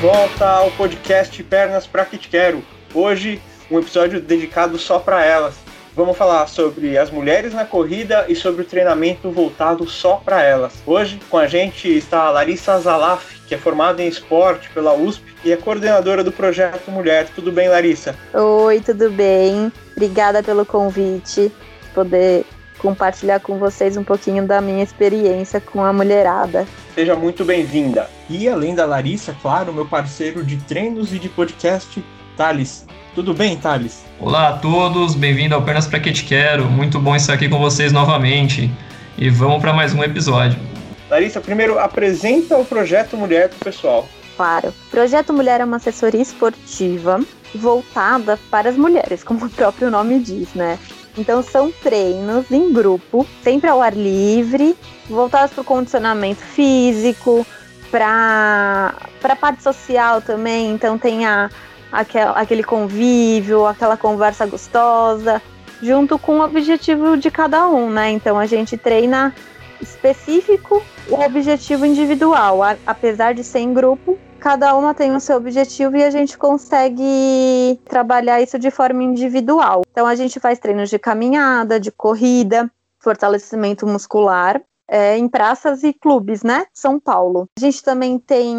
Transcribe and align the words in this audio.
volta 0.00 0.48
ao 0.48 0.70
podcast 0.70 1.42
Pernas 1.42 1.86
para 1.86 2.06
Que 2.06 2.16
Te 2.16 2.30
Quero. 2.30 2.62
Hoje, 2.94 3.38
um 3.70 3.78
episódio 3.78 4.18
dedicado 4.18 4.78
só 4.78 4.98
para 4.98 5.22
elas. 5.26 5.56
Vamos 5.94 6.16
falar 6.16 6.46
sobre 6.46 6.96
as 6.96 7.10
mulheres 7.10 7.52
na 7.52 7.66
corrida 7.66 8.24
e 8.26 8.34
sobre 8.34 8.62
o 8.62 8.64
treinamento 8.64 9.30
voltado 9.30 9.86
só 9.86 10.16
para 10.16 10.42
elas. 10.42 10.72
Hoje, 10.86 11.20
com 11.28 11.36
a 11.36 11.46
gente 11.46 11.86
está 11.94 12.22
a 12.22 12.30
Larissa 12.30 12.80
Zalaf, 12.80 13.40
que 13.46 13.54
é 13.54 13.58
formada 13.58 14.02
em 14.02 14.08
esporte 14.08 14.70
pela 14.70 14.94
USP 14.94 15.22
e 15.44 15.52
é 15.52 15.56
coordenadora 15.58 16.24
do 16.24 16.32
projeto 16.32 16.90
Mulher. 16.90 17.28
Tudo 17.34 17.52
bem, 17.52 17.68
Larissa? 17.68 18.16
Oi, 18.32 18.80
tudo 18.80 19.10
bem? 19.10 19.70
Obrigada 19.94 20.42
pelo 20.42 20.64
convite, 20.64 21.52
poder 21.92 22.46
compartilhar 22.78 23.40
com 23.40 23.58
vocês 23.58 23.98
um 23.98 24.04
pouquinho 24.04 24.46
da 24.46 24.62
minha 24.62 24.82
experiência 24.82 25.60
com 25.60 25.84
a 25.84 25.92
mulherada. 25.92 26.66
Seja 27.00 27.16
muito 27.16 27.46
bem-vinda. 27.46 28.10
E 28.28 28.46
além 28.46 28.74
da 28.74 28.84
Larissa, 28.84 29.34
claro, 29.40 29.72
meu 29.72 29.86
parceiro 29.86 30.44
de 30.44 30.58
treinos 30.58 31.14
e 31.14 31.18
de 31.18 31.30
podcast, 31.30 32.04
Thales. 32.36 32.84
Tudo 33.14 33.32
bem, 33.32 33.56
Thales? 33.56 34.04
Olá 34.20 34.50
a 34.50 34.58
todos, 34.58 35.14
bem-vindo 35.14 35.54
ao 35.54 35.62
Pernas 35.62 35.86
Pra 35.86 35.98
Que 35.98 36.12
Te 36.12 36.24
Quero. 36.24 36.66
Muito 36.66 37.00
bom 37.00 37.16
estar 37.16 37.32
aqui 37.32 37.48
com 37.48 37.58
vocês 37.58 37.90
novamente. 37.90 38.70
E 39.16 39.30
vamos 39.30 39.62
para 39.62 39.72
mais 39.72 39.94
um 39.94 40.04
episódio. 40.04 40.60
Larissa, 41.08 41.40
primeiro 41.40 41.78
apresenta 41.78 42.58
o 42.58 42.66
Projeto 42.66 43.16
Mulher 43.16 43.48
para 43.48 43.56
o 43.56 43.64
pessoal. 43.64 44.06
Claro. 44.36 44.74
Projeto 44.90 45.32
Mulher 45.32 45.62
é 45.62 45.64
uma 45.64 45.78
assessoria 45.78 46.20
esportiva 46.20 47.18
voltada 47.54 48.38
para 48.50 48.68
as 48.68 48.76
mulheres, 48.76 49.24
como 49.24 49.46
o 49.46 49.48
próprio 49.48 49.90
nome 49.90 50.18
diz, 50.20 50.52
né? 50.52 50.78
Então 51.16 51.42
são 51.42 51.72
treinos 51.72 52.50
em 52.50 52.72
grupo, 52.72 53.26
sempre 53.42 53.68
ao 53.68 53.82
ar 53.82 53.94
livre, 53.94 54.76
voltados 55.08 55.52
para 55.52 55.62
o 55.62 55.64
condicionamento 55.64 56.40
físico, 56.40 57.46
para 57.90 58.94
a 59.22 59.36
parte 59.36 59.62
social 59.62 60.22
também. 60.22 60.70
Então 60.70 60.96
tem 60.96 61.26
a, 61.26 61.50
aquel, 61.90 62.30
aquele 62.30 62.62
convívio, 62.62 63.66
aquela 63.66 63.96
conversa 63.96 64.46
gostosa, 64.46 65.42
junto 65.82 66.18
com 66.18 66.38
o 66.38 66.44
objetivo 66.44 67.16
de 67.16 67.30
cada 67.30 67.66
um, 67.68 67.90
né? 67.90 68.10
Então 68.10 68.38
a 68.38 68.46
gente 68.46 68.76
treina 68.76 69.34
específico 69.80 70.82
o 71.08 71.14
objetivo 71.14 71.84
individual, 71.84 72.62
a, 72.62 72.76
apesar 72.86 73.34
de 73.34 73.42
ser 73.42 73.60
em 73.60 73.74
grupo, 73.74 74.18
cada 74.38 74.74
uma 74.76 74.94
tem 74.94 75.14
o 75.14 75.20
seu 75.20 75.36
objetivo 75.36 75.96
e 75.96 76.02
a 76.02 76.10
gente 76.10 76.36
consegue 76.38 77.78
trabalhar 77.84 78.40
isso 78.40 78.58
de 78.58 78.70
forma 78.70 79.02
individual. 79.02 79.82
Então 79.90 80.06
a 80.06 80.14
gente 80.14 80.40
faz 80.40 80.58
treinos 80.58 80.88
de 80.88 80.98
caminhada, 80.98 81.78
de 81.78 81.92
corrida, 81.92 82.70
fortalecimento 82.98 83.86
muscular. 83.86 84.60
É, 84.92 85.16
em 85.16 85.28
praças 85.28 85.84
e 85.84 85.92
clubes, 85.92 86.42
né? 86.42 86.66
São 86.74 86.98
Paulo. 86.98 87.46
A 87.56 87.60
gente 87.60 87.80
também 87.80 88.18
tem 88.18 88.56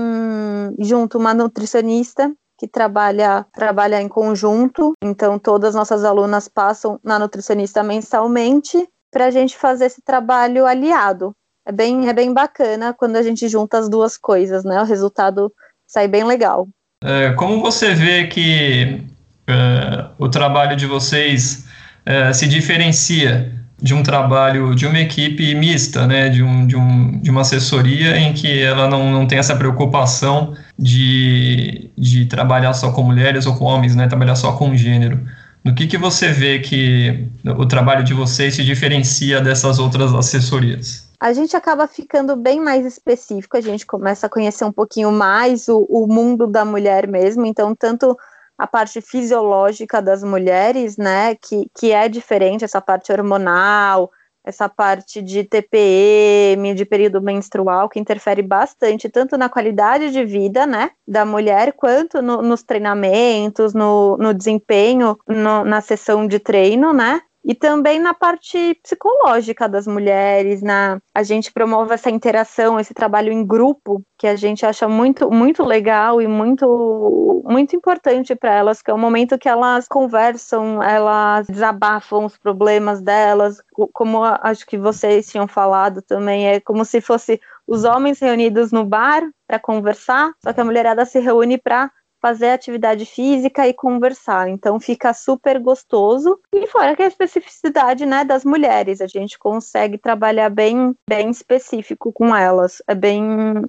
junto 0.80 1.18
uma 1.18 1.34
nutricionista 1.34 2.32
que 2.58 2.68
trabalha, 2.68 3.46
trabalha 3.52 4.02
em 4.02 4.08
conjunto, 4.08 4.94
então 5.04 5.38
todas 5.38 5.70
as 5.70 5.76
nossas 5.76 6.06
alunas 6.06 6.48
passam 6.48 7.00
na 7.04 7.20
nutricionista 7.20 7.84
mensalmente 7.84 8.88
para 9.12 9.26
a 9.26 9.32
gente 9.32 9.58
fazer 9.58 9.86
esse 9.86 10.02
trabalho 10.02 10.66
aliado. 10.66 11.36
É 11.66 11.72
bem, 11.72 12.08
é 12.08 12.14
bem 12.14 12.34
bacana 12.34 12.94
quando 12.94 13.18
a 13.18 13.22
gente 13.22 13.48
junta 13.48 13.78
as 13.78 13.90
duas 13.90 14.18
coisas, 14.18 14.64
né? 14.64 14.82
O 14.82 14.86
resultado 14.86 15.52
sai 15.86 16.08
bem 16.08 16.24
legal. 16.24 16.68
É, 17.04 17.32
como 17.34 17.62
você 17.62 17.94
vê 17.94 18.28
que 18.28 19.04
é, 19.48 20.06
o 20.18 20.30
trabalho 20.30 20.76
de 20.76 20.86
vocês 20.86 21.68
é, 22.06 22.32
se 22.34 22.48
diferencia 22.48 23.52
de 23.82 23.96
um 23.96 24.04
trabalho 24.04 24.76
de 24.76 24.86
uma 24.86 25.00
equipe 25.00 25.56
mista, 25.56 26.06
né, 26.06 26.30
de, 26.30 26.44
um, 26.44 26.68
de, 26.68 26.76
um, 26.76 27.20
de 27.20 27.32
uma 27.32 27.42
assessoria 27.42 28.16
em 28.16 28.32
que 28.32 28.62
ela 28.62 28.88
não, 28.88 29.12
não 29.12 29.26
tem 29.26 29.40
essa 29.40 29.56
preocupação 29.56 30.54
de, 30.78 31.90
de 31.98 32.26
trabalhar 32.26 32.74
só 32.74 32.92
com 32.92 33.02
mulheres 33.02 33.48
ou 33.48 33.56
com 33.56 33.66
homens, 33.66 33.96
né, 33.96 34.08
trabalhar 34.08 34.36
só 34.36 34.52
com 34.54 34.76
gênero. 34.78 35.20
No 35.64 35.76
que, 35.76 35.88
que 35.88 35.98
você 35.98 36.30
vê 36.30 36.60
que 36.60 37.28
o 37.46 37.66
trabalho 37.66 38.04
de 38.04 38.14
vocês 38.14 38.56
se 38.56 38.64
diferencia 38.64 39.40
dessas 39.40 39.78
outras 39.78 40.14
assessorias? 40.14 41.12
a 41.22 41.34
gente 41.34 41.56
acaba 41.56 41.88
ficando 41.88 42.36
bem 42.36 42.60
mais 42.60 42.84
específico, 42.84 43.56
a 43.56 43.62
gente 43.62 43.86
começa 43.86 44.26
a 44.26 44.30
conhecer 44.30 44.66
um 44.66 44.72
pouquinho 44.72 45.12
mais 45.12 45.68
o, 45.68 45.86
o 45.88 46.08
mundo 46.08 46.48
da 46.48 46.66
mulher 46.66 47.08
mesmo, 47.08 47.46
então 47.46 47.76
tanto 47.76 48.18
a 48.58 48.66
parte 48.66 49.00
fisiológica 49.02 50.02
das 50.02 50.24
mulheres, 50.24 50.98
né, 50.98 51.36
que, 51.36 51.70
que 51.76 51.92
é 51.92 52.10
diferente, 52.10 52.66
essa 52.66 52.82
parte 52.82 53.12
hormonal, 53.12 54.12
essa 54.44 54.68
parte 54.68 55.22
de 55.22 55.44
TPM, 55.44 56.74
de 56.74 56.86
período 56.86 57.22
menstrual, 57.22 57.88
que 57.88 58.00
interfere 58.00 58.42
bastante 58.42 59.10
tanto 59.10 59.38
na 59.38 59.50
qualidade 59.50 60.12
de 60.12 60.26
vida, 60.26 60.66
né, 60.66 60.92
da 61.08 61.26
mulher, 61.26 61.74
quanto 61.74 62.22
no, 62.22 62.42
nos 62.42 62.64
treinamentos, 62.64 63.74
no, 63.74 64.18
no 64.18 64.34
desempenho, 64.34 65.18
no, 65.28 65.64
na 65.64 65.82
sessão 65.82 66.28
de 66.28 66.40
treino, 66.40 66.92
né, 66.92 67.22
e 67.44 67.56
também 67.56 68.00
na 68.00 68.14
parte 68.14 68.76
psicológica 68.84 69.68
das 69.68 69.88
mulheres, 69.88 70.62
na 70.62 71.00
a 71.14 71.24
gente 71.24 71.52
promove 71.52 71.94
essa 71.94 72.10
interação, 72.10 72.80
esse 72.80 72.94
trabalho 72.94 73.32
em 73.32 73.46
grupo 73.46 74.04
que 74.18 74.28
a 74.28 74.36
gente 74.36 74.66
acha 74.66 74.88
muito 74.88 75.30
muito 75.32 75.64
legal 75.64 76.22
e 76.22 76.28
muito 76.28 77.42
muito 77.44 77.76
importante 77.76 78.36
para 78.36 78.54
elas, 78.54 78.82
que 78.82 78.92
é 78.92 78.94
o 78.94 78.98
momento 78.98 79.38
que 79.38 79.50
elas 79.50 79.88
conversam, 79.88 80.82
elas 80.82 81.48
desabafam 81.48 82.26
os 82.26 82.38
problemas 82.38 83.02
delas, 83.02 83.62
como 83.92 84.24
acho 84.24 84.66
que 84.66 84.78
vocês 84.78 85.30
tinham 85.30 85.48
falado 85.48 86.02
também, 86.02 86.48
é 86.48 86.60
como 86.60 86.86
se 86.86 87.02
fosse 87.02 87.42
os 87.68 87.84
homens 87.84 88.20
reunidos 88.20 88.72
no 88.72 88.86
bar 88.86 89.24
para 89.48 89.60
conversar, 89.60 90.32
só 90.44 90.54
que 90.54 90.62
a 90.62 90.66
mulherada 90.66 91.06
se 91.06 91.20
reúne 91.20 91.58
para 91.58 91.92
fazer 92.22 92.52
atividade 92.52 93.06
física 93.06 93.68
e 93.68 93.74
conversar. 93.74 94.48
Então 94.48 94.80
fica 94.80 95.14
super 95.14 95.60
gostoso. 95.60 96.40
E 96.54 96.68
fora 96.68 96.96
que 96.96 97.02
a 97.02 97.08
especificidade 97.08 98.06
né, 98.06 98.24
das 98.24 98.46
mulheres, 98.46 99.02
a 99.02 99.08
gente 99.08 99.40
consegue 99.40 99.98
trabalhar 99.98 100.50
bem, 100.50 100.96
bem 101.10 101.30
específico 101.30 102.12
com 102.14 102.36
elas. 102.36 102.82
É 102.88 102.94
bem, 102.94 103.24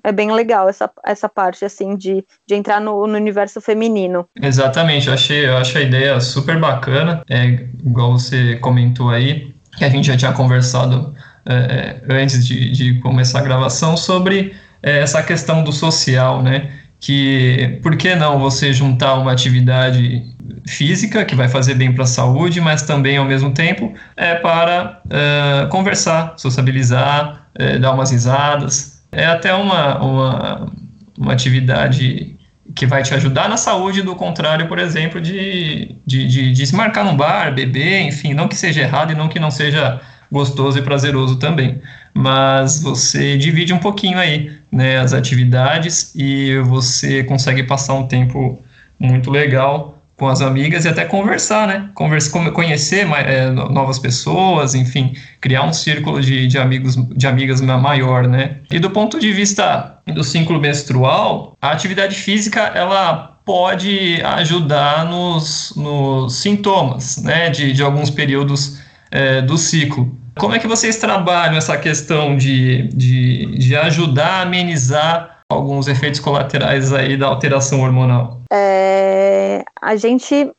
é 0.05 0.13
bem 0.13 0.31
legal 0.33 0.69
essa, 0.69 0.91
essa 1.05 1.29
parte 1.29 1.65
assim 1.65 1.97
de, 1.97 2.25
de 2.47 2.55
entrar 2.55 2.81
no, 2.81 3.07
no 3.07 3.17
universo 3.17 3.61
feminino. 3.61 4.29
Exatamente, 4.41 5.09
eu 5.09 5.15
achei, 5.15 5.47
eu 5.49 5.57
a 5.57 5.81
ideia 5.81 6.21
super 6.21 6.59
bacana. 6.61 7.23
É, 7.31 7.45
igual 7.85 8.13
você 8.13 8.57
comentou 8.57 9.09
aí, 9.09 9.55
que 9.79 9.85
a 9.85 9.89
gente 9.89 10.07
já 10.07 10.17
tinha 10.17 10.33
conversado 10.33 11.15
é, 11.47 12.03
é 12.09 12.23
antes 12.23 12.47
de, 12.47 12.71
de 12.71 13.01
começar 13.01 13.39
a 13.39 13.43
gravação 13.43 13.97
sobre 13.97 14.55
é, 14.83 14.99
essa 14.99 15.23
questão 15.23 15.63
do 15.63 15.73
social, 15.73 16.43
né? 16.43 16.71
Que 17.03 17.81
por 17.83 17.97
que 17.97 18.15
não 18.15 18.39
você 18.39 18.73
juntar 18.73 19.15
uma 19.15 19.33
atividade 19.33 20.25
física 20.69 21.25
que 21.25 21.35
vai 21.35 21.49
fazer 21.49 21.75
bem 21.75 21.93
para 21.93 22.05
a 22.05 22.07
saúde, 22.07 22.61
mas 22.61 22.83
também 22.83 23.17
ao 23.17 23.25
mesmo 23.25 23.51
tempo 23.51 23.93
é 24.17 24.37
para 24.37 25.03
uh, 25.07 25.69
conversar, 25.69 26.35
sociabilizar, 26.37 27.49
uh, 27.61 27.79
dar 27.81 27.93
umas 27.93 28.13
risadas. 28.13 29.03
É 29.11 29.27
até 29.27 29.53
uma, 29.53 29.99
uma, 29.99 30.73
uma 31.19 31.33
atividade 31.33 32.37
que 32.73 32.87
vai 32.87 33.03
te 33.03 33.13
ajudar 33.15 33.49
na 33.49 33.57
saúde, 33.57 34.01
do 34.03 34.15
contrário, 34.15 34.69
por 34.69 34.79
exemplo, 34.79 35.21
de, 35.21 35.97
de, 36.07 36.29
de, 36.29 36.53
de 36.53 36.67
se 36.67 36.75
marcar 36.75 37.05
num 37.05 37.17
bar, 37.17 37.53
beber, 37.53 38.03
enfim, 38.03 38.33
não 38.33 38.47
que 38.47 38.55
seja 38.55 38.81
errado 38.81 39.11
e 39.11 39.17
não 39.17 39.29
que 39.29 39.41
não 39.41 39.51
seja 39.51 40.01
gostoso 40.31 40.79
e 40.79 40.83
prazeroso 40.83 41.37
também. 41.37 41.83
Mas 42.15 42.83
você 42.83 43.39
divide 43.39 43.73
um 43.73 43.79
pouquinho 43.79 44.19
aí, 44.19 44.53
né, 44.71 44.99
as 44.99 45.13
atividades 45.13 46.13
e 46.15 46.59
você 46.61 47.25
consegue 47.25 47.63
passar 47.63 47.95
um 47.95 48.07
tempo 48.07 48.63
muito 48.99 49.31
legal 49.31 50.03
com 50.17 50.29
as 50.29 50.41
amigas 50.41 50.85
e 50.85 50.89
até 50.89 51.05
conversar, 51.05 51.67
né? 51.67 51.91
Conversa, 51.95 52.31
conhecer 52.53 53.09
é, 53.27 53.51
novas 53.51 53.99
pessoas, 53.99 54.73
enfim, 54.73 55.15
criar 55.41 55.65
um 55.65 55.73
círculo 55.73 56.21
de, 56.21 56.47
de 56.47 56.59
amigos, 56.59 56.95
de 57.17 57.27
amigas 57.27 57.61
maior, 57.61 58.29
né? 58.29 58.59
E 58.71 58.79
do 58.79 58.91
ponto 58.91 59.19
de 59.19 59.33
vista 59.33 59.99
do 60.07 60.23
ciclo 60.23 60.61
menstrual, 60.61 61.57
a 61.61 61.73
atividade 61.73 62.15
física 62.15 62.61
ela 62.61 63.37
pode 63.45 64.23
ajudar 64.23 65.07
nos, 65.07 65.73
nos 65.77 66.37
sintomas, 66.37 67.17
né? 67.17 67.51
De, 67.51 67.73
de 67.73 67.83
alguns 67.83 68.09
períodos 68.09 68.79
é, 69.11 69.43
do 69.43 69.59
ciclo. 69.59 70.17
Como 70.39 70.55
é 70.55 70.59
que 70.59 70.67
vocês 70.67 70.97
trabalham 70.97 71.57
essa 71.57 71.77
questão 71.77 72.37
de, 72.37 72.89
de, 72.89 73.47
de 73.59 73.77
ajudar 73.77 74.39
a 74.39 74.43
amenizar 74.43 75.41
alguns 75.49 75.89
efeitos 75.89 76.21
colaterais 76.21 76.93
aí 76.93 77.17
da 77.17 77.27
alteração 77.27 77.83
hormonal? 77.83 78.41
É, 78.51 79.65
a 79.81 79.95
gente 79.97 80.51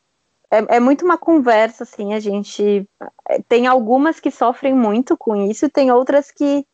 é, 0.50 0.76
é, 0.76 0.80
muito 0.80 1.04
uma 1.04 1.18
conversa, 1.18 1.82
assim, 1.82 2.14
a 2.14 2.20
gente 2.20 2.88
tem 3.48 3.66
algumas 3.66 4.20
que 4.20 4.30
sofrem 4.30 4.74
muito 4.74 5.16
com 5.16 5.34
isso, 5.50 5.68
tem 5.68 5.90
outras 5.90 6.30
que, 6.30 6.64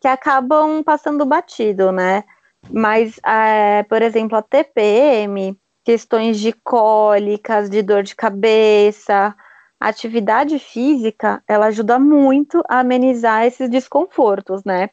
que 0.00 0.08
acabam 0.08 0.82
passando 0.82 1.24
batido, 1.24 1.92
né? 1.92 2.24
Mas, 2.70 3.20
é, 3.24 3.84
por 3.84 4.02
exemplo, 4.02 4.36
a 4.36 4.42
TPM, 4.42 5.56
questões 5.84 6.38
de 6.38 6.52
cólicas, 6.52 7.70
de 7.70 7.80
dor 7.80 8.02
de 8.02 8.16
cabeça, 8.16 9.34
a 9.80 9.88
atividade 9.88 10.58
física, 10.58 11.42
ela 11.46 11.66
ajuda 11.66 11.98
muito 11.98 12.62
a 12.68 12.80
amenizar 12.80 13.44
esses 13.44 13.70
desconfortos, 13.70 14.64
né? 14.64 14.90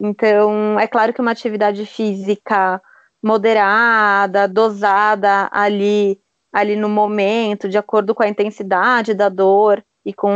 Então, 0.00 0.78
é 0.78 0.86
claro 0.86 1.12
que 1.12 1.20
uma 1.20 1.30
atividade 1.30 1.86
física 1.86 2.80
moderada, 3.22 4.46
dosada 4.46 5.48
ali, 5.50 6.20
ali 6.52 6.76
no 6.76 6.88
momento, 6.88 7.68
de 7.68 7.78
acordo 7.78 8.14
com 8.14 8.22
a 8.22 8.28
intensidade 8.28 9.14
da 9.14 9.28
dor 9.28 9.82
e 10.04 10.12
com 10.12 10.30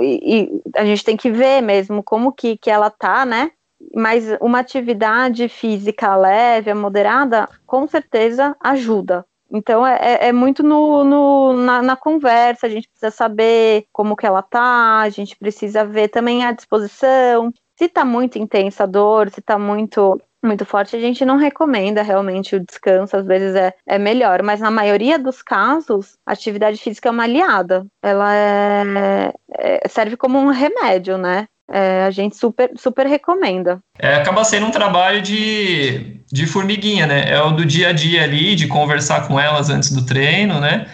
e, 0.00 0.42
e 0.42 0.62
a 0.76 0.84
gente 0.84 1.04
tem 1.04 1.16
que 1.16 1.30
ver 1.30 1.60
mesmo 1.60 2.02
como 2.02 2.32
que, 2.32 2.56
que 2.56 2.70
ela 2.70 2.90
tá, 2.90 3.26
né? 3.26 3.50
Mas 3.94 4.24
uma 4.40 4.60
atividade 4.60 5.48
física 5.48 6.14
leve, 6.16 6.72
moderada, 6.74 7.48
com 7.66 7.86
certeza 7.86 8.56
ajuda. 8.60 9.24
Então 9.50 9.86
é, 9.86 9.98
é, 10.00 10.28
é 10.28 10.32
muito 10.32 10.62
no, 10.62 11.04
no 11.04 11.52
na, 11.54 11.82
na, 11.82 11.96
conversa, 11.96 12.66
a 12.66 12.70
gente 12.70 12.88
precisa 12.88 13.10
saber 13.10 13.84
como 13.92 14.16
que 14.16 14.26
ela 14.26 14.42
tá, 14.42 15.00
a 15.00 15.08
gente 15.08 15.36
precisa 15.36 15.84
ver 15.84 16.08
também 16.08 16.44
a 16.44 16.52
disposição. 16.52 17.52
Se 17.78 17.88
tá 17.88 18.04
muito 18.04 18.38
intensa 18.38 18.84
a 18.84 18.86
dor, 18.86 19.30
se 19.30 19.40
tá 19.40 19.58
muito 19.58 20.20
muito 20.42 20.64
forte, 20.64 20.96
a 20.96 21.00
gente 21.00 21.22
não 21.24 21.36
recomenda 21.36 22.02
realmente 22.02 22.56
o 22.56 22.64
descanso, 22.64 23.14
às 23.14 23.26
vezes 23.26 23.54
é, 23.54 23.74
é 23.86 23.98
melhor, 23.98 24.42
mas 24.42 24.58
na 24.58 24.70
maioria 24.70 25.18
dos 25.18 25.42
casos, 25.42 26.16
a 26.24 26.32
atividade 26.32 26.78
física 26.78 27.10
é 27.10 27.12
uma 27.12 27.24
aliada, 27.24 27.86
ela 28.02 28.34
é, 28.34 29.34
é 29.58 29.88
serve 29.88 30.16
como 30.16 30.38
um 30.38 30.46
remédio, 30.46 31.18
né? 31.18 31.46
É, 31.70 32.04
a 32.04 32.10
gente 32.10 32.36
super, 32.36 32.70
super 32.76 33.06
recomenda. 33.06 33.78
É, 33.98 34.16
acaba 34.16 34.42
sendo 34.44 34.66
um 34.66 34.70
trabalho 34.70 35.22
de, 35.22 36.20
de 36.30 36.46
formiguinha, 36.46 37.06
né? 37.06 37.24
É 37.28 37.40
o 37.40 37.52
do 37.52 37.64
dia 37.64 37.90
a 37.90 37.92
dia 37.92 38.24
ali, 38.24 38.56
de 38.56 38.66
conversar 38.66 39.28
com 39.28 39.38
elas 39.38 39.70
antes 39.70 39.92
do 39.92 40.04
treino, 40.04 40.60
né? 40.60 40.86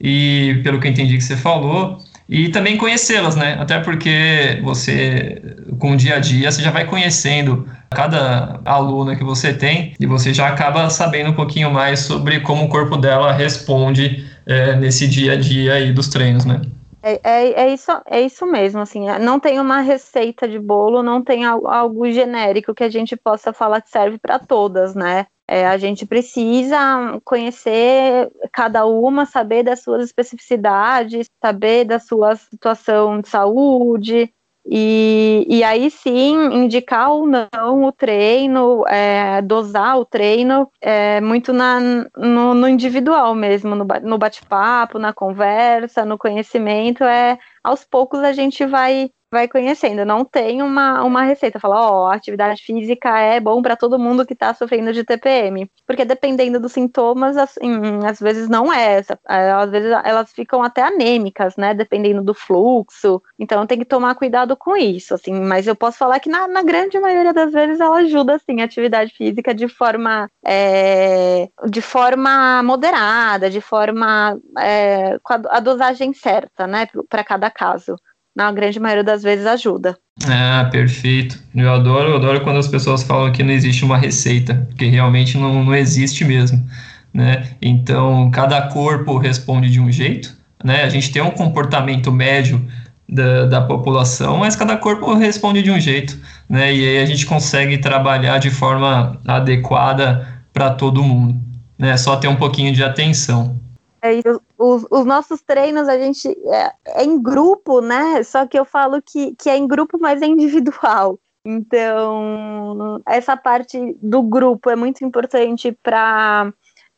E 0.00 0.60
pelo 0.64 0.80
que 0.80 0.88
eu 0.88 0.90
entendi 0.90 1.16
que 1.16 1.22
você 1.22 1.36
falou, 1.36 1.98
e 2.28 2.48
também 2.48 2.76
conhecê-las, 2.76 3.36
né? 3.36 3.56
Até 3.60 3.78
porque 3.78 4.60
você, 4.62 5.40
com 5.78 5.92
o 5.92 5.96
dia 5.96 6.16
a 6.16 6.18
dia, 6.18 6.50
você 6.50 6.62
já 6.62 6.70
vai 6.70 6.86
conhecendo 6.86 7.68
cada 7.90 8.60
aluna 8.64 9.14
que 9.14 9.22
você 9.22 9.52
tem 9.52 9.94
e 10.00 10.06
você 10.06 10.32
já 10.32 10.48
acaba 10.48 10.88
sabendo 10.90 11.30
um 11.30 11.34
pouquinho 11.34 11.70
mais 11.70 12.00
sobre 12.00 12.40
como 12.40 12.64
o 12.64 12.68
corpo 12.68 12.96
dela 12.96 13.32
responde 13.32 14.24
é, 14.46 14.74
nesse 14.74 15.06
dia 15.06 15.34
a 15.34 15.36
dia 15.36 15.74
aí 15.74 15.92
dos 15.92 16.08
treinos, 16.08 16.44
né? 16.44 16.60
É, 17.06 17.20
é, 17.22 17.52
é, 17.64 17.74
isso, 17.74 17.90
é 18.06 18.22
isso 18.22 18.46
mesmo, 18.46 18.80
assim, 18.80 19.10
é, 19.10 19.18
não 19.18 19.38
tem 19.38 19.60
uma 19.60 19.80
receita 19.80 20.48
de 20.48 20.58
bolo, 20.58 21.02
não 21.02 21.22
tem 21.22 21.44
algo 21.44 22.10
genérico 22.10 22.74
que 22.74 22.82
a 22.82 22.88
gente 22.88 23.14
possa 23.14 23.52
falar 23.52 23.82
que 23.82 23.90
serve 23.90 24.18
para 24.18 24.38
todas, 24.38 24.94
né? 24.94 25.26
É, 25.46 25.66
a 25.66 25.76
gente 25.76 26.06
precisa 26.06 27.20
conhecer 27.22 28.32
cada 28.50 28.86
uma, 28.86 29.26
saber 29.26 29.62
das 29.62 29.82
suas 29.82 30.02
especificidades, 30.02 31.26
saber 31.44 31.84
da 31.84 31.98
sua 31.98 32.36
situação 32.36 33.20
de 33.20 33.28
saúde, 33.28 34.32
e, 34.66 35.46
e 35.48 35.62
aí 35.62 35.90
sim 35.90 36.34
indicar 36.54 37.10
ou 37.10 37.26
não 37.26 37.84
o 37.84 37.92
treino, 37.92 38.84
é, 38.88 39.42
dosar 39.42 39.98
o 39.98 40.04
treino, 40.04 40.70
é, 40.80 41.20
muito 41.20 41.52
na, 41.52 41.80
no, 42.16 42.54
no 42.54 42.68
individual 42.68 43.34
mesmo, 43.34 43.74
no, 43.74 43.86
no 44.02 44.18
bate-papo, 44.18 44.98
na 44.98 45.12
conversa, 45.12 46.04
no 46.04 46.16
conhecimento, 46.16 47.04
é 47.04 47.38
aos 47.62 47.84
poucos 47.84 48.20
a 48.20 48.32
gente 48.32 48.64
vai 48.64 49.10
vai 49.34 49.48
conhecendo. 49.48 50.04
Não 50.04 50.24
tem 50.24 50.62
uma, 50.62 51.02
uma 51.02 51.24
receita. 51.24 51.58
Fala, 51.58 51.80
ó, 51.80 52.04
oh, 52.04 52.10
atividade 52.10 52.62
física 52.62 53.18
é 53.18 53.40
bom 53.40 53.60
para 53.60 53.76
todo 53.76 53.98
mundo 53.98 54.24
que 54.24 54.32
está 54.32 54.54
sofrendo 54.54 54.92
de 54.92 55.04
TPM. 55.04 55.68
Porque 55.86 56.04
dependendo 56.04 56.60
dos 56.60 56.72
sintomas, 56.72 57.36
assim, 57.36 58.04
às 58.06 58.20
vezes 58.20 58.48
não 58.48 58.72
é. 58.72 59.02
é. 59.28 59.50
Às 59.52 59.70
vezes 59.70 59.90
elas 60.04 60.32
ficam 60.32 60.62
até 60.62 60.82
anêmicas, 60.82 61.56
né? 61.56 61.74
Dependendo 61.74 62.22
do 62.22 62.32
fluxo. 62.32 63.20
Então 63.38 63.66
tem 63.66 63.78
que 63.78 63.84
tomar 63.84 64.14
cuidado 64.14 64.56
com 64.56 64.76
isso, 64.76 65.14
assim. 65.14 65.34
Mas 65.40 65.66
eu 65.66 65.74
posso 65.74 65.98
falar 65.98 66.20
que 66.20 66.30
na, 66.30 66.46
na 66.46 66.62
grande 66.62 66.98
maioria 67.00 67.32
das 67.32 67.52
vezes 67.52 67.80
ela 67.80 67.96
ajuda, 67.98 68.36
assim, 68.36 68.60
a 68.60 68.64
atividade 68.64 69.12
física 69.12 69.52
de 69.52 69.66
forma, 69.68 70.30
é, 70.46 71.48
de 71.68 71.80
forma 71.80 72.62
moderada, 72.62 73.50
de 73.50 73.60
forma 73.60 74.38
é, 74.58 75.18
com 75.22 75.34
a, 75.34 75.40
a 75.50 75.60
dosagem 75.60 76.12
certa, 76.14 76.66
né? 76.66 76.86
Para 77.08 77.24
cada 77.24 77.50
caso 77.50 77.96
na 78.34 78.50
grande 78.50 78.80
maioria 78.80 79.04
das 79.04 79.22
vezes 79.22 79.46
ajuda. 79.46 79.96
Ah, 80.26 80.68
perfeito. 80.70 81.42
Eu 81.54 81.72
adoro, 81.72 82.10
eu 82.10 82.16
adoro 82.16 82.40
quando 82.42 82.58
as 82.58 82.68
pessoas 82.68 83.02
falam 83.02 83.32
que 83.32 83.42
não 83.42 83.52
existe 83.52 83.84
uma 83.84 83.98
receita, 83.98 84.66
porque 84.68 84.86
realmente 84.86 85.36
não, 85.36 85.64
não 85.64 85.74
existe 85.74 86.24
mesmo, 86.24 86.64
né? 87.12 87.50
Então, 87.60 88.30
cada 88.30 88.62
corpo 88.68 89.18
responde 89.18 89.70
de 89.70 89.80
um 89.80 89.90
jeito, 89.90 90.36
né? 90.62 90.84
A 90.84 90.88
gente 90.88 91.12
tem 91.12 91.22
um 91.22 91.30
comportamento 91.30 92.10
médio 92.12 92.64
da, 93.08 93.46
da 93.46 93.60
população, 93.60 94.38
mas 94.38 94.56
cada 94.56 94.76
corpo 94.76 95.14
responde 95.14 95.62
de 95.62 95.70
um 95.70 95.80
jeito, 95.80 96.18
né? 96.48 96.74
E 96.74 96.88
aí 96.88 97.02
a 97.02 97.06
gente 97.06 97.26
consegue 97.26 97.78
trabalhar 97.78 98.38
de 98.38 98.50
forma 98.50 99.20
adequada 99.26 100.26
para 100.52 100.70
todo 100.70 101.02
mundo, 101.02 101.40
né? 101.78 101.96
Só 101.96 102.16
ter 102.16 102.28
um 102.28 102.36
pouquinho 102.36 102.72
de 102.72 102.82
atenção. 102.82 103.60
É, 104.04 104.20
os, 104.58 104.86
os, 104.90 105.06
nossos 105.06 105.40
treinos 105.40 105.88
a 105.88 105.96
gente 105.96 106.28
é, 106.28 106.74
é, 106.84 107.04
em 107.04 107.20
grupo, 107.20 107.80
né? 107.80 108.22
Só 108.22 108.46
que 108.46 108.58
eu 108.58 108.66
falo 108.66 109.00
que, 109.00 109.34
que 109.36 109.48
é 109.48 109.56
em 109.56 109.66
grupo, 109.66 109.98
mas 109.98 110.20
é 110.20 110.26
individual. 110.26 111.18
Então, 111.46 113.00
essa 113.08 113.34
parte 113.34 113.96
do 114.02 114.22
grupo 114.22 114.68
é 114.68 114.76
muito 114.76 115.02
importante 115.02 115.72
para 115.82 116.52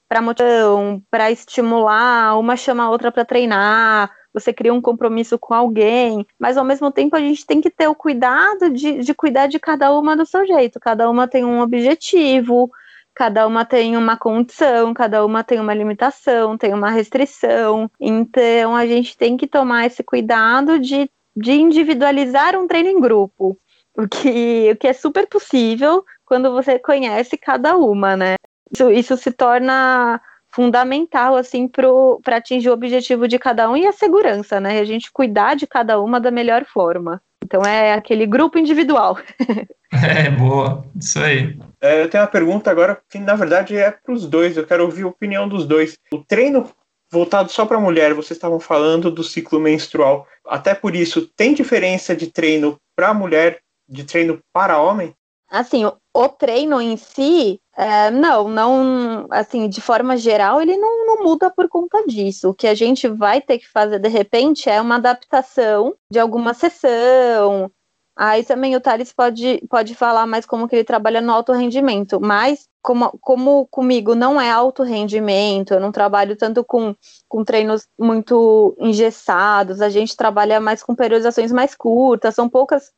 para 0.09 0.23
motivação, 0.23 1.03
para 1.11 1.33
estimular, 1.33 2.39
uma 2.39 2.57
chama 2.57 2.85
a 2.85 2.91
outra 2.91 3.11
para 3.11 3.25
treinar, 3.25 4.09
você 4.33 4.53
cria 4.53 4.73
um 4.73 4.81
compromisso 4.81 5.37
com 5.37 5.53
alguém, 5.53 6.25
mas 6.39 6.57
ao 6.57 6.65
mesmo 6.65 6.93
tempo 6.93 7.17
a 7.17 7.21
gente 7.21 7.45
tem 7.45 7.61
que 7.61 7.71
ter 7.71 7.89
o 7.89 7.95
cuidado 7.95 8.71
de, 8.71 8.99
de 8.99 9.15
cuidar 9.15 9.49
de 9.49 9.59
cada 9.59 9.93
uma 9.93 10.17
do 10.17 10.25
seu 10.25 10.47
jeito, 10.47 10.79
cada 10.79 11.11
uma 11.11 11.27
tem 11.27 11.45
um 11.45 11.61
objetivo, 11.61 12.71
cada 13.17 13.47
uma 13.47 13.65
tem 13.65 13.97
uma 13.97 14.15
condição, 14.15 14.93
cada 14.93 15.25
uma 15.25 15.43
tem 15.43 15.59
uma 15.59 15.73
limitação, 15.73 16.59
tem 16.59 16.75
uma 16.75 16.91
restrição. 16.91 17.91
Então 17.99 18.77
a 18.77 18.87
gente 18.87 19.17
tem 19.17 19.39
que 19.39 19.47
tomar 19.47 19.87
esse 19.87 20.05
cuidado 20.05 20.79
de, 20.79 21.11
de 21.35 21.53
individualizar 21.53 22.55
um 22.55 22.67
treino 22.67 22.91
em 22.91 23.01
grupo, 23.01 23.59
o 23.97 24.07
que, 24.07 24.71
o 24.71 24.77
que 24.77 24.87
é 24.87 24.93
super 24.93 25.27
possível 25.27 26.05
quando 26.27 26.53
você 26.53 26.79
conhece 26.79 27.39
cada 27.39 27.79
uma, 27.79 28.17
né? 28.17 28.35
Isso, 28.71 28.91
isso 28.91 29.17
se 29.17 29.33
torna 29.33 30.21
fundamental 30.51 31.37
assim 31.37 31.67
para 31.69 32.37
atingir 32.37 32.69
o 32.69 32.75
objetivo 32.75 33.27
de 33.27 33.39
cada 33.39 33.71
um 33.71 33.77
e 33.79 33.87
a 33.87 33.93
segurança, 33.93 34.61
né? 34.61 34.79
A 34.79 34.85
gente 34.85 35.11
cuidar 35.11 35.57
de 35.57 35.67
cada 35.67 35.99
uma 35.99 36.21
da 36.21 36.31
melhor 36.31 36.67
forma. 36.67 37.23
Então 37.43 37.63
é 37.63 37.95
aquele 37.95 38.27
grupo 38.27 38.59
individual. 38.59 39.19
É, 39.93 40.31
boa, 40.31 40.85
isso 41.01 41.19
aí. 41.21 41.57
É, 41.87 42.03
eu 42.03 42.11
tenho 42.11 42.25
uma 42.25 42.31
pergunta 42.31 42.71
agora 42.71 43.01
que 43.09 43.19
na 43.19 43.35
verdade 43.35 43.77
é 43.77 43.91
para 43.91 44.13
os 44.13 44.27
dois, 44.27 44.57
eu 44.57 44.67
quero 44.67 44.85
ouvir 44.85 45.05
a 45.05 45.09
opinião 45.09 45.49
dos 45.49 45.65
dois. 45.65 45.97
O 46.13 46.19
treino 46.19 46.69
voltado 47.11 47.51
só 47.51 47.65
para 47.65 47.79
mulher, 47.79 48.13
vocês 48.13 48.37
estavam 48.37 48.59
falando 48.59 49.11
do 49.11 49.23
ciclo 49.23 49.61
menstrual. 49.61 50.27
Até 50.45 50.75
por 50.75 50.97
isso, 50.97 51.29
tem 51.37 51.55
diferença 51.55 52.15
de 52.15 52.27
treino 52.27 52.77
para 52.97 53.15
mulher, 53.15 53.61
de 53.89 54.05
treino 54.05 54.41
para 54.53 54.81
homem? 54.81 55.15
Assim, 55.49 55.85
o, 56.13 56.29
treino 56.29 56.81
em 56.81 56.97
si, 56.97 57.61
é, 57.77 58.11
não, 58.11 58.49
não, 58.49 59.29
assim, 59.31 59.69
de 59.69 59.81
forma 59.81 60.17
geral, 60.17 60.61
ele 60.61 60.77
não, 60.77 61.07
não 61.07 61.23
muda 61.23 61.49
por 61.49 61.69
conta 61.69 62.05
disso. 62.05 62.51
O 62.51 62.55
que 62.55 62.67
a 62.67 62.75
gente 62.75 63.07
vai 63.07 63.41
ter 63.41 63.59
que 63.59 63.69
fazer, 63.69 64.01
de 64.01 64.09
repente, 64.09 64.69
é 64.69 64.81
uma 64.81 64.97
adaptação 64.97 65.95
de 66.11 66.19
alguma 66.19 66.53
sessão, 66.53 67.71
Aí 68.17 68.43
também 68.45 68.75
o 68.75 68.81
Thales 68.81 69.13
pode, 69.13 69.63
pode 69.69 69.95
falar 69.95 70.27
mais 70.27 70.47
como 70.47 70.67
que 70.67 70.75
ele 70.75 70.85
trabalha 70.85 71.21
no 71.21 71.31
alto 71.31 71.53
rendimento, 71.53 72.19
mas 72.19 72.67
como, 72.81 73.11
como 73.21 73.67
comigo 73.67 74.15
não 74.15 74.41
é 74.41 74.51
alto 74.51 74.83
rendimento, 74.83 75.75
eu 75.75 75.81
não 75.81 75.93
trabalho 75.93 76.35
tanto 76.35 76.65
com, 76.65 76.95
com 77.29 77.45
treinos 77.45 77.87
muito 77.99 78.75
engessados, 78.81 79.83
a 79.83 79.91
gente 79.91 80.17
trabalha 80.17 80.59
mais 80.59 80.83
com 80.83 80.95
periodizações 80.95 81.53
mais 81.53 81.75
curtas, 81.75 82.35
são 82.35 82.49
poucas, 82.49 82.91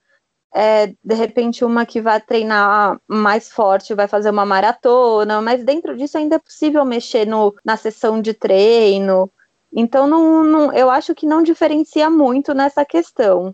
é, 0.54 0.86
de 1.02 1.14
repente 1.16 1.64
uma 1.64 1.84
que 1.84 2.00
vai 2.00 2.20
treinar 2.20 3.00
mais 3.08 3.50
forte 3.50 3.94
vai 3.94 4.06
fazer 4.06 4.30
uma 4.30 4.46
maratona, 4.46 5.42
mas 5.42 5.64
dentro 5.64 5.96
disso 5.96 6.16
ainda 6.16 6.36
é 6.36 6.38
possível 6.38 6.84
mexer 6.84 7.26
no, 7.26 7.52
na 7.64 7.76
sessão 7.76 8.22
de 8.22 8.34
treino, 8.34 9.28
então 9.72 10.06
não, 10.06 10.44
não, 10.44 10.72
eu 10.72 10.88
acho 10.88 11.12
que 11.12 11.26
não 11.26 11.42
diferencia 11.42 12.08
muito 12.08 12.54
nessa 12.54 12.84
questão 12.84 13.52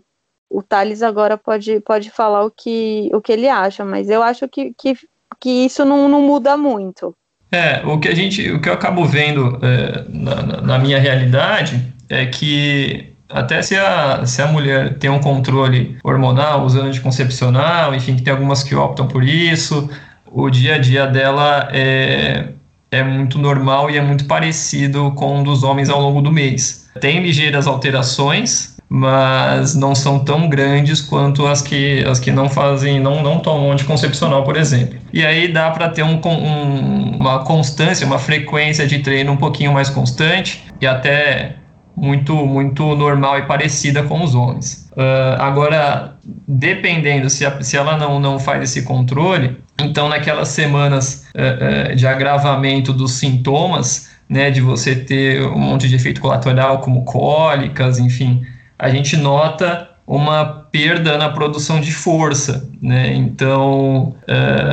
o 0.55 0.63
Thales 0.63 1.03
agora 1.03 1.37
pode, 1.37 1.81
pode 1.81 2.09
falar 2.09 2.45
o 2.45 2.51
que, 2.51 3.09
o 3.13 3.19
que 3.19 3.33
ele 3.33 3.49
acha, 3.49 3.83
mas 3.83 4.09
eu 4.09 4.23
acho 4.23 4.47
que, 4.47 4.73
que, 4.77 4.95
que 5.37 5.49
isso 5.65 5.83
não, 5.83 6.07
não 6.07 6.21
muda 6.21 6.55
muito. 6.55 7.13
É, 7.51 7.81
o 7.85 7.99
que 7.99 8.07
a 8.07 8.15
gente, 8.15 8.49
o 8.51 8.61
que 8.61 8.69
eu 8.69 8.73
acabo 8.73 9.03
vendo 9.05 9.59
é, 9.61 10.05
na, 10.07 10.61
na, 10.61 10.79
minha 10.79 10.97
realidade 10.97 11.93
é 12.09 12.25
que 12.25 13.13
até 13.29 13.61
se 13.61 13.75
a, 13.75 14.25
se 14.25 14.41
a 14.41 14.47
mulher 14.47 14.97
tem 14.97 15.09
um 15.09 15.19
controle 15.19 15.97
hormonal 16.03 16.63
usando 16.63 16.87
anticoncepcional, 16.87 17.93
enfim, 17.93 18.15
que 18.15 18.21
tem 18.21 18.31
algumas 18.31 18.63
que 18.63 18.73
optam 18.73 19.07
por 19.07 19.23
isso, 19.23 19.89
o 20.25 20.49
dia 20.49 20.75
a 20.75 20.77
dia 20.77 21.05
dela 21.05 21.67
é, 21.73 22.47
é 22.91 23.03
muito 23.03 23.37
normal 23.37 23.91
e 23.91 23.97
é 23.97 24.01
muito 24.01 24.25
parecido 24.25 25.11
com 25.15 25.41
o 25.41 25.43
dos 25.43 25.63
homens 25.63 25.89
ao 25.89 25.99
longo 25.99 26.21
do 26.21 26.31
mês. 26.31 26.89
Tem 27.01 27.21
ligeiras 27.21 27.67
alterações, 27.67 28.74
mas 28.87 29.75
não 29.75 29.95
são 29.95 30.19
tão 30.19 30.47
grandes 30.47 31.01
quanto 31.01 31.45
as 31.47 31.61
que, 31.61 32.03
as 32.07 32.19
que 32.19 32.31
não 32.31 32.47
fazem, 32.47 32.99
não, 32.99 33.23
não 33.23 33.39
tomam 33.39 33.71
anticoncepcional, 33.71 34.43
por 34.43 34.55
exemplo. 34.55 34.99
E 35.11 35.25
aí 35.25 35.51
dá 35.51 35.71
para 35.71 35.89
ter 35.89 36.03
um, 36.03 36.21
um, 36.23 37.17
uma 37.17 37.43
constância, 37.43 38.05
uma 38.05 38.19
frequência 38.19 38.85
de 38.87 38.99
treino 38.99 39.31
um 39.31 39.37
pouquinho 39.37 39.73
mais 39.73 39.89
constante 39.89 40.63
e 40.79 40.85
até 40.85 41.55
muito, 41.95 42.35
muito 42.45 42.95
normal 42.95 43.39
e 43.39 43.43
parecida 43.43 44.03
com 44.03 44.23
os 44.23 44.35
homens. 44.35 44.89
Uh, 44.91 45.39
agora, 45.39 46.15
dependendo 46.47 47.29
se, 47.29 47.45
a, 47.45 47.61
se 47.61 47.75
ela 47.77 47.97
não, 47.97 48.19
não 48.19 48.39
faz 48.39 48.63
esse 48.63 48.83
controle, 48.83 49.57
então 49.81 50.07
naquelas 50.09 50.49
semanas 50.49 51.25
uh, 51.35 51.91
uh, 51.91 51.95
de 51.95 52.05
agravamento 52.05 52.93
dos 52.93 53.13
sintomas, 53.13 54.09
né, 54.27 54.51
de 54.51 54.61
você 54.61 54.95
ter 54.95 55.41
um 55.41 55.59
monte 55.59 55.87
de 55.87 55.95
efeito 55.95 56.19
colateral 56.21 56.79
como 56.79 57.03
cólicas, 57.03 57.99
enfim, 57.99 58.41
a 58.77 58.89
gente 58.89 59.17
nota 59.17 59.89
uma 60.07 60.45
perda 60.71 61.17
na 61.17 61.29
produção 61.29 61.81
de 61.81 61.91
força, 61.91 62.69
né? 62.81 63.13
Então, 63.15 64.15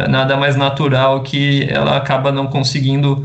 nada 0.08 0.36
mais 0.36 0.56
natural 0.56 1.22
que 1.22 1.66
ela 1.70 1.96
acaba 1.96 2.30
não 2.30 2.46
conseguindo 2.46 3.24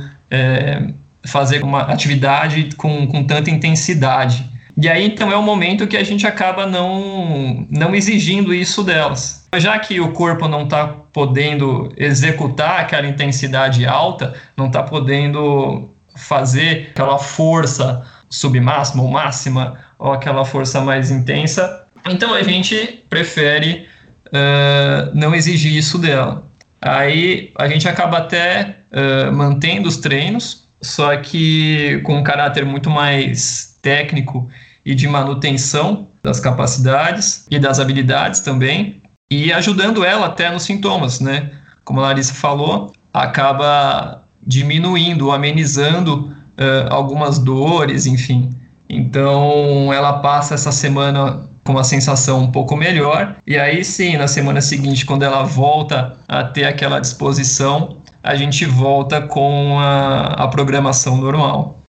fazer 1.26 1.64
uma 1.64 1.82
atividade 1.82 2.70
com, 2.78 3.06
com 3.08 3.24
tanta 3.24 3.50
intensidade. 3.50 4.50
E 4.80 4.88
aí, 4.88 5.06
então, 5.06 5.32
é 5.32 5.36
o 5.36 5.42
momento 5.42 5.88
que 5.88 5.98
a 5.98 6.04
gente 6.04 6.28
acaba 6.28 6.66
não, 6.66 7.66
não 7.70 7.96
exigindo 7.96 8.54
isso 8.54 8.84
delas. 8.84 9.48
Já 9.56 9.80
que 9.80 10.00
o 10.00 10.12
corpo 10.12 10.48
não 10.48 10.64
está 10.66 10.88
podendo 10.88 11.92
executar 11.98 12.82
aquela 12.82 13.08
intensidade 13.08 13.86
alta, 13.88 14.36
não 14.56 14.68
está 14.68 14.84
podendo 14.84 15.90
fazer 16.16 16.92
aquela 16.92 17.18
força 17.18 18.06
submáxima 18.30 19.02
ou 19.02 19.10
máxima, 19.10 19.80
ou 20.00 20.12
aquela 20.12 20.46
força 20.46 20.82
mais 20.82 21.12
intensa, 21.12 21.86
então 22.10 22.34
a 22.34 22.44
gente 22.44 23.04
prefere 23.10 23.88
uh, 24.28 25.12
não 25.14 25.34
exigir 25.34 25.76
isso 25.76 25.98
dela. 25.98 26.46
Aí 26.82 27.52
a 27.58 27.68
gente 27.68 27.88
acaba 27.88 28.20
até 28.20 28.78
uh, 28.92 29.34
mantendo 29.34 29.88
os 29.88 29.98
treinos, 29.98 30.68
só 30.82 31.16
que 31.18 32.02
com 32.04 32.18
um 32.18 32.24
caráter 32.24 32.66
muito 32.66 32.90
mais 32.90 33.78
técnico 33.82 34.48
e 34.86 34.94
de 34.94 35.08
manutenção 35.08 36.08
das 36.24 36.40
capacidades 36.40 37.46
e 37.50 37.60
das 37.60 37.80
habilidades 37.80 38.42
também, 38.42 39.02
e 39.30 39.52
ajudando 39.52 40.06
ela 40.06 40.28
até 40.28 40.50
nos 40.50 40.64
sintomas, 40.64 41.20
né? 41.20 41.52
Como 41.84 42.00
a 42.00 42.04
Larissa 42.04 42.34
falou, 42.34 42.94
acaba 43.14 44.24
diminuindo, 44.46 45.32
amenizando 45.32 46.34
uh, 46.58 46.88
algumas 46.90 47.40
dores, 47.40 48.06
enfim. 48.06 48.52
Então 48.90 49.92
ela 49.94 50.20
passa 50.20 50.54
essa 50.54 50.72
semana 50.72 51.50
com 51.66 51.74
uma 51.74 51.84
sensação 51.84 52.40
um 52.40 52.52
pouco 52.52 52.78
melhor, 52.78 53.38
e 53.46 53.58
aí 53.58 53.84
sim, 53.84 54.16
na 54.16 54.28
semana 54.28 54.62
seguinte, 54.62 55.06
quando 55.06 55.24
ela 55.24 55.44
volta 55.44 56.18
a 56.26 56.46
ter 56.46 56.64
aquela 56.64 57.00
disposição, 57.00 58.02
a 58.24 58.36
gente 58.36 58.66
volta 58.66 59.22
com 59.22 59.78
a, 59.78 60.46
a 60.46 60.48
programação 60.48 61.18
normal. 61.18 61.82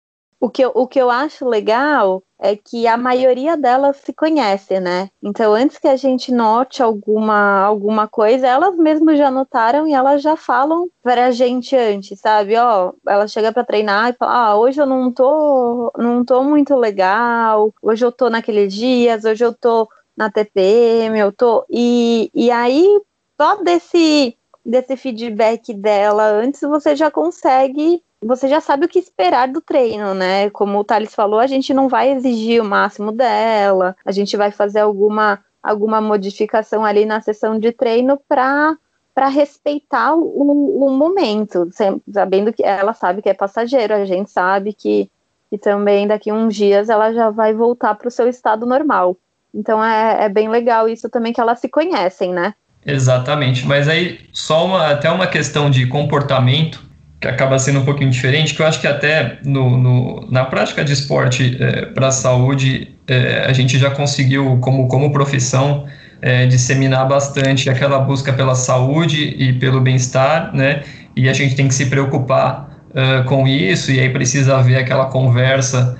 O 0.41 0.49
que, 0.49 0.63
eu, 0.63 0.71
o 0.73 0.87
que 0.87 0.99
eu 0.99 1.11
acho 1.11 1.47
legal 1.47 2.23
é 2.39 2.55
que 2.55 2.85
a 2.87 2.97
maioria 2.97 3.57
delas 3.57 3.97
se 3.97 4.13
conhece, 4.13 4.79
né? 4.79 5.09
Então, 5.23 5.53
antes 5.53 5.77
que 5.79 5.87
a 5.87 5.95
gente 5.95 6.31
note 6.31 6.83
alguma, 6.83 7.61
alguma 7.63 8.07
coisa, 8.07 8.47
elas 8.47 8.75
mesmas 8.77 9.17
já 9.17 9.31
notaram 9.31 9.87
e 9.87 9.93
elas 9.93 10.21
já 10.21 10.35
falam 10.37 10.87
pra 11.01 11.31
gente 11.31 11.75
antes, 11.75 12.19
sabe? 12.19 12.55
Ó, 12.57 12.93
ela 13.07 13.27
chega 13.27 13.51
para 13.51 13.63
treinar 13.63 14.09
e 14.11 14.13
fala: 14.13 14.49
"Ah, 14.51 14.55
hoje 14.57 14.79
eu 14.81 14.85
não 14.85 15.11
tô, 15.11 15.91
não 15.97 16.23
tô 16.25 16.43
muito 16.43 16.75
legal. 16.75 17.73
Hoje 17.81 18.05
eu 18.05 18.11
tô 18.11 18.29
naqueles 18.29 18.73
dias, 18.73 19.25
hoje 19.25 19.43
eu 19.45 19.53
tô 19.53 19.87
na 20.15 20.29
TPM, 20.31 21.17
eu 21.19 21.31
tô". 21.31 21.65
E 21.69 22.29
e 22.33 22.51
aí 22.51 23.01
só 23.39 23.55
desse 23.63 24.37
desse 24.65 24.97
feedback 24.97 25.73
dela 25.73 26.23
antes, 26.29 26.59
você 26.61 26.93
já 26.95 27.09
consegue, 27.09 28.03
você 28.23 28.47
já 28.47 28.59
sabe 28.59 28.85
o 28.85 28.89
que 28.89 28.99
esperar 28.99 29.47
do 29.47 29.61
treino, 29.61 30.13
né? 30.13 30.49
Como 30.49 30.79
o 30.79 30.83
Thales 30.83 31.13
falou, 31.13 31.39
a 31.39 31.47
gente 31.47 31.73
não 31.73 31.87
vai 31.87 32.11
exigir 32.11 32.61
o 32.61 32.65
máximo 32.65 33.11
dela, 33.11 33.95
a 34.05 34.11
gente 34.11 34.35
vai 34.35 34.51
fazer 34.51 34.79
alguma, 34.79 35.39
alguma 35.61 36.01
modificação 36.01 36.83
ali 36.83 37.05
na 37.05 37.21
sessão 37.21 37.59
de 37.59 37.71
treino 37.71 38.19
para 38.27 38.75
para 39.13 39.29
respeitar 39.29 40.13
o, 40.13 40.85
o 40.85 40.91
momento, 40.91 41.67
sabendo 42.13 42.53
que 42.53 42.63
ela 42.63 42.93
sabe 42.93 43.19
que 43.19 43.27
é 43.27 43.33
passageiro, 43.33 43.95
a 43.95 44.05
gente 44.05 44.29
sabe 44.29 44.73
que, 44.73 45.09
que 45.49 45.57
também 45.57 46.07
daqui 46.07 46.31
uns 46.31 46.55
dias 46.55 46.87
ela 46.87 47.11
já 47.11 47.31
vai 47.31 47.51
voltar 47.51 47.95
para 47.95 48.07
o 48.07 48.11
seu 48.11 48.27
estado 48.27 48.63
normal. 48.67 49.17
Então 49.51 49.83
é, 49.83 50.25
é 50.25 50.29
bem 50.29 50.47
legal 50.49 50.87
isso 50.87 51.09
também 51.09 51.33
que 51.33 51.41
elas 51.41 51.59
se 51.59 51.67
conhecem, 51.67 52.31
né? 52.31 52.53
Exatamente, 52.85 53.65
mas 53.65 53.87
aí 53.87 54.19
só 54.31 54.63
uma, 54.67 54.91
até 54.91 55.09
uma 55.09 55.25
questão 55.25 55.67
de 55.67 55.87
comportamento 55.87 56.86
que 57.19 57.27
acaba 57.27 57.57
sendo 57.57 57.79
um 57.79 57.85
pouquinho 57.85 58.11
diferente, 58.11 58.53
que 58.53 58.61
eu 58.61 58.67
acho 58.67 58.79
que 58.79 58.87
até 58.87 59.39
no, 59.43 59.77
no 59.77 60.27
na 60.29 60.45
prática 60.45 60.83
de 60.83 60.93
esporte 60.93 61.57
é, 61.59 61.85
para 61.87 62.07
a 62.07 62.11
saúde 62.11 62.95
é, 63.07 63.45
a 63.47 63.53
gente 63.53 63.79
já 63.79 63.89
conseguiu, 63.89 64.59
como, 64.61 64.87
como 64.87 65.11
profissão, 65.11 65.85
é, 66.21 66.45
disseminar 66.45 67.07
bastante 67.07 67.69
aquela 67.69 67.99
busca 67.99 68.33
pela 68.33 68.53
saúde 68.53 69.35
e 69.37 69.53
pelo 69.53 69.81
bem-estar, 69.81 70.53
né? 70.53 70.83
E 71.15 71.27
a 71.27 71.33
gente 71.33 71.55
tem 71.55 71.67
que 71.67 71.73
se 71.73 71.87
preocupar 71.87 72.81
uh, 72.89 73.23
com 73.25 73.47
isso, 73.47 73.91
e 73.91 73.99
aí 73.99 74.09
precisa 74.09 74.57
haver 74.57 74.77
aquela 74.77 75.05
conversa 75.05 75.97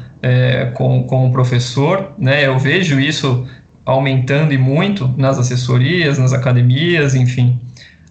com, 0.74 1.04
com 1.04 1.28
o 1.28 1.32
professor, 1.32 2.14
né? 2.18 2.46
Eu 2.46 2.58
vejo 2.60 3.00
isso 3.00 3.48
aumentando 3.86 4.54
e 4.54 4.58
muito 4.58 5.08
nas 5.16 5.40
assessorias, 5.40 6.18
nas 6.18 6.34
academias, 6.34 7.16
enfim. 7.16 7.62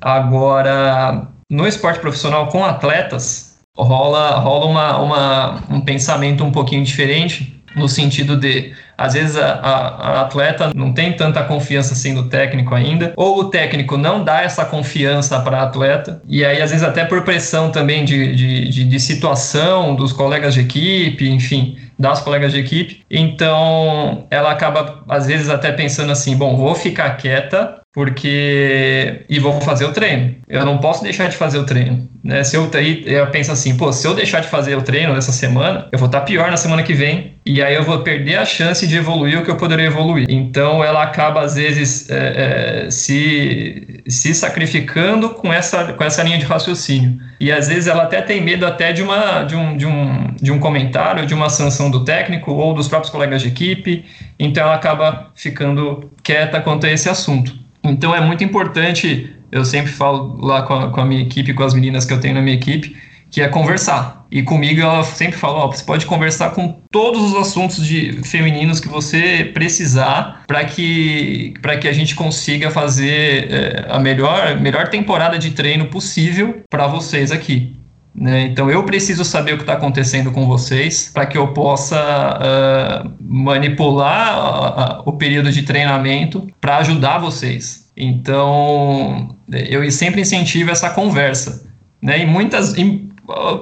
Agora, 0.00 1.28
no 1.50 1.66
esporte 1.66 2.00
profissional 2.00 2.48
com 2.48 2.64
atletas, 2.64 3.58
rola, 3.76 4.38
rola 4.38 4.66
uma, 4.66 4.98
uma, 4.98 5.62
um 5.70 5.80
pensamento 5.80 6.44
um 6.44 6.50
pouquinho 6.50 6.84
diferente, 6.84 7.54
no 7.76 7.88
sentido 7.88 8.36
de, 8.36 8.72
às 8.96 9.12
vezes, 9.12 9.36
a, 9.36 9.52
a, 9.52 9.76
a, 9.78 10.20
atleta 10.22 10.72
não 10.74 10.94
tem 10.94 11.12
tanta 11.12 11.44
confiança 11.44 11.92
assim 11.92 12.14
no 12.14 12.26
técnico 12.30 12.74
ainda, 12.74 13.12
ou 13.16 13.40
o 13.40 13.44
técnico 13.50 13.98
não 13.98 14.24
dá 14.24 14.40
essa 14.40 14.64
confiança 14.64 15.38
para 15.40 15.58
a 15.58 15.62
atleta, 15.64 16.22
e 16.26 16.42
aí, 16.42 16.62
às 16.62 16.70
vezes, 16.70 16.84
até 16.84 17.04
por 17.04 17.22
pressão 17.22 17.70
também 17.70 18.02
de, 18.04 18.34
de, 18.34 18.68
de, 18.70 18.84
de 18.84 19.00
situação 19.00 19.94
dos 19.94 20.10
colegas 20.10 20.54
de 20.54 20.60
equipe, 20.60 21.28
enfim, 21.28 21.76
das 21.98 22.22
colegas 22.22 22.52
de 22.52 22.60
equipe. 22.60 23.02
Então, 23.10 24.26
ela 24.30 24.50
acaba, 24.50 25.04
às 25.06 25.26
vezes, 25.26 25.50
até 25.50 25.70
pensando 25.70 26.10
assim: 26.10 26.34
bom, 26.34 26.56
vou 26.56 26.74
ficar 26.74 27.10
quieta 27.18 27.80
porque 27.96 29.24
e 29.26 29.40
vou 29.40 29.58
fazer 29.62 29.86
o 29.86 29.90
treino. 29.90 30.34
Eu 30.46 30.66
não 30.66 30.76
posso 30.76 31.02
deixar 31.02 31.30
de 31.30 31.36
fazer 31.36 31.56
o 31.56 31.64
treino, 31.64 32.06
né? 32.22 32.44
Se 32.44 32.54
eu 32.54 32.70
aí 32.74 33.02
eu 33.06 33.26
penso 33.28 33.50
assim, 33.50 33.74
pô, 33.74 33.90
se 33.90 34.06
eu 34.06 34.14
deixar 34.14 34.40
de 34.40 34.48
fazer 34.48 34.76
o 34.76 34.82
treino 34.82 35.14
nessa 35.14 35.32
semana, 35.32 35.88
eu 35.90 35.98
vou 35.98 36.04
estar 36.04 36.20
pior 36.20 36.50
na 36.50 36.58
semana 36.58 36.82
que 36.82 36.92
vem 36.92 37.36
e 37.46 37.62
aí 37.62 37.74
eu 37.74 37.82
vou 37.82 38.00
perder 38.00 38.36
a 38.36 38.44
chance 38.44 38.86
de 38.86 38.98
evoluir 38.98 39.40
o 39.40 39.42
que 39.42 39.50
eu 39.50 39.56
poderia 39.56 39.86
evoluir. 39.86 40.26
Então 40.28 40.84
ela 40.84 41.02
acaba 41.02 41.40
às 41.40 41.54
vezes 41.54 42.10
é, 42.10 42.84
é, 42.84 42.90
se 42.90 44.02
se 44.06 44.34
sacrificando 44.34 45.30
com 45.30 45.50
essa 45.50 45.94
com 45.94 46.04
essa 46.04 46.22
linha 46.22 46.36
de 46.36 46.44
raciocínio 46.44 47.18
e 47.40 47.50
às 47.50 47.66
vezes 47.66 47.86
ela 47.86 48.02
até 48.02 48.20
tem 48.20 48.42
medo 48.42 48.66
até 48.66 48.92
de 48.92 49.02
uma 49.02 49.42
de 49.44 49.56
um 49.56 49.74
de 49.74 49.86
um 49.86 50.34
de 50.34 50.52
um 50.52 50.58
comentário, 50.58 51.24
de 51.24 51.32
uma 51.32 51.48
sanção 51.48 51.90
do 51.90 52.04
técnico 52.04 52.52
ou 52.52 52.74
dos 52.74 52.88
próprios 52.88 53.10
colegas 53.10 53.40
de 53.40 53.48
equipe. 53.48 54.04
Então 54.38 54.64
ela 54.64 54.74
acaba 54.74 55.30
ficando 55.34 56.10
quieta 56.22 56.60
quanto 56.60 56.84
a 56.84 56.90
esse 56.90 57.08
assunto. 57.08 57.64
Então 57.90 58.14
é 58.14 58.20
muito 58.20 58.42
importante, 58.44 59.30
eu 59.50 59.64
sempre 59.64 59.92
falo 59.92 60.38
lá 60.44 60.62
com 60.62 60.74
a, 60.74 60.90
com 60.90 61.00
a, 61.00 61.04
minha 61.04 61.22
equipe, 61.22 61.54
com 61.54 61.62
as 61.62 61.74
meninas 61.74 62.04
que 62.04 62.12
eu 62.12 62.20
tenho 62.20 62.34
na 62.34 62.42
minha 62.42 62.56
equipe, 62.56 62.96
que 63.30 63.40
é 63.40 63.48
conversar. 63.48 64.26
E 64.30 64.42
comigo 64.42 64.80
ela 64.80 65.02
sempre 65.04 65.36
fala, 65.36 65.66
você 65.66 65.84
pode 65.84 66.06
conversar 66.06 66.50
com 66.50 66.80
todos 66.90 67.32
os 67.32 67.36
assuntos 67.36 67.86
de 67.86 68.20
femininos 68.24 68.80
que 68.80 68.88
você 68.88 69.50
precisar 69.54 70.42
para 70.46 70.64
que 70.64 71.54
para 71.62 71.76
que 71.76 71.86
a 71.86 71.92
gente 71.92 72.14
consiga 72.14 72.70
fazer 72.70 73.52
é, 73.52 73.86
a 73.88 73.98
melhor 74.00 74.60
melhor 74.60 74.88
temporada 74.88 75.38
de 75.38 75.52
treino 75.52 75.86
possível 75.86 76.62
para 76.68 76.86
vocês 76.86 77.30
aqui. 77.30 77.76
Né? 78.16 78.46
Então 78.46 78.70
eu 78.70 78.82
preciso 78.84 79.24
saber 79.24 79.52
o 79.52 79.56
que 79.58 79.62
está 79.62 79.74
acontecendo 79.74 80.32
com 80.32 80.46
vocês 80.46 81.10
para 81.12 81.26
que 81.26 81.36
eu 81.36 81.48
possa 81.48 81.98
uh, 82.00 83.12
manipular 83.20 85.02
o 85.06 85.12
período 85.12 85.52
de 85.52 85.62
treinamento 85.62 86.46
para 86.58 86.78
ajudar 86.78 87.18
vocês. 87.18 87.90
Então 87.94 89.36
eu 89.52 89.88
sempre 89.90 90.22
incentivo 90.22 90.70
essa 90.70 90.88
conversa. 90.90 91.66
Né? 92.00 92.20
E 92.20 92.26
muitas, 92.26 92.74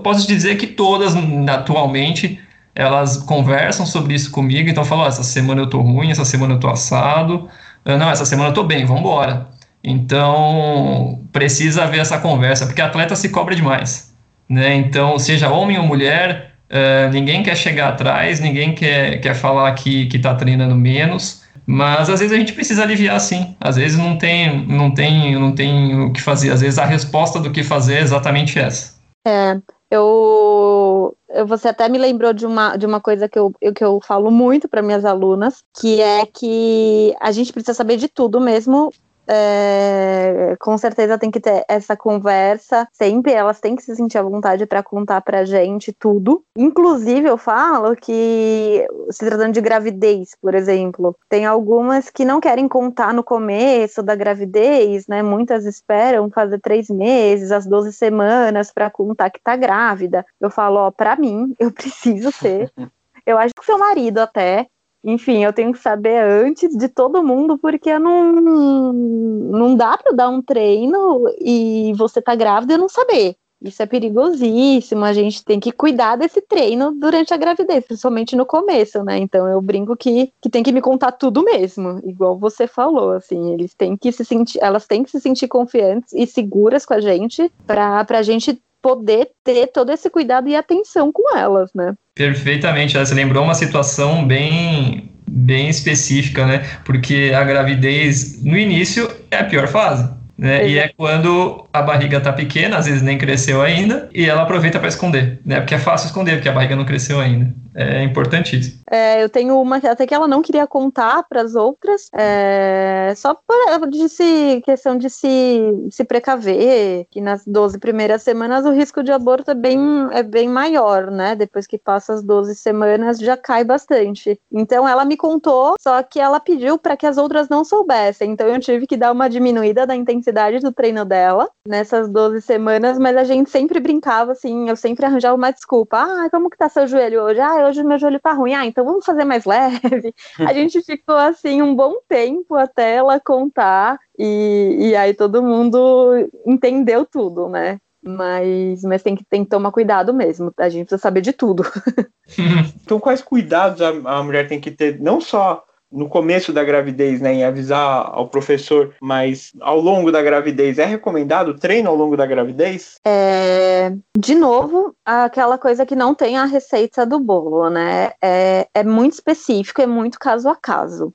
posso 0.05 0.27
dizer 0.27 0.57
que 0.57 0.69
todas 0.69 1.15
atualmente 1.49 2.39
elas 2.77 3.17
conversam 3.19 3.87
sobre 3.87 4.15
isso 4.15 4.31
comigo, 4.31 4.69
então 4.69 4.85
falam, 4.85 5.05
oh, 5.05 5.09
essa 5.09 5.23
semana 5.23 5.63
eu 5.63 5.69
tô 5.69 5.81
ruim, 5.81 6.11
essa 6.11 6.25
semana 6.25 6.55
eu 6.55 6.61
tô 6.61 6.69
assado, 6.69 7.49
ah, 7.85 7.97
não, 7.97 8.11
essa 8.11 8.25
semana 8.25 8.51
eu 8.51 8.55
tô 8.55 8.65
bem, 8.65 8.85
vamos 8.85 9.03
embora. 9.03 9.49
Então, 9.83 11.21
precisa 11.31 11.85
haver 11.85 12.01
essa 12.01 12.19
conversa, 12.19 12.67
porque 12.67 12.81
atleta 12.81 13.15
se 13.15 13.29
cobra 13.29 13.55
demais. 13.55 14.14
Né? 14.49 14.75
Então, 14.77 15.19
seja 15.19 15.51
homem 15.51 15.79
ou 15.79 15.85
mulher, 15.85 16.55
Uh, 16.75 17.13
ninguém 17.13 17.43
quer 17.43 17.57
chegar 17.57 17.91
atrás, 17.91 18.41
ninguém 18.41 18.75
quer, 18.75 19.21
quer 19.21 19.35
falar 19.35 19.71
que 19.75 20.09
está 20.13 20.35
treinando 20.35 20.75
menos, 20.75 21.45
mas 21.67 22.11
às 22.11 22.21
vezes 22.21 22.35
a 22.35 22.39
gente 22.39 22.53
precisa 22.53 22.83
aliviar 22.83 23.21
sim. 23.21 23.55
Às 23.61 23.77
vezes 23.77 23.99
não 23.99 24.17
tem, 24.17 24.67
não 24.67 24.91
tem, 24.93 25.39
não 25.39 25.55
tem 25.55 26.01
o 26.01 26.13
que 26.13 26.21
fazer. 26.21 26.51
Às 26.51 26.63
vezes 26.63 26.79
a 26.79 26.85
resposta 26.85 27.39
do 27.39 27.51
que 27.51 27.63
fazer 27.63 27.95
é 27.97 28.01
exatamente 28.01 28.59
essa. 28.59 28.95
É, 29.27 29.57
eu, 29.91 31.17
você 31.47 31.69
até 31.69 31.89
me 31.89 31.99
lembrou 31.99 32.33
de 32.33 32.45
uma, 32.45 32.77
de 32.77 32.85
uma 32.85 33.01
coisa 33.01 33.29
que 33.29 33.39
eu, 33.39 33.53
que 33.75 33.85
eu 33.85 34.01
falo 34.05 34.31
muito 34.31 34.69
para 34.69 34.83
minhas 34.83 35.05
alunas, 35.05 35.63
que 35.81 36.01
é 36.01 36.27
que 36.27 37.15
a 37.21 37.31
gente 37.31 37.53
precisa 37.53 37.75
saber 37.75 37.97
de 37.97 38.09
tudo 38.09 38.41
mesmo 38.41 38.93
é, 39.27 40.57
com 40.61 40.77
certeza 40.77 41.19
tem 41.19 41.31
que 41.31 41.41
ter 41.41 41.65
essa 41.69 41.97
conversa 41.97 42.87
sempre, 42.93 43.33
elas 43.33 43.61
têm 43.61 43.77
que 43.77 43.83
se 43.83 43.95
sentir 43.97 44.19
à 44.19 44.23
vontade 44.23 44.67
para 44.67 44.83
contar 44.83 45.21
pra 45.21 45.45
gente 45.45 45.93
tudo. 45.93 46.45
Inclusive, 46.57 47.29
eu 47.29 47.39
falo 47.39 47.97
que, 47.97 48.87
se 49.11 49.25
tratando 49.25 49.53
de 49.53 49.61
gravidez, 49.61 50.37
por 50.41 50.55
exemplo, 50.55 51.17
tem 51.29 51.47
algumas 51.47 52.11
que 52.11 52.25
não 52.25 52.41
querem 52.41 52.69
contar 52.69 53.13
no 53.15 53.25
começo 53.25 54.03
da 54.03 54.15
gravidez, 54.15 55.07
né? 55.07 55.23
Muitas 55.23 55.65
esperam 55.65 56.31
fazer 56.31 56.61
três 56.61 56.89
meses, 56.89 57.51
as 57.51 57.67
12 57.67 57.93
semanas 57.93 58.71
para 58.73 58.91
contar 58.91 59.31
que 59.31 59.41
tá 59.41 59.57
grávida. 59.57 60.25
Eu 60.41 60.51
falo, 60.51 60.77
ó, 60.77 60.91
pra 60.91 61.17
mim, 61.17 61.55
eu 61.59 61.73
preciso 61.73 62.31
ser. 62.33 62.71
Eu 63.27 63.39
acho 63.39 63.55
que 63.55 63.65
seu 63.65 63.79
marido 63.79 64.19
até 64.19 64.67
enfim, 65.05 65.45
eu 65.45 65.53
tenho 65.53 65.73
que 65.73 65.79
saber 65.79 66.19
antes 66.23 66.75
de 66.75 66.89
todo 66.89 67.23
mundo, 67.23 67.59
porque 67.59 67.99
não, 67.99 68.93
não 68.93 69.77
dá 69.77 69.99
para 69.99 70.13
dar 70.13 70.31
um 70.31 70.41
treino 70.41 71.25
e 71.39 71.93
você 71.95 72.23
tá 72.23 72.35
grávida 72.35 72.75
e 72.75 72.79
não 72.79 72.89
saber. 72.89 73.37
Isso 73.63 73.83
é 73.83 73.87
perigosíssimo, 73.87 75.05
a 75.05 75.13
gente 75.13 75.45
tem 75.45 75.59
que 75.61 75.73
cuidar 75.73 76.17
desse 76.17 76.41
treino 76.41 76.93
durante 76.93 77.33
a 77.33 77.37
gravidez, 77.37 77.85
principalmente 77.87 78.37
no 78.37 78.45
começo, 78.45 79.03
né? 79.03 79.19
Então 79.19 79.47
eu 79.49 79.61
brinco 79.61 79.97
que, 79.97 80.33
que 80.41 80.51
tem 80.51 80.63
que 80.63 80.73
me 80.73 80.83
contar 80.83 81.13
tudo 81.13 81.43
mesmo, 81.43 82.01
igual 82.05 82.39
você 82.39 82.67
falou, 82.67 83.13
assim, 83.13 83.55
eles 83.55 83.75
têm 83.75 83.97
que 83.97 84.13
se 84.13 84.25
sentir, 84.25 84.59
elas 84.63 84.87
têm 84.87 85.03
que 85.03 85.11
se 85.11 85.21
sentir 85.21 85.49
confiantes 85.49 86.13
e 86.13 86.27
seguras 86.27 86.85
com 86.85 86.95
a 86.95 87.01
gente 87.01 87.51
para 87.67 88.05
a 88.07 88.23
gente 88.23 88.61
poder 88.83 89.31
ter 89.43 89.69
todo 89.69 89.91
esse 89.91 90.11
cuidado 90.11 90.47
e 90.47 90.55
atenção 90.55 91.11
com 91.11 91.35
elas, 91.35 91.73
né? 91.73 91.95
Perfeitamente. 92.15 92.97
Você 92.97 93.15
lembrou 93.15 93.43
uma 93.43 93.55
situação 93.55 94.25
bem, 94.27 95.11
bem 95.29 95.69
específica, 95.69 96.47
né? 96.47 96.59
Porque 96.85 97.33
a 97.35 97.43
gravidez, 97.43 98.43
no 98.43 98.57
início, 98.57 99.11
é 99.31 99.39
a 99.39 99.45
pior 99.45 99.67
fase. 99.67 100.09
Né? 100.37 100.69
E 100.69 100.79
é 100.79 100.89
quando 100.89 101.65
a 101.73 101.81
barriga 101.81 102.21
tá 102.21 102.33
pequena, 102.33 102.77
às 102.77 102.87
vezes 102.87 103.03
nem 103.03 103.17
cresceu 103.17 103.63
ainda, 103.63 104.09
e 104.13 104.29
ela 104.29 104.43
aproveita 104.43 104.79
para 104.79 104.89
esconder, 104.89 105.41
né? 105.45 105.61
Porque 105.61 105.75
é 105.75 105.79
fácil 105.79 106.07
esconder, 106.07 106.37
porque 106.37 106.49
a 106.49 106.53
barriga 106.53 106.75
não 106.75 106.85
cresceu 106.85 107.21
ainda. 107.21 107.53
É 107.77 108.03
importantíssimo. 108.05 108.81
É, 108.89 109.23
eu 109.23 109.29
tenho 109.29 109.61
uma 109.61 109.77
até 109.79 110.07
que 110.07 110.15
ela 110.15 110.29
não 110.29 110.43
queria 110.43 110.65
contar 110.67 111.25
para 111.29 111.43
as 111.43 111.57
outras, 111.57 112.09
é, 112.15 113.13
só 113.17 113.35
por 113.35 113.91
de 113.91 114.09
se, 114.09 114.63
questão 114.65 114.97
de 114.97 115.11
se, 115.11 115.61
se 115.91 116.05
precaver, 116.05 117.07
que 117.11 117.21
nas 117.21 117.45
12 117.45 117.79
primeiras 117.79 118.23
semanas 118.23 118.65
o 118.65 118.71
risco 118.71 119.03
de 119.03 119.11
aborto 119.11 119.51
é 119.51 119.55
bem, 119.55 119.79
é 120.13 120.23
bem 120.23 120.49
maior, 120.49 121.11
né? 121.11 121.35
Depois 121.35 121.67
que 121.67 121.77
passa 121.77 122.15
as 122.15 122.23
12 122.23 122.55
semanas 122.55 123.19
já 123.19 123.37
cai 123.37 123.65
bastante. 123.65 124.39
Então 124.53 124.89
ela 124.89 125.05
me 125.05 125.17
contou, 125.17 125.75
só 125.81 126.01
que 126.03 126.21
ela 126.21 126.39
pediu 126.39 126.79
para 126.79 126.97
que 126.97 127.07
as 127.07 127.19
outras 127.19 127.49
não 127.49 127.65
soubessem. 127.65 128.31
Então 128.31 128.47
eu 128.47 128.61
tive 128.61 128.87
que 128.87 128.97
dar 128.97 129.11
uma 129.11 129.29
diminuída 129.29 129.85
da 129.85 129.97
intensidade 129.97 130.24
do 130.33 130.73
treino 130.73 131.05
dela 131.05 131.49
nessas 131.67 132.09
12 132.09 132.43
semanas, 132.43 132.99
mas 132.99 133.17
a 133.17 133.25
gente 133.25 133.51
sempre 133.51 133.81
brincava 133.81 134.33
assim, 134.33 134.69
eu 134.69 134.77
sempre 134.77 135.05
arranjava 135.07 135.37
uma 135.37 135.51
desculpa. 135.51 135.99
Ah, 135.99 136.29
como 136.31 136.51
que 136.51 136.57
tá 136.57 136.69
seu 136.69 136.87
joelho 136.87 137.23
hoje? 137.23 137.41
Ah, 137.41 137.67
hoje 137.67 137.83
meu 137.83 137.99
joelho 137.99 138.21
tá 138.21 138.33
ruim, 138.33 138.55
ah, 138.55 138.67
então 138.67 138.85
vamos 138.85 139.05
fazer 139.05 139.25
mais 139.25 139.45
leve. 139.45 140.15
A 140.39 140.53
gente 140.55 140.83
ficou 140.83 141.17
assim 141.17 141.63
um 141.63 141.75
bom 141.75 141.95
tempo 142.09 142.55
até 142.55 142.97
ela 142.97 143.21
contar, 143.21 143.99
e, 144.19 144.77
e 144.91 144.97
aí 144.97 145.15
todo 145.15 145.43
mundo 145.43 146.31
entendeu 146.47 147.05
tudo, 147.05 147.49
né? 147.49 147.79
Mas, 148.07 148.83
mas 148.83 149.03
tem, 149.03 149.17
que, 149.17 149.25
tem 149.25 149.45
que 149.45 149.51
tomar 149.51 149.73
cuidado 149.73 150.13
mesmo, 150.13 150.53
a 150.59 150.69
gente 150.69 150.87
precisa 150.87 151.01
saber 151.01 151.23
de 151.23 151.33
tudo. 151.33 151.65
então, 152.83 153.01
quais 153.01 153.23
cuidados 153.23 153.81
a, 153.81 153.89
a 153.89 154.23
mulher 154.23 154.47
tem 154.47 154.61
que 154.61 154.71
ter, 154.71 155.01
não 155.01 155.23
só 155.23 155.65
no 155.95 156.09
começo 156.09 156.53
da 156.53 156.65
gravidez, 156.65 157.21
né, 157.21 157.33
em 157.33 157.45
avisar 157.45 158.11
ao 158.13 158.29
professor, 158.29 158.93
mas 159.01 159.53
ao 159.61 159.81
longo 159.81 160.11
da 160.11 160.21
gravidez, 160.21 160.79
é 160.79 160.85
recomendado 160.85 161.55
treino 161.55 161.89
ao 161.89 161.97
longo 161.97 162.17
da 162.17 162.27
gravidez? 162.27 162.97
É, 163.07 163.93
de 164.19 164.35
novo, 164.35 164.95
aquela 165.05 165.57
coisa 165.57 165.87
que 165.87 165.95
não 165.95 166.15
tem 166.15 166.37
a 166.37 166.45
receita 166.45 167.07
do 167.07 167.21
bolo, 167.21 167.71
né? 167.71 168.13
É, 168.21 168.67
é 168.75 168.83
muito 168.83 169.13
específico, 169.13 169.81
é 169.81 169.87
muito 169.87 170.19
caso 170.19 170.49
a 170.49 170.57
caso 170.57 171.13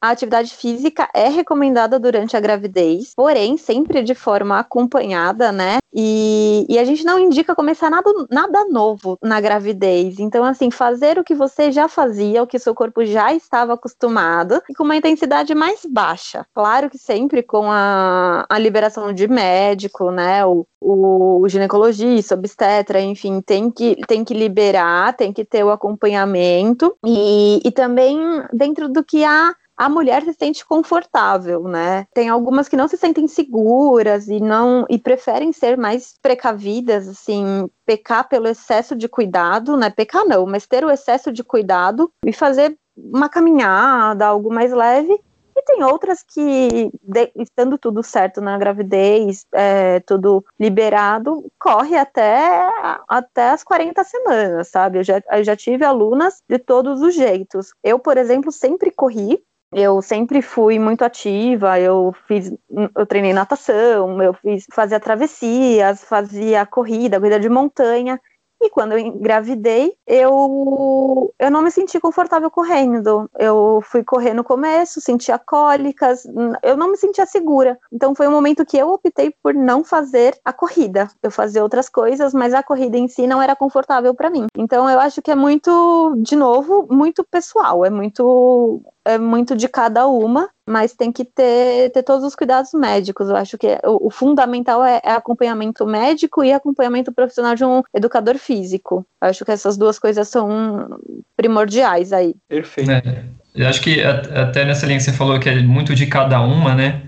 a 0.00 0.10
atividade 0.10 0.54
física 0.54 1.08
é 1.14 1.28
recomendada 1.28 1.98
durante 1.98 2.36
a 2.36 2.40
gravidez, 2.40 3.12
porém 3.14 3.56
sempre 3.56 4.02
de 4.02 4.14
forma 4.14 4.58
acompanhada, 4.58 5.52
né? 5.52 5.78
E, 5.92 6.66
e, 6.68 6.78
a 6.78 6.84
gente 6.84 7.04
não 7.04 7.18
indica 7.18 7.54
começar 7.54 7.90
nada, 7.90 8.10
nada 8.30 8.64
novo 8.66 9.18
na 9.22 9.40
gravidez. 9.40 10.18
Então, 10.18 10.44
assim, 10.44 10.70
fazer 10.70 11.18
o 11.18 11.24
que 11.24 11.34
você 11.34 11.72
já 11.72 11.88
fazia, 11.88 12.42
o 12.42 12.46
que 12.46 12.58
seu 12.58 12.74
corpo 12.74 13.04
já 13.04 13.32
estava 13.32 13.72
acostumado, 13.72 14.62
e 14.68 14.74
com 14.74 14.84
uma 14.84 14.96
intensidade 14.96 15.54
mais 15.54 15.86
baixa. 15.86 16.46
Claro 16.54 16.90
que 16.90 16.98
sempre 16.98 17.42
com 17.42 17.70
a, 17.70 18.44
a 18.48 18.58
liberação 18.58 19.12
de 19.12 19.26
médico, 19.26 20.10
né? 20.10 20.44
O, 20.44 20.66
o 20.80 21.48
ginecologista, 21.48 22.34
obstetra, 22.34 23.00
enfim, 23.00 23.40
tem 23.40 23.70
que, 23.70 23.96
tem 24.06 24.24
que 24.24 24.34
liberar, 24.34 25.16
tem 25.16 25.32
que 25.32 25.44
ter 25.44 25.64
o 25.64 25.70
acompanhamento. 25.70 26.94
E, 27.04 27.60
e 27.64 27.70
também 27.70 28.18
dentro 28.52 28.88
do 28.88 29.02
que 29.02 29.24
há 29.24 29.54
a 29.78 29.88
mulher 29.88 30.24
se 30.24 30.34
sente 30.34 30.66
confortável, 30.66 31.62
né? 31.62 32.04
Tem 32.12 32.28
algumas 32.28 32.68
que 32.68 32.76
não 32.76 32.88
se 32.88 32.96
sentem 32.96 33.28
seguras 33.28 34.26
e 34.26 34.40
não 34.40 34.84
e 34.90 34.98
preferem 34.98 35.52
ser 35.52 35.78
mais 35.78 36.16
precavidas, 36.20 37.06
assim, 37.06 37.70
pecar 37.86 38.28
pelo 38.28 38.48
excesso 38.48 38.96
de 38.96 39.08
cuidado, 39.08 39.76
né? 39.76 39.88
Pecar 39.88 40.26
não, 40.26 40.44
mas 40.46 40.66
ter 40.66 40.84
o 40.84 40.90
excesso 40.90 41.32
de 41.32 41.44
cuidado 41.44 42.10
e 42.26 42.32
fazer 42.32 42.76
uma 42.96 43.28
caminhada, 43.28 44.26
algo 44.26 44.52
mais 44.52 44.72
leve. 44.72 45.16
E 45.56 45.62
tem 45.62 45.82
outras 45.82 46.22
que, 46.22 46.90
de, 47.02 47.32
estando 47.36 47.76
tudo 47.76 48.00
certo 48.02 48.40
na 48.40 48.56
gravidez, 48.56 49.44
é, 49.52 49.98
tudo 50.00 50.44
liberado, 50.58 51.44
corre 51.58 51.96
até, 51.96 52.70
até 53.08 53.50
as 53.50 53.64
40 53.64 54.04
semanas, 54.04 54.68
sabe? 54.68 54.98
Eu 54.98 55.04
já, 55.04 55.22
eu 55.32 55.42
já 55.42 55.56
tive 55.56 55.84
alunas 55.84 56.42
de 56.48 56.58
todos 56.60 57.00
os 57.00 57.12
jeitos. 57.12 57.72
Eu, 57.82 57.98
por 57.98 58.16
exemplo, 58.16 58.52
sempre 58.52 58.92
corri, 58.92 59.42
eu 59.72 60.00
sempre 60.00 60.40
fui 60.42 60.78
muito 60.78 61.02
ativa, 61.04 61.78
eu 61.78 62.14
fiz, 62.26 62.52
eu 62.96 63.06
treinei 63.06 63.32
natação, 63.32 64.22
eu 64.22 64.32
fiz, 64.34 64.66
fazia 64.72 64.98
travessias, 64.98 66.02
fazia 66.04 66.64
corrida, 66.64 67.18
corrida 67.18 67.40
de 67.40 67.48
montanha, 67.48 68.18
e 68.60 68.68
quando 68.70 68.92
eu 68.92 68.98
engravidei, 68.98 69.92
eu, 70.04 71.32
eu 71.38 71.50
não 71.50 71.62
me 71.62 71.70
senti 71.70 72.00
confortável 72.00 72.50
correndo. 72.50 73.30
Eu 73.38 73.80
fui 73.84 74.02
correr 74.02 74.34
no 74.34 74.42
começo, 74.42 75.00
sentia 75.00 75.38
cólicas, 75.38 76.24
eu 76.62 76.76
não 76.76 76.90
me 76.90 76.96
sentia 76.96 77.24
segura. 77.24 77.78
Então 77.92 78.16
foi 78.16 78.26
um 78.26 78.32
momento 78.32 78.66
que 78.66 78.76
eu 78.76 78.88
optei 78.90 79.32
por 79.42 79.54
não 79.54 79.84
fazer 79.84 80.36
a 80.44 80.52
corrida. 80.52 81.08
Eu 81.22 81.30
fazia 81.30 81.62
outras 81.62 81.88
coisas, 81.88 82.34
mas 82.34 82.52
a 82.52 82.62
corrida 82.62 82.98
em 82.98 83.06
si 83.06 83.28
não 83.28 83.40
era 83.40 83.54
confortável 83.54 84.12
para 84.12 84.30
mim. 84.30 84.46
Então 84.56 84.90
eu 84.90 84.98
acho 84.98 85.22
que 85.22 85.30
é 85.30 85.36
muito, 85.36 86.16
de 86.18 86.34
novo, 86.34 86.88
muito 86.90 87.24
pessoal, 87.30 87.84
é 87.84 87.90
muito 87.90 88.82
é 89.08 89.18
muito 89.18 89.56
de 89.56 89.68
cada 89.68 90.06
uma, 90.06 90.48
mas 90.68 90.94
tem 90.94 91.10
que 91.10 91.24
ter, 91.24 91.90
ter 91.90 92.02
todos 92.02 92.24
os 92.24 92.36
cuidados 92.36 92.72
médicos. 92.74 93.28
Eu 93.28 93.36
acho 93.36 93.56
que 93.56 93.66
o, 93.84 94.08
o 94.08 94.10
fundamental 94.10 94.84
é, 94.84 95.00
é, 95.02 95.12
acompanhamento 95.12 95.86
médico 95.86 96.44
e 96.44 96.52
acompanhamento 96.52 97.10
profissional 97.10 97.54
de 97.54 97.64
um 97.64 97.82
educador 97.94 98.36
físico. 98.36 99.06
Eu 99.22 99.28
acho 99.30 99.44
que 99.44 99.50
essas 99.50 99.78
duas 99.78 99.98
coisas 99.98 100.28
são 100.28 101.00
primordiais 101.36 102.12
aí. 102.12 102.34
Perfeito. 102.46 102.90
É, 102.90 103.24
eu 103.54 103.66
acho 103.66 103.80
que 103.80 104.02
até 104.02 104.64
nessa 104.64 104.86
linha 104.86 104.98
que 104.98 105.04
você 105.04 105.12
falou 105.12 105.40
que 105.40 105.48
é 105.48 105.62
muito 105.62 105.94
de 105.94 106.06
cada 106.06 106.40
uma, 106.42 106.74
né? 106.74 107.02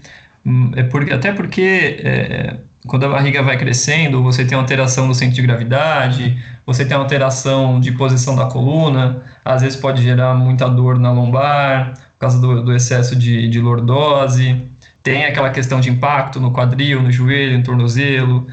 Hum, 0.44 0.72
é 0.74 0.82
porque, 0.84 1.12
até 1.12 1.32
porque 1.32 2.00
é, 2.02 2.56
quando 2.86 3.04
a 3.04 3.08
barriga 3.08 3.42
vai 3.42 3.58
crescendo, 3.58 4.22
você 4.22 4.44
tem 4.44 4.56
alteração 4.56 5.06
no 5.06 5.14
centro 5.14 5.34
de 5.34 5.42
gravidade, 5.42 6.42
você 6.64 6.84
tem 6.84 6.96
alteração 6.96 7.78
de 7.78 7.92
posição 7.92 8.34
da 8.34 8.46
coluna, 8.46 9.22
às 9.44 9.60
vezes 9.60 9.78
pode 9.78 10.02
gerar 10.02 10.34
muita 10.34 10.68
dor 10.68 10.98
na 10.98 11.12
lombar, 11.12 11.92
por 11.92 12.20
causa 12.20 12.40
do, 12.40 12.62
do 12.62 12.74
excesso 12.74 13.14
de, 13.14 13.48
de 13.48 13.60
lordose, 13.60 14.66
tem 15.02 15.24
aquela 15.26 15.50
questão 15.50 15.80
de 15.80 15.90
impacto 15.90 16.40
no 16.40 16.52
quadril, 16.52 17.02
no 17.02 17.12
joelho, 17.12 17.58
no 17.58 17.64
tornozelo, 17.64 18.46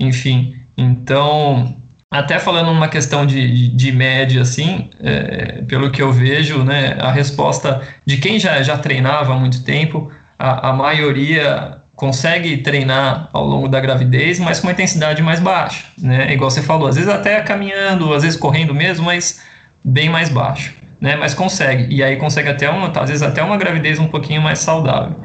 enfim. 0.00 0.54
Então, 0.76 1.76
até 2.10 2.38
falando 2.38 2.70
uma 2.70 2.88
questão 2.88 3.26
de, 3.26 3.68
de, 3.68 3.92
média, 3.92 4.42
assim, 4.42 4.88
é, 5.00 5.62
pelo 5.62 5.90
que 5.90 6.00
eu 6.00 6.12
vejo, 6.12 6.62
né, 6.62 6.96
a 7.00 7.10
resposta 7.10 7.82
de 8.06 8.16
quem 8.16 8.38
já, 8.38 8.62
já 8.62 8.78
treinava 8.78 9.34
há 9.34 9.36
muito 9.36 9.62
tempo, 9.62 10.10
a, 10.38 10.70
a 10.70 10.72
maioria 10.72 11.83
consegue 11.96 12.58
treinar 12.58 13.28
ao 13.32 13.44
longo 13.44 13.68
da 13.68 13.80
gravidez, 13.80 14.38
mas 14.40 14.60
com 14.60 14.66
uma 14.66 14.72
intensidade 14.72 15.22
mais 15.22 15.40
baixa, 15.40 15.84
né? 15.98 16.32
Igual 16.32 16.50
você 16.50 16.62
falou, 16.62 16.88
às 16.88 16.96
vezes 16.96 17.10
até 17.10 17.40
caminhando, 17.40 18.12
às 18.12 18.22
vezes 18.22 18.38
correndo 18.38 18.74
mesmo, 18.74 19.06
mas 19.06 19.40
bem 19.84 20.08
mais 20.08 20.28
baixo, 20.28 20.74
né? 21.00 21.16
Mas 21.16 21.34
consegue, 21.34 21.94
e 21.94 22.02
aí 22.02 22.16
consegue 22.16 22.48
até 22.48 22.68
uma, 22.68 22.88
às 22.88 23.08
vezes 23.08 23.22
até 23.22 23.42
uma 23.42 23.56
gravidez 23.56 23.98
um 23.98 24.08
pouquinho 24.08 24.42
mais 24.42 24.58
saudável. 24.58 25.16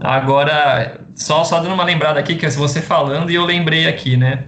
Agora, 0.00 1.00
só, 1.14 1.44
só 1.44 1.60
dando 1.60 1.74
uma 1.74 1.84
lembrada 1.84 2.20
aqui, 2.20 2.36
que 2.36 2.46
é 2.46 2.50
você 2.50 2.80
falando 2.80 3.30
e 3.30 3.34
eu 3.34 3.44
lembrei 3.44 3.88
aqui, 3.88 4.16
né? 4.16 4.44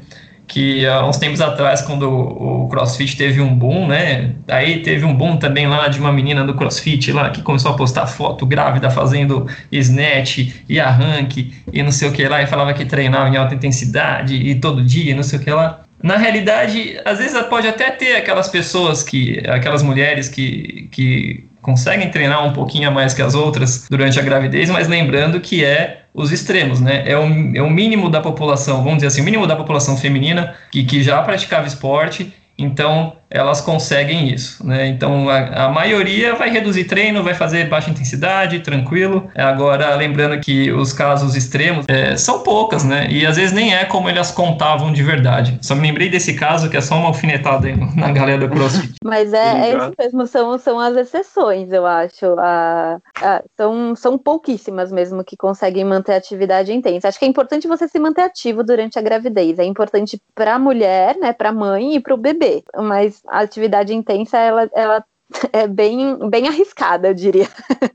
Que 0.46 0.86
há 0.86 1.04
uns 1.06 1.16
tempos 1.16 1.40
atrás, 1.40 1.82
quando 1.82 2.08
o 2.08 2.68
CrossFit 2.68 3.16
teve 3.16 3.40
um 3.40 3.54
boom, 3.54 3.86
né? 3.88 4.32
Aí 4.48 4.80
teve 4.80 5.04
um 5.04 5.14
boom 5.14 5.36
também 5.36 5.66
lá 5.66 5.88
de 5.88 5.98
uma 5.98 6.12
menina 6.12 6.44
do 6.44 6.54
CrossFit 6.54 7.12
lá 7.12 7.30
que 7.30 7.42
começou 7.42 7.72
a 7.72 7.74
postar 7.74 8.06
foto 8.06 8.46
grávida 8.46 8.88
fazendo 8.90 9.46
snatch 9.72 10.52
e 10.68 10.78
arranque 10.78 11.52
e 11.72 11.82
não 11.82 11.90
sei 11.90 12.08
o 12.08 12.12
que 12.12 12.26
lá, 12.28 12.42
e 12.42 12.46
falava 12.46 12.72
que 12.72 12.84
treinava 12.84 13.28
em 13.28 13.36
alta 13.36 13.54
intensidade 13.54 14.34
e 14.34 14.54
todo 14.54 14.84
dia, 14.84 15.14
não 15.14 15.22
sei 15.22 15.38
o 15.38 15.42
que 15.42 15.50
lá. 15.50 15.82
Na 16.02 16.16
realidade, 16.16 16.96
às 17.04 17.18
vezes 17.18 17.40
pode 17.46 17.66
até 17.66 17.90
ter 17.90 18.16
aquelas 18.16 18.48
pessoas 18.48 19.02
que, 19.02 19.42
aquelas 19.48 19.82
mulheres 19.82 20.28
que, 20.28 20.88
que 20.92 21.44
conseguem 21.60 22.10
treinar 22.10 22.46
um 22.46 22.52
pouquinho 22.52 22.88
a 22.88 22.92
mais 22.92 23.12
que 23.12 23.20
as 23.20 23.34
outras 23.34 23.86
durante 23.90 24.20
a 24.20 24.22
gravidez, 24.22 24.70
mas 24.70 24.86
lembrando 24.86 25.40
que 25.40 25.64
é 25.64 26.02
os 26.16 26.32
extremos, 26.32 26.80
né? 26.80 27.04
É 27.06 27.16
o, 27.16 27.24
é 27.54 27.62
o 27.62 27.70
mínimo 27.70 28.08
da 28.08 28.20
população, 28.20 28.78
vamos 28.78 28.96
dizer 28.96 29.08
assim, 29.08 29.20
o 29.20 29.24
mínimo 29.24 29.46
da 29.46 29.54
população 29.54 29.96
feminina 29.96 30.56
que, 30.72 30.82
que 30.84 31.02
já 31.02 31.22
praticava 31.22 31.66
esporte 31.66 32.32
então, 32.58 33.16
elas 33.30 33.60
conseguem 33.60 34.32
isso, 34.32 34.64
né? 34.66 34.86
Então, 34.86 35.28
a, 35.28 35.66
a, 35.66 35.68
maioria 35.68 36.34
vai 36.34 36.50
reduzir 36.50 36.84
treino, 36.84 37.22
vai 37.22 37.34
fazer 37.34 37.68
baixa 37.68 37.90
intensidade, 37.90 38.60
tranquilo. 38.60 39.28
Agora, 39.34 39.94
lembrando 39.94 40.38
que 40.40 40.70
os 40.72 40.92
casos 40.92 41.34
extremos 41.34 41.84
é, 41.88 42.16
são 42.16 42.40
poucas, 42.40 42.84
né? 42.84 43.08
E 43.10 43.26
às 43.26 43.36
vezes 43.36 43.52
nem 43.52 43.74
é 43.74 43.84
como 43.84 44.08
elas 44.08 44.30
contavam 44.30 44.92
de 44.92 45.02
verdade. 45.02 45.58
Só 45.60 45.74
me 45.74 45.82
lembrei 45.82 46.08
desse 46.08 46.34
caso 46.34 46.70
que 46.70 46.76
é 46.76 46.80
só 46.80 46.96
uma 46.96 47.08
alfinetada 47.08 47.68
na 47.96 48.12
galera 48.12 48.46
do 48.46 48.48
CrossFit. 48.48 48.94
Mas 49.04 49.32
é, 49.32 49.70
é 49.70 49.76
isso 49.76 49.92
mesmo, 49.98 50.26
são, 50.26 50.58
são 50.58 50.78
as 50.78 50.96
exceções, 50.96 51.72
eu 51.72 51.84
acho. 51.84 52.26
A, 52.38 52.98
a, 53.20 53.42
são, 53.56 53.96
são 53.96 54.18
pouquíssimas 54.18 54.92
mesmo 54.92 55.24
que 55.24 55.36
conseguem 55.36 55.84
manter 55.84 56.12
a 56.12 56.16
atividade 56.16 56.72
intensa. 56.72 57.08
Acho 57.08 57.18
que 57.18 57.24
é 57.24 57.28
importante 57.28 57.66
você 57.66 57.88
se 57.88 57.98
manter 57.98 58.22
ativo 58.22 58.62
durante 58.62 58.98
a 58.98 59.02
gravidez. 59.02 59.58
É 59.58 59.64
importante 59.64 60.20
para 60.34 60.54
a 60.54 60.58
mulher, 60.58 61.16
né, 61.16 61.32
para 61.32 61.48
a 61.48 61.52
mãe 61.52 61.96
e 61.96 62.00
para 62.00 62.14
o 62.14 62.16
bebê 62.16 62.62
mas 62.76 63.15
a 63.28 63.40
atividade 63.40 63.94
intensa, 63.94 64.38
ela, 64.38 64.70
ela 64.74 65.04
é 65.52 65.66
bem, 65.66 66.18
bem 66.28 66.48
arriscada, 66.48 67.08
eu 67.08 67.14
diria. 67.14 67.48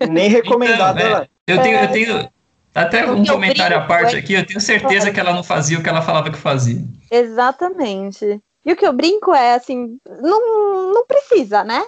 Nem 0.09 0.29
recomendada. 0.29 1.01
Então, 1.01 1.17
é, 1.17 1.27
eu, 1.47 1.61
tenho, 1.61 1.79
eu 1.79 1.91
tenho 1.91 2.29
até 2.73 3.09
um 3.09 3.25
comentário 3.25 3.77
à 3.77 3.81
parte 3.81 4.15
é 4.15 4.19
aqui, 4.19 4.33
eu 4.33 4.45
tenho 4.45 4.61
certeza 4.61 5.11
que 5.11 5.19
ela 5.19 5.33
não 5.33 5.43
fazia 5.43 5.77
o 5.77 5.83
que 5.83 5.89
ela 5.89 6.01
falava 6.01 6.31
que 6.31 6.37
fazia. 6.37 6.81
Exatamente. 7.09 8.41
E 8.65 8.71
o 8.71 8.75
que 8.75 8.85
eu 8.85 8.93
brinco 8.93 9.33
é 9.33 9.55
assim, 9.55 9.97
não, 10.21 10.93
não 10.93 11.05
precisa, 11.05 11.63
né? 11.63 11.83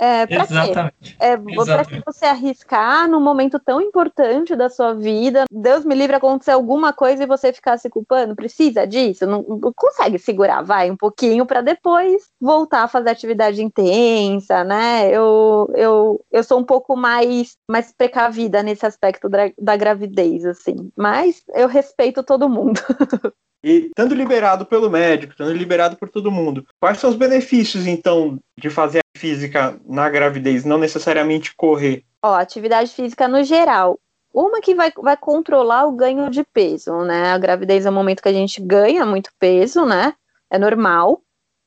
É, 0.00 0.26
pra 0.26 0.44
Exatamente. 0.44 0.94
Quê? 1.02 1.14
É, 1.18 1.36
Para 1.36 1.84
que 1.84 2.00
você 2.06 2.24
arriscar 2.24 3.06
num 3.06 3.20
momento 3.20 3.58
tão 3.58 3.82
importante 3.82 4.56
da 4.56 4.70
sua 4.70 4.94
vida, 4.94 5.44
Deus 5.52 5.84
me 5.84 5.94
livre 5.94 6.16
acontecer 6.16 6.52
alguma 6.52 6.90
coisa 6.90 7.22
e 7.22 7.26
você 7.26 7.52
ficar 7.52 7.76
se 7.76 7.90
culpando, 7.90 8.34
precisa 8.34 8.86
disso? 8.86 9.26
Não, 9.26 9.42
não 9.42 9.72
consegue 9.76 10.18
segurar, 10.18 10.62
vai, 10.62 10.90
um 10.90 10.96
pouquinho 10.96 11.44
para 11.44 11.60
depois 11.60 12.30
voltar 12.40 12.84
a 12.84 12.88
fazer 12.88 13.10
atividade 13.10 13.62
intensa, 13.62 14.64
né? 14.64 15.10
Eu, 15.10 15.70
eu, 15.74 16.24
eu 16.32 16.42
sou 16.42 16.58
um 16.58 16.64
pouco 16.64 16.96
mais, 16.96 17.58
mais 17.70 17.92
precavida 17.92 18.62
nesse 18.62 18.86
aspecto 18.86 19.28
da, 19.28 19.50
da 19.58 19.76
gravidez, 19.76 20.46
assim, 20.46 20.90
mas 20.96 21.42
eu 21.54 21.68
respeito 21.68 22.22
todo 22.22 22.48
mundo. 22.48 22.80
E 23.62 23.86
estando 23.86 24.14
liberado 24.14 24.64
pelo 24.64 24.90
médico, 24.90 25.32
estando 25.32 25.52
liberado 25.52 25.96
por 25.96 26.08
todo 26.08 26.30
mundo, 26.30 26.66
quais 26.80 26.98
são 26.98 27.10
os 27.10 27.16
benefícios, 27.16 27.86
então, 27.86 28.38
de 28.56 28.70
fazer 28.70 29.00
física 29.16 29.78
na 29.86 30.08
gravidez, 30.08 30.64
não 30.64 30.78
necessariamente 30.78 31.54
correr? 31.54 32.04
Ó, 32.22 32.34
atividade 32.34 32.90
física 32.92 33.28
no 33.28 33.44
geral. 33.44 33.98
Uma 34.32 34.60
que 34.60 34.74
vai, 34.74 34.92
vai 34.96 35.16
controlar 35.16 35.86
o 35.86 35.92
ganho 35.92 36.30
de 36.30 36.44
peso, 36.44 37.02
né? 37.02 37.32
A 37.32 37.38
gravidez 37.38 37.84
é 37.84 37.90
o 37.90 37.92
momento 37.92 38.22
que 38.22 38.28
a 38.28 38.32
gente 38.32 38.60
ganha 38.60 39.04
muito 39.04 39.30
peso, 39.38 39.84
né? 39.84 40.14
É 40.48 40.58
normal 40.58 41.20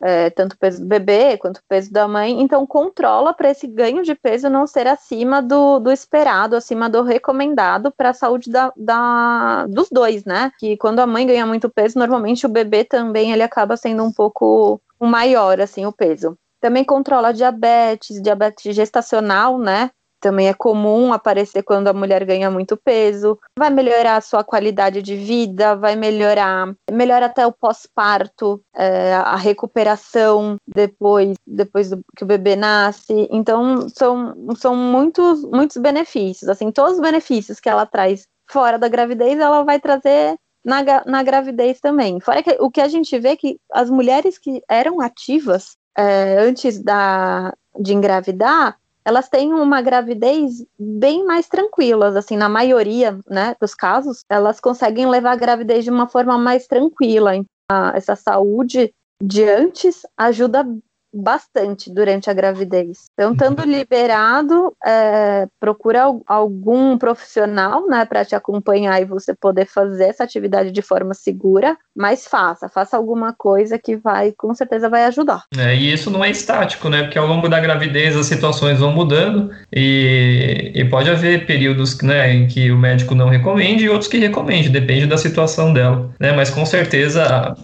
é, 0.04 0.30
tanto 0.30 0.54
o 0.54 0.58
peso 0.58 0.82
do 0.82 0.86
bebê 0.86 1.38
quanto 1.38 1.58
o 1.58 1.64
peso 1.68 1.92
da 1.92 2.08
mãe, 2.08 2.42
então 2.42 2.68
controla 2.68 3.34
para 3.34 3.50
esse 3.50 3.66
ganho 3.66 4.04
de 4.04 4.14
peso 4.14 4.50
não 4.50 4.68
ser 4.68 4.86
acima 4.86 5.42
do, 5.42 5.80
do 5.80 5.90
esperado, 5.90 6.58
acima 6.58 6.90
do 6.90 7.04
recomendado 7.04 7.90
para 7.90 8.10
a 8.10 8.14
saúde 8.14 8.52
da, 8.52 8.74
da, 8.76 9.66
dos 9.68 9.88
dois, 9.90 10.26
né? 10.26 10.52
Que 10.60 10.76
quando 10.76 11.00
a 11.00 11.08
mãe 11.08 11.26
ganha 11.26 11.46
muito 11.46 11.70
peso, 11.70 11.98
normalmente 11.98 12.46
o 12.46 12.50
bebê 12.50 12.84
também 12.84 13.32
ele 13.32 13.44
acaba 13.44 13.78
sendo 13.78 14.04
um 14.04 14.12
pouco 14.12 14.82
maior, 15.00 15.62
assim, 15.62 15.86
o 15.86 15.92
peso. 15.92 16.38
Também 16.60 16.84
controla 16.84 17.34
diabetes, 17.34 18.22
diabetes 18.22 18.76
gestacional, 18.76 19.58
né? 19.58 19.90
Também 20.24 20.48
é 20.48 20.54
comum 20.54 21.12
aparecer 21.12 21.64
quando 21.64 21.90
a 21.90 21.94
mulher 21.94 22.24
ganha 22.24 22.50
muito 22.50 22.78
peso, 22.78 23.38
vai 23.60 23.70
melhorar 23.70 24.16
a 24.16 24.22
sua 24.22 24.42
qualidade 24.42 25.02
de 25.02 25.18
vida, 25.18 25.76
vai 25.76 25.98
melhorar, 25.98 26.74
melhora 26.90 27.26
até 27.26 27.46
o 27.46 27.52
pós-parto, 27.52 28.62
é, 28.74 29.14
a 29.16 29.36
recuperação 29.36 30.56
depois, 30.66 31.36
depois 31.46 31.90
do, 31.90 32.00
que 32.16 32.24
o 32.24 32.26
bebê 32.26 32.56
nasce. 32.56 33.28
Então, 33.30 33.90
são, 33.90 34.34
são 34.56 34.74
muitos, 34.78 35.44
muitos 35.44 35.76
benefícios. 35.76 36.50
Assim, 36.50 36.72
todos 36.72 36.94
os 36.94 37.02
benefícios 37.02 37.60
que 37.60 37.68
ela 37.68 37.86
traz 37.86 38.26
fora 38.50 38.80
da 38.80 38.88
gravidez, 38.88 39.38
ela 39.38 39.64
vai 39.64 39.78
trazer 39.78 40.38
na, 40.64 40.82
na 41.06 41.22
gravidez 41.22 41.82
também. 41.82 42.22
Fora 42.22 42.42
que 42.42 42.56
o 42.62 42.72
que 42.72 42.80
a 42.80 42.88
gente 42.88 43.20
vê 43.20 43.30
é 43.30 43.36
que 43.36 43.60
as 43.74 43.90
mulheres 43.90 44.38
que 44.38 44.64
eram 44.70 45.02
ativas 45.02 45.76
é, 45.98 46.38
antes 46.40 46.82
da, 46.82 47.54
de 47.78 47.94
engravidar, 47.94 48.78
elas 49.06 49.30
têm 49.30 49.54
uma 49.54 49.82
gravidez 49.82 50.66
bem 50.80 51.26
mais 51.26 51.48
tranquilas, 51.48 52.16
assim, 52.16 52.38
na 52.38 52.48
maioria, 52.48 53.20
né, 53.30 53.56
dos 53.60 53.76
casos, 53.76 54.24
elas 54.30 54.60
conseguem 54.60 55.08
levar 55.08 55.32
a 55.32 55.38
gravidez 55.38 55.84
de 55.84 55.90
uma 55.90 56.08
forma 56.08 56.38
mais 56.38 56.68
tranquila. 56.68 57.36
Então, 57.36 57.48
essa 57.94 58.16
saúde 58.16 58.94
de 59.22 59.44
antes 59.44 60.02
ajuda 60.18 60.66
bastante 61.14 61.94
durante 61.94 62.30
a 62.30 62.34
gravidez. 62.34 63.06
Então, 63.14 63.34
estando 63.34 63.64
liberado, 63.64 64.74
é, 64.86 65.48
procura 65.60 66.06
algum 66.26 66.98
profissional, 66.98 67.88
né, 67.88 68.06
para 68.06 68.26
te 68.26 68.36
acompanhar 68.36 69.02
e 69.02 69.06
você 69.06 69.34
poder 69.34 69.66
fazer 69.66 70.06
essa 70.06 70.24
atividade 70.24 70.72
de 70.72 70.82
forma 70.82 71.14
segura, 71.14 71.78
mas 71.96 72.28
faça, 72.28 72.68
faça 72.68 72.98
alguma 72.98 73.34
coisa 73.34 73.78
que 73.78 73.96
vai, 73.96 74.32
com 74.32 74.54
certeza 74.54 74.90
vai 74.90 75.06
ajudar. 75.06 75.44
É, 75.58 75.76
e 75.76 75.94
isso 75.94 76.10
não 76.10 76.24
é 76.24 76.32
estático, 76.32 76.90
né, 76.90 77.04
porque 77.04 77.18
ao 77.18 77.28
longo 77.28 77.48
da 77.48 77.60
gravidez 77.60 78.16
as 78.16 78.26
situações 78.26 78.80
vão 78.80 78.92
mudando 78.92 79.52
e, 79.72 80.72
e 80.74 80.86
pode 80.86 81.10
haver 81.10 81.46
períodos, 81.46 82.02
né, 82.02 82.34
em 82.34 82.48
que 82.48 82.72
o 82.72 82.78
médico 82.78 83.14
não 83.14 83.30
recomende 83.30 83.86
e 83.86 83.90
outros 83.90 84.10
que 84.10 84.18
recomende, 84.18 84.70
depende 84.70 85.06
da 85.06 85.18
situação 85.18 85.74
dela, 85.74 86.10
né, 86.20 86.32
mas 86.32 86.50
com 86.50 86.66
certeza 86.66 87.56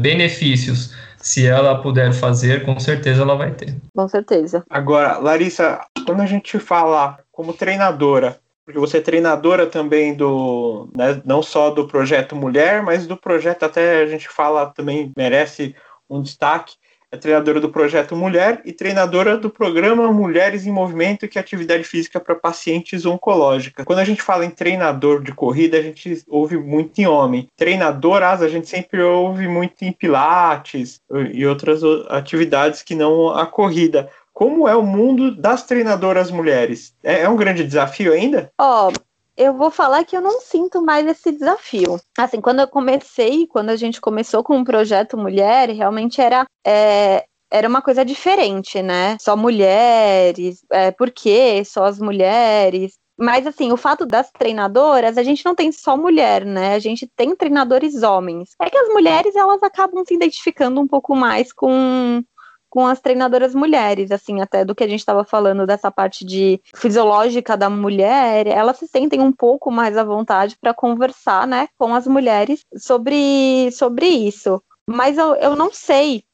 benefícios 0.00 0.94
se 1.18 1.46
ela 1.46 1.80
puder 1.82 2.12
fazer, 2.12 2.64
com 2.64 2.78
certeza 2.78 3.22
ela 3.22 3.36
vai 3.36 3.50
ter. 3.50 3.76
Com 3.94 4.08
certeza. 4.08 4.64
Agora, 4.70 5.18
Larissa, 5.18 5.80
quando 6.06 6.20
a 6.22 6.26
gente 6.26 6.58
fala 6.58 7.18
como 7.32 7.52
treinadora, 7.52 8.38
porque 8.64 8.78
você 8.78 8.98
é 8.98 9.00
treinadora 9.00 9.66
também 9.66 10.14
do, 10.14 10.90
né, 10.96 11.20
não 11.24 11.42
só 11.42 11.70
do 11.70 11.86
projeto 11.88 12.36
Mulher, 12.36 12.82
mas 12.82 13.06
do 13.06 13.16
projeto 13.16 13.64
até 13.64 14.02
a 14.02 14.06
gente 14.06 14.28
fala 14.28 14.66
também 14.66 15.12
merece 15.16 15.74
um 16.08 16.22
destaque, 16.22 16.74
é 17.10 17.16
treinadora 17.16 17.60
do 17.60 17.70
projeto 17.70 18.14
Mulher 18.14 18.60
e 18.64 18.72
treinadora 18.72 19.36
do 19.36 19.48
programa 19.48 20.12
Mulheres 20.12 20.66
em 20.66 20.70
Movimento, 20.70 21.26
que 21.26 21.38
é 21.38 21.40
atividade 21.40 21.84
física 21.84 22.20
para 22.20 22.34
pacientes 22.34 23.06
oncológicas. 23.06 23.84
Quando 23.84 24.00
a 24.00 24.04
gente 24.04 24.20
fala 24.20 24.44
em 24.44 24.50
treinador 24.50 25.22
de 25.22 25.32
corrida, 25.32 25.78
a 25.78 25.82
gente 25.82 26.22
ouve 26.28 26.58
muito 26.58 26.98
em 26.98 27.06
homem. 27.06 27.48
Treinadoras, 27.56 28.42
a 28.42 28.48
gente 28.48 28.68
sempre 28.68 29.00
ouve 29.02 29.48
muito 29.48 29.82
em 29.82 29.92
pilates 29.92 31.00
e 31.32 31.46
outras 31.46 31.82
atividades 32.08 32.82
que 32.82 32.94
não 32.94 33.30
a 33.30 33.46
corrida. 33.46 34.10
Como 34.32 34.68
é 34.68 34.76
o 34.76 34.82
mundo 34.82 35.34
das 35.34 35.64
treinadoras 35.64 36.30
mulheres? 36.30 36.94
É, 37.02 37.22
é 37.22 37.28
um 37.28 37.36
grande 37.36 37.64
desafio 37.64 38.12
ainda? 38.12 38.52
Ó, 38.58 38.88
oh, 38.88 38.92
eu 39.38 39.54
vou 39.54 39.70
falar 39.70 40.04
que 40.04 40.16
eu 40.16 40.20
não 40.20 40.40
sinto 40.40 40.82
mais 40.82 41.06
esse 41.06 41.30
desafio. 41.30 42.00
Assim, 42.18 42.40
quando 42.40 42.58
eu 42.58 42.66
comecei, 42.66 43.46
quando 43.46 43.70
a 43.70 43.76
gente 43.76 44.00
começou 44.00 44.42
com 44.42 44.60
o 44.60 44.64
projeto 44.64 45.16
Mulher, 45.16 45.70
realmente 45.70 46.20
era. 46.20 46.44
É, 46.66 47.24
era 47.50 47.66
uma 47.66 47.80
coisa 47.80 48.04
diferente, 48.04 48.82
né? 48.82 49.16
Só 49.18 49.34
mulheres, 49.34 50.62
é, 50.70 50.90
por 50.90 51.10
quê? 51.10 51.62
Só 51.64 51.84
as 51.84 51.98
mulheres. 51.98 52.98
Mas, 53.18 53.46
assim, 53.46 53.72
o 53.72 53.76
fato 53.76 54.04
das 54.04 54.30
treinadoras, 54.30 55.16
a 55.16 55.22
gente 55.22 55.44
não 55.44 55.54
tem 55.54 55.72
só 55.72 55.96
mulher, 55.96 56.44
né? 56.44 56.74
A 56.74 56.78
gente 56.78 57.06
tem 57.16 57.34
treinadores 57.34 58.02
homens. 58.02 58.50
É 58.60 58.68
que 58.68 58.76
as 58.76 58.88
mulheres, 58.88 59.34
elas 59.34 59.62
acabam 59.62 60.04
se 60.06 60.14
identificando 60.14 60.80
um 60.80 60.86
pouco 60.86 61.16
mais 61.16 61.52
com, 61.52 62.22
com 62.68 62.86
as 62.86 63.00
treinadoras 63.00 63.54
mulheres, 63.54 64.10
assim, 64.10 64.40
até 64.40 64.64
do 64.64 64.74
que 64.74 64.84
a 64.84 64.88
gente 64.88 65.00
estava 65.00 65.24
falando 65.24 65.66
dessa 65.66 65.90
parte 65.90 66.24
de 66.24 66.60
fisiológica 66.74 67.56
da 67.56 67.70
mulher, 67.70 68.46
elas 68.46 68.78
se 68.78 68.86
sentem 68.86 69.20
um 69.20 69.32
pouco 69.32 69.70
mais 69.70 69.96
à 69.96 70.04
vontade 70.04 70.56
para 70.60 70.74
conversar, 70.74 71.46
né, 71.46 71.68
com 71.78 71.94
as 71.94 72.06
mulheres 72.06 72.64
sobre, 72.76 73.70
sobre 73.72 74.06
isso. 74.06 74.62
Mas 74.88 75.18
eu, 75.18 75.34
eu 75.36 75.54
não 75.54 75.72
sei, 75.72 76.24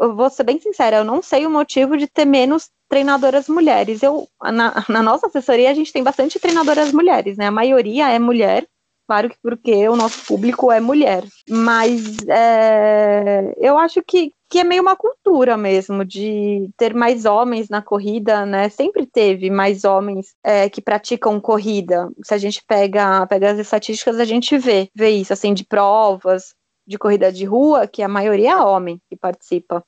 eu 0.00 0.14
vou 0.14 0.30
ser 0.30 0.44
bem 0.44 0.60
sincera, 0.60 0.98
eu 0.98 1.04
não 1.04 1.22
sei 1.22 1.46
o 1.46 1.50
motivo 1.50 1.96
de 1.96 2.06
ter 2.06 2.24
menos 2.24 2.70
treinadoras 2.88 3.48
mulheres. 3.48 4.02
Eu, 4.02 4.28
na, 4.42 4.84
na 4.88 5.02
nossa 5.02 5.26
assessoria, 5.26 5.70
a 5.70 5.74
gente 5.74 5.92
tem 5.92 6.02
bastante 6.02 6.38
treinadoras 6.38 6.92
mulheres, 6.92 7.36
né? 7.36 7.46
A 7.46 7.50
maioria 7.50 8.10
é 8.10 8.18
mulher, 8.18 8.66
Claro 9.06 9.30
que 9.30 9.36
porque 9.40 9.88
o 9.88 9.94
nosso 9.94 10.26
público 10.26 10.72
é 10.72 10.80
mulher, 10.80 11.22
mas 11.48 12.18
é, 12.28 13.54
eu 13.56 13.78
acho 13.78 14.02
que, 14.02 14.32
que 14.50 14.58
é 14.58 14.64
meio 14.64 14.82
uma 14.82 14.96
cultura 14.96 15.56
mesmo 15.56 16.04
de 16.04 16.68
ter 16.76 16.92
mais 16.92 17.24
homens 17.24 17.68
na 17.68 17.80
corrida, 17.80 18.44
né? 18.44 18.68
Sempre 18.68 19.06
teve 19.06 19.48
mais 19.48 19.84
homens 19.84 20.34
é, 20.42 20.68
que 20.68 20.82
praticam 20.82 21.40
corrida. 21.40 22.10
Se 22.24 22.34
a 22.34 22.38
gente 22.38 22.64
pega, 22.66 23.24
pega 23.28 23.52
as 23.52 23.58
estatísticas, 23.60 24.18
a 24.18 24.24
gente 24.24 24.58
vê, 24.58 24.90
vê 24.92 25.10
isso, 25.10 25.32
assim, 25.32 25.54
de 25.54 25.64
provas 25.64 26.54
de 26.86 26.98
corrida 26.98 27.32
de 27.32 27.44
rua, 27.44 27.86
que 27.86 28.02
a 28.02 28.08
maioria 28.08 28.52
é 28.52 28.56
homem 28.56 29.00
que 29.08 29.16
participa. 29.16 29.84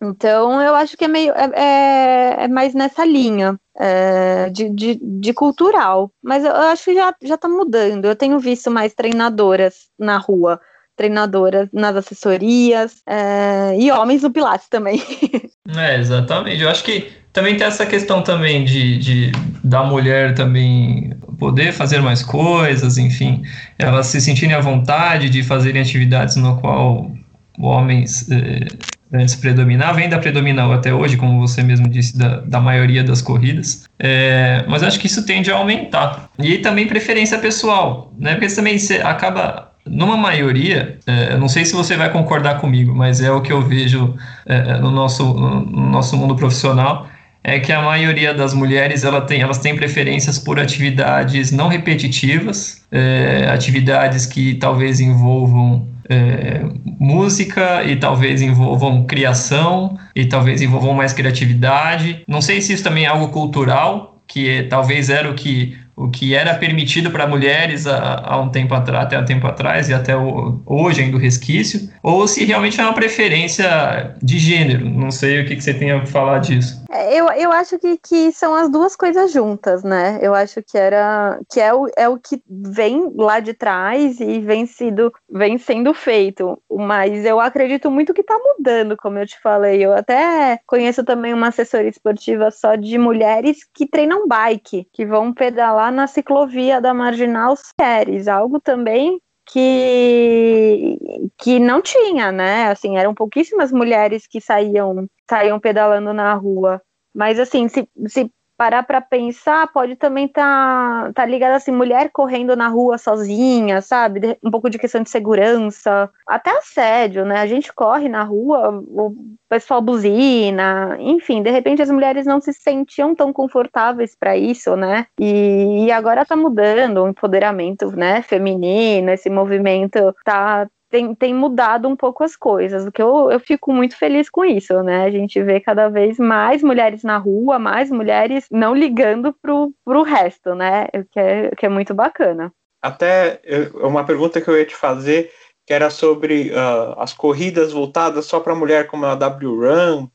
Então, 0.00 0.62
eu 0.62 0.74
acho 0.74 0.96
que 0.96 1.04
é 1.04 1.08
meio 1.08 1.32
é, 1.32 1.50
é, 1.54 2.44
é 2.44 2.48
mais 2.48 2.72
nessa 2.72 3.04
linha 3.04 3.58
é, 3.78 4.50
de, 4.50 4.68
de, 4.70 4.98
de, 5.00 5.32
cultural. 5.32 6.10
Mas 6.22 6.44
eu, 6.44 6.54
acho 6.54 6.84
que 6.84 6.94
já, 6.94 7.14
já 7.22 7.36
tá 7.38 7.48
mudando. 7.48 8.04
Eu 8.04 8.16
tenho 8.16 8.38
visto 8.38 8.70
mais 8.70 8.92
treinadoras 8.92 9.86
na 9.98 10.18
rua, 10.18 10.60
treinadoras 10.96 11.68
nas 11.72 11.94
assessorias 11.96 12.96
é, 13.06 13.76
e 13.78 13.90
homens 13.90 14.22
no 14.22 14.32
Pilates 14.32 14.68
também. 14.68 15.00
É, 15.76 15.98
exatamente. 15.98 16.62
Eu 16.62 16.70
acho 16.70 16.82
que 16.82 17.12
também 17.30 17.54
tem 17.54 17.66
essa 17.66 17.84
questão 17.84 18.22
também 18.22 18.64
de, 18.64 18.96
de 18.98 19.32
da 19.62 19.84
mulher 19.84 20.34
também 20.34 21.12
poder 21.38 21.72
fazer 21.72 22.00
mais 22.00 22.22
coisas, 22.22 22.96
enfim, 22.96 23.42
elas 23.78 24.06
se 24.06 24.18
sentirem 24.18 24.54
à 24.54 24.60
vontade 24.60 25.28
de 25.28 25.42
fazerem 25.42 25.82
atividades 25.82 26.36
no 26.36 26.58
qual 26.58 27.12
homens 27.60 28.28
eh, 28.30 28.66
antes 29.12 29.34
predominava, 29.34 29.98
ainda 29.98 30.18
predominava 30.18 30.74
até 30.74 30.92
hoje, 30.92 31.16
como 31.16 31.40
você 31.40 31.62
mesmo 31.62 31.88
disse, 31.88 32.16
da, 32.16 32.40
da 32.40 32.60
maioria 32.60 33.02
das 33.02 33.22
corridas, 33.22 33.84
é, 33.98 34.64
mas 34.68 34.82
acho 34.82 34.98
que 35.00 35.06
isso 35.06 35.24
tende 35.24 35.50
a 35.50 35.56
aumentar. 35.56 36.28
E 36.38 36.58
também 36.58 36.86
preferência 36.86 37.38
pessoal, 37.38 38.12
né? 38.18 38.34
Porque 38.34 38.54
também 38.54 38.78
você 38.78 38.96
acaba, 38.96 39.72
numa 39.86 40.16
maioria, 40.16 40.98
é, 41.06 41.36
não 41.36 41.48
sei 41.48 41.64
se 41.64 41.74
você 41.74 41.96
vai 41.96 42.10
concordar 42.10 42.60
comigo, 42.60 42.94
mas 42.94 43.20
é 43.20 43.30
o 43.30 43.40
que 43.40 43.52
eu 43.52 43.62
vejo 43.62 44.14
é, 44.46 44.78
no, 44.78 44.90
nosso, 44.90 45.24
no 45.24 45.90
nosso 45.90 46.16
mundo 46.16 46.36
profissional, 46.36 47.08
é 47.42 47.58
que 47.58 47.72
a 47.72 47.80
maioria 47.80 48.34
das 48.34 48.52
mulheres 48.52 49.04
ela 49.04 49.22
tem, 49.22 49.40
elas 49.40 49.58
têm 49.58 49.74
preferências 49.74 50.38
por 50.38 50.60
atividades 50.60 51.50
não 51.50 51.68
repetitivas, 51.68 52.82
é, 52.92 53.48
atividades 53.50 54.26
que 54.26 54.54
talvez 54.54 55.00
envolvam 55.00 55.86
é, 56.08 56.62
música 56.98 57.84
e 57.84 57.96
talvez 57.96 58.42
envolvam 58.42 59.04
criação 59.04 59.98
e 60.14 60.26
talvez 60.26 60.62
envolvam 60.62 60.94
mais 60.94 61.12
criatividade. 61.12 62.22
Não 62.26 62.40
sei 62.40 62.60
se 62.60 62.72
isso 62.72 62.84
também 62.84 63.04
é 63.04 63.08
algo 63.08 63.28
cultural, 63.28 64.22
que 64.26 64.48
é, 64.48 64.62
talvez 64.64 65.10
era 65.10 65.30
o 65.30 65.34
que 65.34 65.76
o 65.98 66.08
que 66.08 66.32
era 66.32 66.54
permitido 66.54 67.10
para 67.10 67.26
mulheres 67.26 67.84
há, 67.84 68.40
um 68.40 68.48
tempo 68.48 68.72
atrás, 68.72 69.06
até 69.06 69.18
um 69.18 69.24
tempo 69.24 69.44
atrás 69.48 69.88
e 69.88 69.94
até 69.94 70.16
o, 70.16 70.62
hoje 70.64 71.02
ainda 71.02 71.16
o 71.16 71.20
resquício, 71.20 71.90
ou 72.04 72.28
se 72.28 72.44
realmente 72.44 72.80
é 72.80 72.84
uma 72.84 72.92
preferência 72.92 74.14
de 74.22 74.38
gênero. 74.38 74.88
Não 74.88 75.10
sei 75.10 75.40
o 75.40 75.44
que, 75.44 75.56
que 75.56 75.60
você 75.60 75.74
tem 75.74 75.90
a 75.90 76.06
falar 76.06 76.38
disso. 76.38 76.84
É, 76.90 77.14
eu, 77.20 77.26
eu 77.32 77.52
acho 77.52 77.78
que, 77.78 77.98
que 77.98 78.32
são 78.32 78.54
as 78.54 78.70
duas 78.70 78.96
coisas 78.96 79.30
juntas, 79.30 79.84
né? 79.84 80.18
Eu 80.22 80.34
acho 80.34 80.62
que 80.62 80.78
era 80.78 81.38
que 81.50 81.60
é 81.60 81.72
o, 81.72 81.86
é 81.94 82.08
o 82.08 82.18
que 82.18 82.42
vem 82.48 83.12
lá 83.14 83.40
de 83.40 83.52
trás 83.52 84.18
e 84.20 84.40
vem, 84.40 84.64
sido, 84.64 85.12
vem 85.28 85.58
sendo 85.58 85.92
feito. 85.92 86.60
Mas 86.70 87.26
eu 87.26 87.38
acredito 87.40 87.90
muito 87.90 88.14
que 88.14 88.22
está 88.22 88.38
mudando, 88.38 88.96
como 88.96 89.18
eu 89.18 89.26
te 89.26 89.38
falei. 89.40 89.84
Eu 89.84 89.92
até 89.92 90.58
conheço 90.66 91.04
também 91.04 91.34
uma 91.34 91.48
assessoria 91.48 91.90
esportiva 91.90 92.50
só 92.50 92.74
de 92.74 92.96
mulheres 92.96 93.58
que 93.74 93.86
treinam 93.86 94.26
bike, 94.26 94.88
que 94.90 95.04
vão 95.04 95.32
pedalar 95.34 95.92
na 95.92 96.06
ciclovia 96.06 96.80
da 96.80 96.94
Marginal 96.94 97.54
Séries, 97.78 98.28
algo 98.28 98.58
também 98.60 99.20
que 99.52 100.98
que 101.38 101.58
não 101.58 101.80
tinha, 101.82 102.30
né? 102.32 102.68
Assim, 102.70 102.96
eram 102.96 103.14
pouquíssimas 103.14 103.72
mulheres 103.72 104.26
que 104.26 104.40
saíam 104.40 105.06
saíam 105.28 105.58
pedalando 105.60 106.12
na 106.12 106.34
rua. 106.34 106.82
Mas 107.14 107.38
assim, 107.38 107.68
se, 107.68 107.88
se 108.06 108.30
parar 108.58 108.82
para 108.82 109.00
pensar, 109.00 109.72
pode 109.72 109.94
também 109.94 110.26
estar 110.26 111.04
tá, 111.04 111.12
tá 111.12 111.24
ligado 111.24 111.52
assim, 111.52 111.70
mulher 111.70 112.10
correndo 112.12 112.56
na 112.56 112.66
rua 112.66 112.98
sozinha, 112.98 113.80
sabe? 113.80 114.36
Um 114.42 114.50
pouco 114.50 114.68
de 114.68 114.78
questão 114.78 115.00
de 115.00 115.08
segurança, 115.08 116.10
até 116.26 116.50
assédio, 116.58 117.24
né? 117.24 117.38
A 117.38 117.46
gente 117.46 117.72
corre 117.72 118.08
na 118.08 118.24
rua, 118.24 118.82
o 118.88 119.14
pessoal 119.48 119.80
buzina, 119.80 120.96
enfim, 120.98 121.40
de 121.40 121.50
repente 121.50 121.80
as 121.80 121.90
mulheres 121.90 122.26
não 122.26 122.40
se 122.40 122.52
sentiam 122.52 123.14
tão 123.14 123.32
confortáveis 123.32 124.16
para 124.18 124.36
isso, 124.36 124.74
né? 124.74 125.06
E, 125.20 125.86
e, 125.86 125.92
agora 125.92 126.26
tá 126.26 126.34
mudando 126.34 127.04
o 127.04 127.08
empoderamento, 127.08 127.92
né, 127.92 128.22
feminino, 128.22 129.10
esse 129.10 129.30
movimento 129.30 130.12
tá 130.24 130.66
tem, 130.88 131.14
tem 131.14 131.34
mudado 131.34 131.88
um 131.88 131.96
pouco 131.96 132.24
as 132.24 132.34
coisas, 132.34 132.86
o 132.86 132.92
que 132.92 133.02
eu, 133.02 133.30
eu 133.30 133.40
fico 133.40 133.72
muito 133.72 133.96
feliz 133.96 134.28
com 134.30 134.44
isso, 134.44 134.82
né? 134.82 135.04
A 135.04 135.10
gente 135.10 135.42
vê 135.42 135.60
cada 135.60 135.88
vez 135.88 136.18
mais 136.18 136.62
mulheres 136.62 137.02
na 137.02 137.18
rua, 137.18 137.58
mais 137.58 137.90
mulheres 137.90 138.46
não 138.50 138.74
ligando 138.74 139.34
pro, 139.40 139.72
pro 139.84 140.02
resto, 140.02 140.54
né? 140.54 140.86
O 140.94 141.04
que 141.10 141.20
é, 141.20 141.50
que 141.50 141.66
é 141.66 141.68
muito 141.68 141.94
bacana. 141.94 142.52
Até 142.80 143.40
uma 143.74 144.04
pergunta 144.04 144.40
que 144.40 144.48
eu 144.48 144.56
ia 144.56 144.64
te 144.64 144.74
fazer, 144.74 145.30
que 145.66 145.74
era 145.74 145.90
sobre 145.90 146.50
uh, 146.50 146.98
as 146.98 147.12
corridas 147.12 147.72
voltadas 147.72 148.26
só 148.26 148.40
para 148.40 148.54
mulher, 148.54 148.86
como 148.86 149.04
a 149.04 149.14
W 149.14 149.60
Run, 149.60 150.08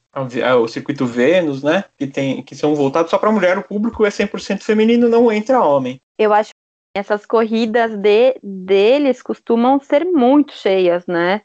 o 0.62 0.68
circuito 0.68 1.06
Vênus, 1.06 1.62
né? 1.62 1.84
Que, 1.98 2.08
tem, 2.08 2.42
que 2.42 2.56
são 2.56 2.74
voltados 2.74 3.12
só 3.12 3.18
para 3.18 3.32
mulher, 3.32 3.58
o 3.58 3.64
público 3.64 4.06
é 4.06 4.10
100% 4.10 4.62
feminino, 4.62 5.10
não 5.10 5.32
entra 5.32 5.62
homem. 5.62 6.00
Eu 6.18 6.34
acho 6.34 6.52
essas 6.94 7.26
corridas 7.26 7.96
de, 7.98 8.36
deles 8.42 9.22
costumam 9.22 9.80
ser 9.80 10.06
muito 10.06 10.54
cheias, 10.54 11.06
né? 11.08 11.42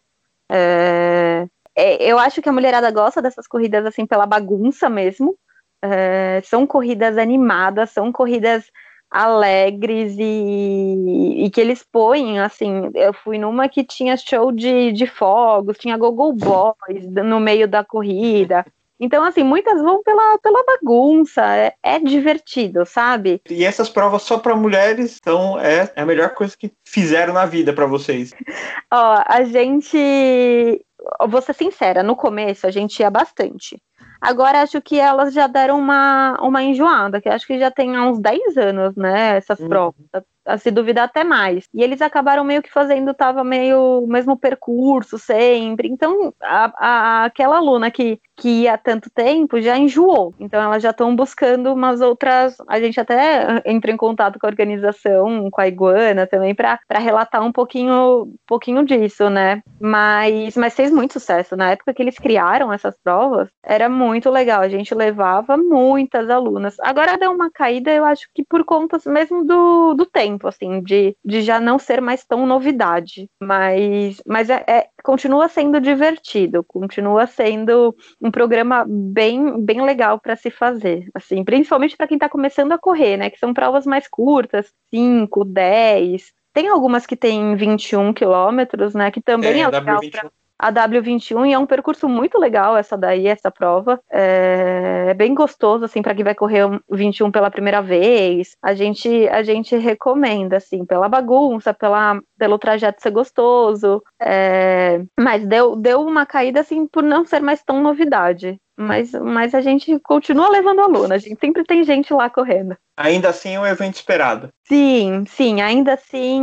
É, 0.51 1.47
é, 1.75 2.11
eu 2.11 2.19
acho 2.19 2.43
que 2.43 2.49
a 2.49 2.53
mulherada 2.53 2.91
gosta 2.91 3.23
dessas 3.23 3.47
corridas 3.47 3.87
assim 3.87 4.07
pela 4.07 4.27
bagunça 4.27 4.89
mesmo. 4.89 5.37
É, 5.83 6.41
são 6.45 6.67
corridas 6.67 7.17
animadas, 7.17 7.91
são 7.91 8.11
corridas 8.11 8.65
alegres 9.11 10.17
e, 10.19 11.45
e, 11.45 11.51
que 11.51 11.61
eles 11.61 11.83
põem, 11.83 12.41
assim, 12.41 12.91
eu 12.95 13.15
fui 13.15 13.39
numa 13.39 13.69
que 13.69 13.83
tinha 13.83 14.17
show 14.17 14.53
de, 14.53 14.93
de 14.93 15.07
fogos, 15.07 15.79
tinha 15.79 15.97
Google 15.97 16.35
Boys 16.35 17.07
no 17.25 17.41
meio 17.41 17.67
da 17.67 17.83
corrida, 17.83 18.67
então, 19.01 19.23
assim, 19.23 19.43
muitas 19.43 19.81
vão 19.81 20.03
pela, 20.03 20.39
pela 20.39 20.65
bagunça, 20.65 21.45
é, 21.45 21.75
é 21.83 21.99
divertido, 21.99 22.85
sabe? 22.85 23.41
E 23.49 23.65
essas 23.65 23.89
provas 23.89 24.23
só 24.23 24.39
para 24.39 24.57
mulheres, 24.57 25.19
então 25.21 25.59
é, 25.59 25.91
é 25.95 26.03
a 26.03 26.07
melhor 26.07 26.31
coisa 26.31 26.57
que 26.57 26.73
fizeram 26.85 27.33
na 27.33 27.47
vida 27.47 27.73
para 27.73 27.87
vocês. 27.87 28.35
Ó, 28.93 29.23
a 29.27 29.45
gente. 29.45 30.85
Vou 31.29 31.41
ser 31.41 31.55
sincera, 31.55 32.03
no 32.03 32.17
começo 32.17 32.67
a 32.67 32.71
gente 32.73 33.01
ia 33.01 33.09
bastante. 33.09 33.81
Agora 34.21 34.63
acho 34.63 34.83
que 34.83 34.99
elas 34.99 35.33
já 35.33 35.47
deram 35.47 35.79
uma, 35.79 36.37
uma 36.43 36.61
enjoada, 36.61 37.21
que 37.21 37.29
acho 37.29 37.47
que 37.47 37.57
já 37.57 37.71
tem 37.71 37.97
uns 37.97 38.19
10 38.19 38.57
anos, 38.57 38.97
né? 38.97 39.37
Essas 39.37 39.61
hum. 39.61 39.69
provas 39.69 39.95
se 40.57 40.71
duvidar 40.71 41.05
até 41.05 41.23
mais. 41.23 41.69
E 41.75 41.83
eles 41.83 42.01
acabaram 42.01 42.43
meio 42.43 42.63
que 42.63 42.73
fazendo, 42.73 43.13
tava 43.13 43.45
meio 43.45 44.03
o 44.03 44.07
mesmo 44.07 44.37
percurso 44.37 45.19
sempre. 45.19 45.89
Então, 45.89 46.33
a, 46.43 46.73
a, 46.77 47.25
aquela 47.27 47.59
aluna 47.59 47.91
que, 47.91 48.19
que 48.39 48.69
há 48.69 48.79
tanto 48.79 49.11
tempo 49.11 49.61
já 49.61 49.77
enjoou. 49.77 50.35
Então, 50.39 50.61
elas 50.61 50.83
já 50.83 50.91
estão 50.91 51.15
buscando 51.15 51.73
umas 51.73 52.01
outras. 52.01 52.57
A 52.67 52.81
gente 52.81 53.01
até 53.01 53.63
entra 53.67 53.91
em 53.91 53.97
contato 53.97 54.39
com 54.39 54.47
a 54.47 54.51
organização, 54.51 55.51
com 55.51 55.61
a 55.61 55.69
Iguana 55.69 56.27
também, 56.27 56.55
para 56.55 56.79
relatar 56.99 57.43
um 57.43 57.53
pouquinho, 57.53 58.33
pouquinho 58.47 58.85
disso, 58.85 59.29
né? 59.29 59.63
Mas, 59.81 60.57
mas 60.57 60.75
fez 60.75 60.91
muito 60.91 61.15
sucesso. 61.15 61.57
Na 61.57 61.73
época 61.73 61.93
que 61.93 62.03
eles 62.03 62.19
criaram 62.19 62.73
essas 62.73 62.97
provas, 63.03 63.49
era 63.63 63.89
muito 63.89 64.31
legal. 64.31 64.63
A 64.63 64.69
gente 64.69 64.95
levava 64.95 65.57
muitas 65.57 66.31
alunas. 66.31 66.77
Agora 66.81 67.19
deu 67.19 67.33
uma 67.33 67.51
caída, 67.51 67.91
eu 67.91 68.05
acho 68.05 68.29
que 68.35 68.45
por 68.45 68.65
conta 68.65 68.99
mesmo 69.07 69.45
do, 69.45 69.95
do 69.95 70.07
tempo 70.07 70.29
tempo, 70.29 70.49
assim, 70.49 70.83
de, 70.83 71.17
de 71.25 71.43
já 71.43 71.59
não 71.59 71.79
ser 71.79 72.01
mais 72.01 72.25
tão 72.25 72.47
novidade. 72.47 73.29
Mas, 73.41 74.23
mas 74.27 74.51
é, 74.51 74.65
é 74.67 74.89
continua 75.03 75.49
sendo 75.49 75.81
divertido, 75.81 76.65
continua 76.65 77.27
sendo 77.27 77.95
um 78.21 78.31
programa 78.31 78.85
bem, 78.89 79.61
bem 79.65 79.83
legal 79.83 80.19
para 80.19 80.37
se 80.37 80.51
fazer, 80.51 81.09
assim, 81.15 81.45
principalmente 81.45 81.97
para 81.97 82.07
quem 82.07 82.17
está 82.17 82.29
começando 82.29 82.73
a 82.73 82.79
correr, 82.79 83.17
né? 83.17 83.31
Que 83.31 83.39
são 83.39 83.55
provas 83.55 83.87
mais 83.87 84.09
curtas, 84.09 84.73
5, 84.91 85.45
10. 85.45 86.33
Tem 86.53 86.69
algumas 86.69 87.07
que 87.07 87.17
tem 87.17 87.55
21 87.57 88.13
quilômetros, 88.13 88.95
né? 88.95 89.11
Que 89.11 89.21
também 89.21 89.63
é, 89.63 89.65
é 89.65 89.69
legal 89.69 90.01
a 90.59 90.73
W21 90.73 91.49
e 91.49 91.53
é 91.53 91.59
um 91.59 91.67
percurso 91.67 92.09
muito 92.09 92.39
legal 92.39 92.77
essa 92.77 92.97
daí, 92.97 93.27
essa 93.27 93.51
prova. 93.51 94.01
É, 94.11 95.07
é 95.09 95.15
bem 95.15 95.35
gostoso, 95.35 95.85
assim, 95.85 96.03
para 96.03 96.15
quem 96.15 96.25
vai 96.25 96.35
correr 96.35 96.65
o 96.65 96.97
21 96.97 97.31
pela 97.31 97.51
primeira 97.51 97.81
vez. 97.81 98.57
A 98.63 98.75
gente, 98.75 99.29
a 99.29 99.43
gente 99.43 99.77
recomenda, 99.77 100.57
assim, 100.57 100.85
pela 100.85 101.09
bagunça, 101.09 101.73
pela, 101.73 102.21
pelo 102.37 102.59
trajeto 102.59 103.01
ser 103.03 103.11
gostoso. 103.11 104.03
É, 104.21 105.01
mas 105.19 105.47
deu, 105.47 105.77
deu 105.77 106.03
uma 106.03 106.27
caída, 106.27 106.61
assim, 106.61 106.87
por 106.87 107.03
não 107.03 107.25
ser 107.25 107.41
mais 107.41 107.63
tão 107.63 107.81
novidade. 107.81 108.61
Mas, 108.81 109.11
mas 109.11 109.57
a 109.57 109.61
gente 109.61 109.99
continua 109.99 110.49
levando 110.49 110.81
aluna, 110.81 111.17
a 111.17 111.19
gente 111.19 111.41
sempre 111.41 111.65
tem 111.65 111.83
gente 111.83 112.13
lá 112.15 112.31
correndo. 112.31 112.77
Ainda 112.97 113.29
assim 113.29 113.57
é 113.57 113.61
um 113.61 113.67
evento 113.67 113.97
esperado. 113.97 114.51
Sim, 114.69 115.25
sim, 115.27 115.61
ainda 115.61 115.95
assim 115.95 116.41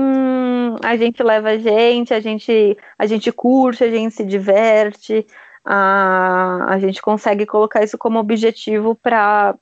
a 0.83 0.97
gente 0.97 1.23
leva 1.23 1.51
a 1.51 1.57
gente, 1.57 2.13
a 2.13 2.19
gente, 2.19 2.77
a 2.99 3.05
gente 3.05 3.31
curte, 3.31 3.85
a 3.85 3.89
gente 3.89 4.13
se 4.13 4.25
diverte, 4.25 5.25
a, 5.65 6.73
a 6.73 6.77
gente 6.77 7.01
consegue 7.01 7.45
colocar 7.45 7.81
isso 7.85 7.97
como 7.97 8.19
objetivo 8.19 8.95
para 9.01 9.57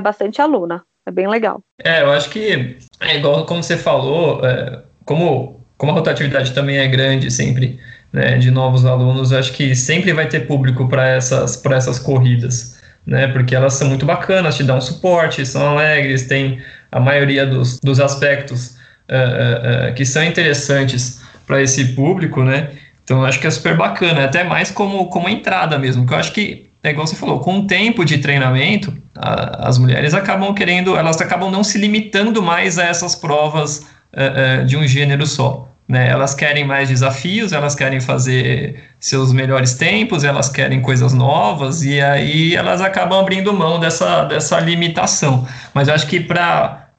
bastante 0.00 0.40
aluna. 0.40 0.82
É 1.06 1.10
bem 1.10 1.28
legal. 1.28 1.60
É, 1.84 2.02
eu 2.02 2.10
acho 2.10 2.30
que 2.30 2.78
é 3.00 3.16
igual 3.16 3.44
como 3.44 3.62
você 3.62 3.76
falou, 3.76 4.42
é, 4.46 4.82
como, 5.04 5.62
como 5.76 5.92
a 5.92 5.94
rotatividade 5.94 6.54
também 6.54 6.78
é 6.78 6.88
grande 6.88 7.30
sempre 7.30 7.78
né, 8.12 8.38
de 8.38 8.50
novos 8.50 8.84
alunos, 8.84 9.32
acho 9.32 9.52
que 9.52 9.74
sempre 9.74 10.12
vai 10.12 10.26
ter 10.26 10.46
público 10.46 10.88
para 10.88 11.06
essas, 11.08 11.62
essas 11.64 11.98
corridas, 11.98 12.78
né, 13.06 13.28
porque 13.28 13.54
elas 13.54 13.74
são 13.74 13.88
muito 13.88 14.06
bacanas, 14.06 14.56
te 14.56 14.64
dão 14.64 14.80
suporte, 14.80 15.44
são 15.44 15.70
alegres, 15.70 16.26
tem 16.26 16.60
a 16.90 17.00
maioria 17.00 17.46
dos, 17.46 17.78
dos 17.80 18.00
aspectos 18.00 18.76
uh, 19.10 19.90
uh, 19.90 19.94
que 19.94 20.04
são 20.04 20.24
interessantes 20.24 21.20
para 21.46 21.62
esse 21.62 21.94
público, 21.94 22.42
né, 22.42 22.70
então 23.04 23.24
acho 23.24 23.40
que 23.40 23.46
é 23.46 23.50
super 23.50 23.76
bacana, 23.76 24.24
até 24.24 24.44
mais 24.44 24.70
como, 24.70 25.06
como 25.06 25.28
entrada 25.28 25.78
mesmo, 25.78 26.06
que 26.06 26.12
eu 26.12 26.18
acho 26.18 26.32
que 26.32 26.68
é 26.82 26.90
igual 26.90 27.06
você 27.06 27.16
falou, 27.16 27.40
com 27.40 27.58
o 27.58 27.66
tempo 27.66 28.04
de 28.04 28.18
treinamento, 28.18 28.96
a, 29.14 29.68
as 29.68 29.78
mulheres 29.78 30.14
acabam 30.14 30.54
querendo, 30.54 30.96
elas 30.96 31.20
acabam 31.20 31.50
não 31.50 31.64
se 31.64 31.76
limitando 31.76 32.42
mais 32.42 32.78
a 32.78 32.84
essas 32.84 33.14
provas 33.14 33.86
uh, 34.12 34.64
de 34.64 34.76
um 34.76 34.86
gênero 34.86 35.26
só. 35.26 35.67
Né? 35.88 36.10
Elas 36.10 36.34
querem 36.34 36.66
mais 36.66 36.90
desafios, 36.90 37.52
elas 37.52 37.74
querem 37.74 37.98
fazer 37.98 38.84
seus 39.00 39.32
melhores 39.32 39.72
tempos, 39.74 40.22
elas 40.22 40.50
querem 40.50 40.82
coisas 40.82 41.14
novas, 41.14 41.82
e 41.82 41.98
aí 41.98 42.54
elas 42.54 42.82
acabam 42.82 43.18
abrindo 43.18 43.54
mão 43.54 43.80
dessa, 43.80 44.24
dessa 44.24 44.60
limitação. 44.60 45.48
Mas 45.72 45.88
eu 45.88 45.94
acho 45.94 46.06
que 46.06 46.20
para 46.20 46.90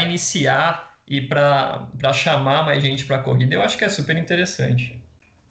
iniciar 0.00 0.96
e 1.06 1.20
para 1.20 2.12
chamar 2.12 2.64
mais 2.64 2.82
gente 2.82 3.04
para 3.04 3.16
a 3.16 3.22
corrida, 3.22 3.54
eu 3.54 3.62
acho 3.62 3.78
que 3.78 3.84
é 3.84 3.88
super 3.88 4.16
interessante. 4.16 5.04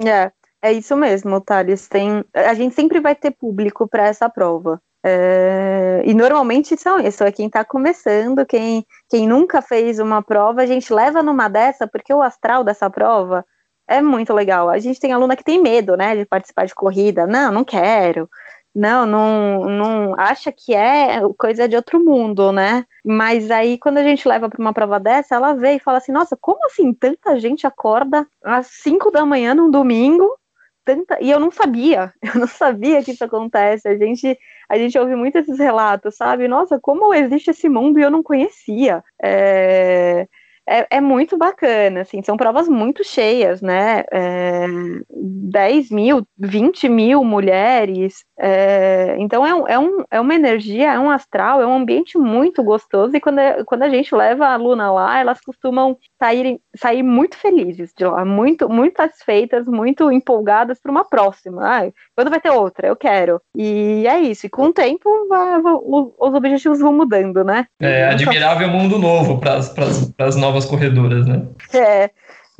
É, 0.06 0.30
é 0.62 0.74
isso 0.74 0.98
mesmo, 0.98 1.40
Thales. 1.40 1.88
Tem, 1.88 2.24
a 2.34 2.54
gente 2.54 2.76
sempre 2.76 3.00
vai 3.00 3.16
ter 3.16 3.32
público 3.32 3.88
para 3.88 4.08
essa 4.08 4.30
prova. 4.30 4.82
É, 5.04 6.02
e 6.06 6.14
normalmente 6.14 6.76
são 6.78 7.00
isso, 7.00 7.24
é 7.24 7.32
quem 7.32 7.48
está 7.48 7.64
começando, 7.64 8.46
quem, 8.46 8.86
quem 9.10 9.28
nunca 9.28 9.62
fez 9.62 9.98
uma 9.98 10.22
prova, 10.22 10.62
a 10.62 10.66
gente 10.66 10.94
leva 10.94 11.24
numa 11.24 11.48
dessa, 11.48 11.88
porque 11.88 12.14
o 12.14 12.22
astral 12.22 12.64
dessa 12.64 12.90
prova 12.90 13.46
é 13.88 14.02
muito 14.02 14.34
legal. 14.34 14.70
A 14.70 14.78
gente 14.78 15.00
tem 15.00 15.14
aluna 15.14 15.36
que 15.36 15.44
tem 15.44 15.62
medo, 15.62 15.96
né, 15.98 16.16
de 16.16 16.26
participar 16.26 16.66
de 16.66 16.76
corrida. 16.76 17.26
Não, 17.26 17.52
não 17.52 17.64
quero. 17.64 18.30
Não, 18.76 19.06
não, 19.06 19.66
não 19.66 20.16
acha 20.18 20.52
que 20.52 20.76
é 20.76 21.22
coisa 21.38 21.68
de 21.68 21.76
outro 21.76 22.00
mundo, 22.00 22.52
né? 22.52 22.86
Mas 23.04 23.50
aí, 23.50 23.80
quando 23.80 23.98
a 23.98 24.04
gente 24.04 24.28
leva 24.28 24.48
para 24.48 24.62
uma 24.62 24.74
prova 24.74 25.00
dessa, 25.00 25.36
ela 25.36 25.54
vê 25.54 25.74
e 25.74 25.80
fala 25.80 25.98
assim: 25.98 26.12
Nossa, 26.12 26.38
como 26.40 26.64
assim 26.66 26.94
tanta 26.94 27.40
gente 27.40 27.66
acorda 27.66 28.28
às 28.44 28.68
5 28.68 29.10
da 29.12 29.26
manhã 29.26 29.56
num 29.56 29.72
domingo 29.72 30.38
tanta. 30.86 31.18
E 31.22 31.30
eu 31.32 31.40
não 31.40 31.52
sabia, 31.52 32.14
eu 32.22 32.40
não 32.40 32.48
sabia 32.48 33.04
que 33.04 33.12
isso 33.12 33.24
acontece. 33.24 33.88
A 33.88 33.98
gente, 33.98 34.38
a 34.70 34.78
gente 34.78 34.98
ouve 34.98 35.16
muito 35.16 35.38
esses 35.38 35.58
relatos, 35.58 36.16
sabe? 36.16 36.48
Nossa, 36.48 36.80
como 36.80 37.14
existe 37.14 37.50
esse 37.50 37.68
mundo 37.68 38.00
e 38.00 38.04
eu 38.04 38.12
não 38.12 38.22
conhecia. 38.24 39.04
É, 39.22 40.28
é, 40.68 40.98
é, 40.98 41.02
muito 41.02 41.36
bacana, 41.36 42.02
assim, 42.02 42.22
são 42.22 42.38
provas 42.38 42.70
muito 42.70 43.04
cheias, 43.04 43.60
né? 43.60 44.04
É, 44.12 44.68
10 45.10 45.90
mil, 45.90 46.24
20 46.38 46.88
mil 46.88 47.24
mulheres, 47.24 48.24
é, 48.40 49.16
então 49.20 49.46
é, 49.46 49.54
um, 49.54 49.68
é, 49.68 49.80
um, 49.80 50.04
é 50.12 50.20
uma 50.20 50.36
energia, 50.36 50.94
é 50.94 51.00
um 51.00 51.10
astral, 51.10 51.62
é 51.62 51.68
um 51.68 51.78
ambiente 51.78 52.18
muito 52.18 52.64
gostoso, 52.64 53.16
e 53.16 53.20
quando, 53.20 53.40
é, 53.40 53.64
quando 53.64 53.84
a 53.84 53.90
gente 53.90 54.14
leva 54.14 54.48
a 54.48 54.54
aluna 54.54 54.92
lá, 54.92 55.20
elas 55.20 55.40
costumam 55.42 55.98
sair, 56.18 56.60
sair 56.76 57.04
muito 57.04 57.38
felizes 57.38 57.92
de 57.98 58.06
lá, 58.06 58.24
muito, 58.26 58.70
muito 58.70 58.98
satisfeitas, 58.98 59.68
muito 59.68 60.12
empolgadas 60.12 60.80
para 60.82 60.92
uma 60.92 61.06
próxima. 61.06 61.66
Ai, 61.66 61.94
quando 62.16 62.30
vai 62.30 62.40
ter 62.40 62.50
outra? 62.50 62.88
Eu 62.88 62.96
quero. 62.96 63.42
E 63.56 64.06
é 64.08 64.20
isso, 64.20 64.46
e 64.46 64.50
com 64.50 64.68
o 64.68 64.74
tempo 64.74 65.28
vai, 65.28 65.62
vai, 65.62 65.74
os 65.74 66.34
objetivos 66.34 66.80
vão 66.80 66.94
mudando, 66.94 67.44
né? 67.44 67.66
É 67.80 68.06
admirável 68.06 68.70
mundo 68.70 68.98
novo 69.00 69.40
para 69.40 69.56
as 69.56 70.36
novas 70.36 70.60
novas 70.60 70.66
corredoras, 70.66 71.26
né? 71.26 71.44
É. 71.74 72.10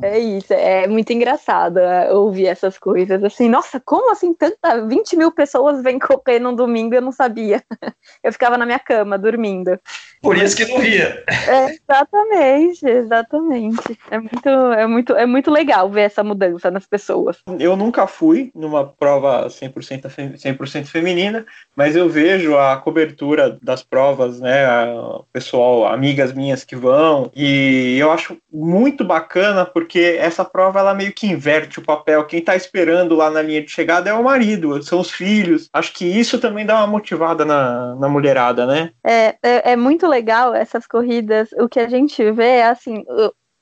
É 0.02 0.18
isso, 0.18 0.52
é 0.54 0.86
muito 0.88 1.12
engraçado 1.12 1.78
é, 1.78 2.10
ouvir 2.12 2.46
essas 2.46 2.78
coisas. 2.78 3.22
Assim, 3.22 3.50
nossa, 3.50 3.78
como 3.78 4.10
assim 4.10 4.32
tanta 4.32 4.86
20 4.86 5.14
mil 5.14 5.30
pessoas 5.30 5.82
vêm 5.82 5.98
correr 5.98 6.38
num 6.40 6.54
domingo 6.54 6.94
eu 6.94 7.02
não 7.02 7.12
sabia? 7.12 7.62
Eu 8.24 8.32
ficava 8.32 8.56
na 8.56 8.64
minha 8.64 8.78
cama 8.78 9.18
dormindo. 9.18 9.78
Por 10.22 10.36
isso 10.36 10.54
que 10.54 10.66
não 10.66 10.78
ria. 10.78 11.24
É, 11.28 11.70
exatamente, 11.70 12.86
exatamente. 12.86 13.98
É 14.10 14.18
muito, 14.18 14.48
é, 14.48 14.86
muito, 14.86 15.16
é 15.16 15.26
muito 15.26 15.50
legal 15.50 15.88
ver 15.88 16.02
essa 16.02 16.22
mudança 16.22 16.70
nas 16.70 16.86
pessoas. 16.86 17.38
Eu 17.58 17.74
nunca 17.74 18.06
fui 18.06 18.50
numa 18.54 18.86
prova 18.86 19.46
100%, 19.48 20.36
100 20.36 20.84
feminina, 20.84 21.46
mas 21.74 21.96
eu 21.96 22.08
vejo 22.08 22.56
a 22.56 22.76
cobertura 22.76 23.58
das 23.62 23.82
provas, 23.82 24.40
né? 24.40 24.66
A 24.66 25.20
pessoal, 25.32 25.86
amigas 25.86 26.32
minhas 26.32 26.64
que 26.64 26.76
vão, 26.76 27.30
e 27.34 27.96
eu 27.98 28.12
acho 28.12 28.36
muito 28.52 29.04
bacana 29.04 29.64
porque 29.64 30.18
essa 30.18 30.44
prova 30.44 30.80
ela 30.80 30.94
meio 30.94 31.12
que 31.12 31.26
inverte 31.26 31.78
o 31.78 31.84
papel. 31.84 32.26
Quem 32.26 32.40
está 32.40 32.54
esperando 32.54 33.14
lá 33.14 33.30
na 33.30 33.40
linha 33.40 33.62
de 33.62 33.70
chegada 33.70 34.10
é 34.10 34.12
o 34.12 34.24
marido, 34.24 34.82
são 34.82 35.00
os 35.00 35.10
filhos. 35.10 35.68
Acho 35.72 35.94
que 35.94 36.04
isso 36.04 36.38
também 36.38 36.66
dá 36.66 36.76
uma 36.76 36.86
motivada 36.86 37.44
na, 37.44 37.94
na 37.96 38.08
mulherada, 38.08 38.66
né? 38.66 38.90
É, 39.04 39.34
é, 39.42 39.72
é 39.72 39.76
muito 39.76 40.09
legal 40.10 40.54
essas 40.54 40.86
corridas. 40.86 41.50
O 41.52 41.68
que 41.68 41.80
a 41.80 41.88
gente 41.88 42.30
vê 42.32 42.56
é 42.56 42.68
assim, 42.68 43.04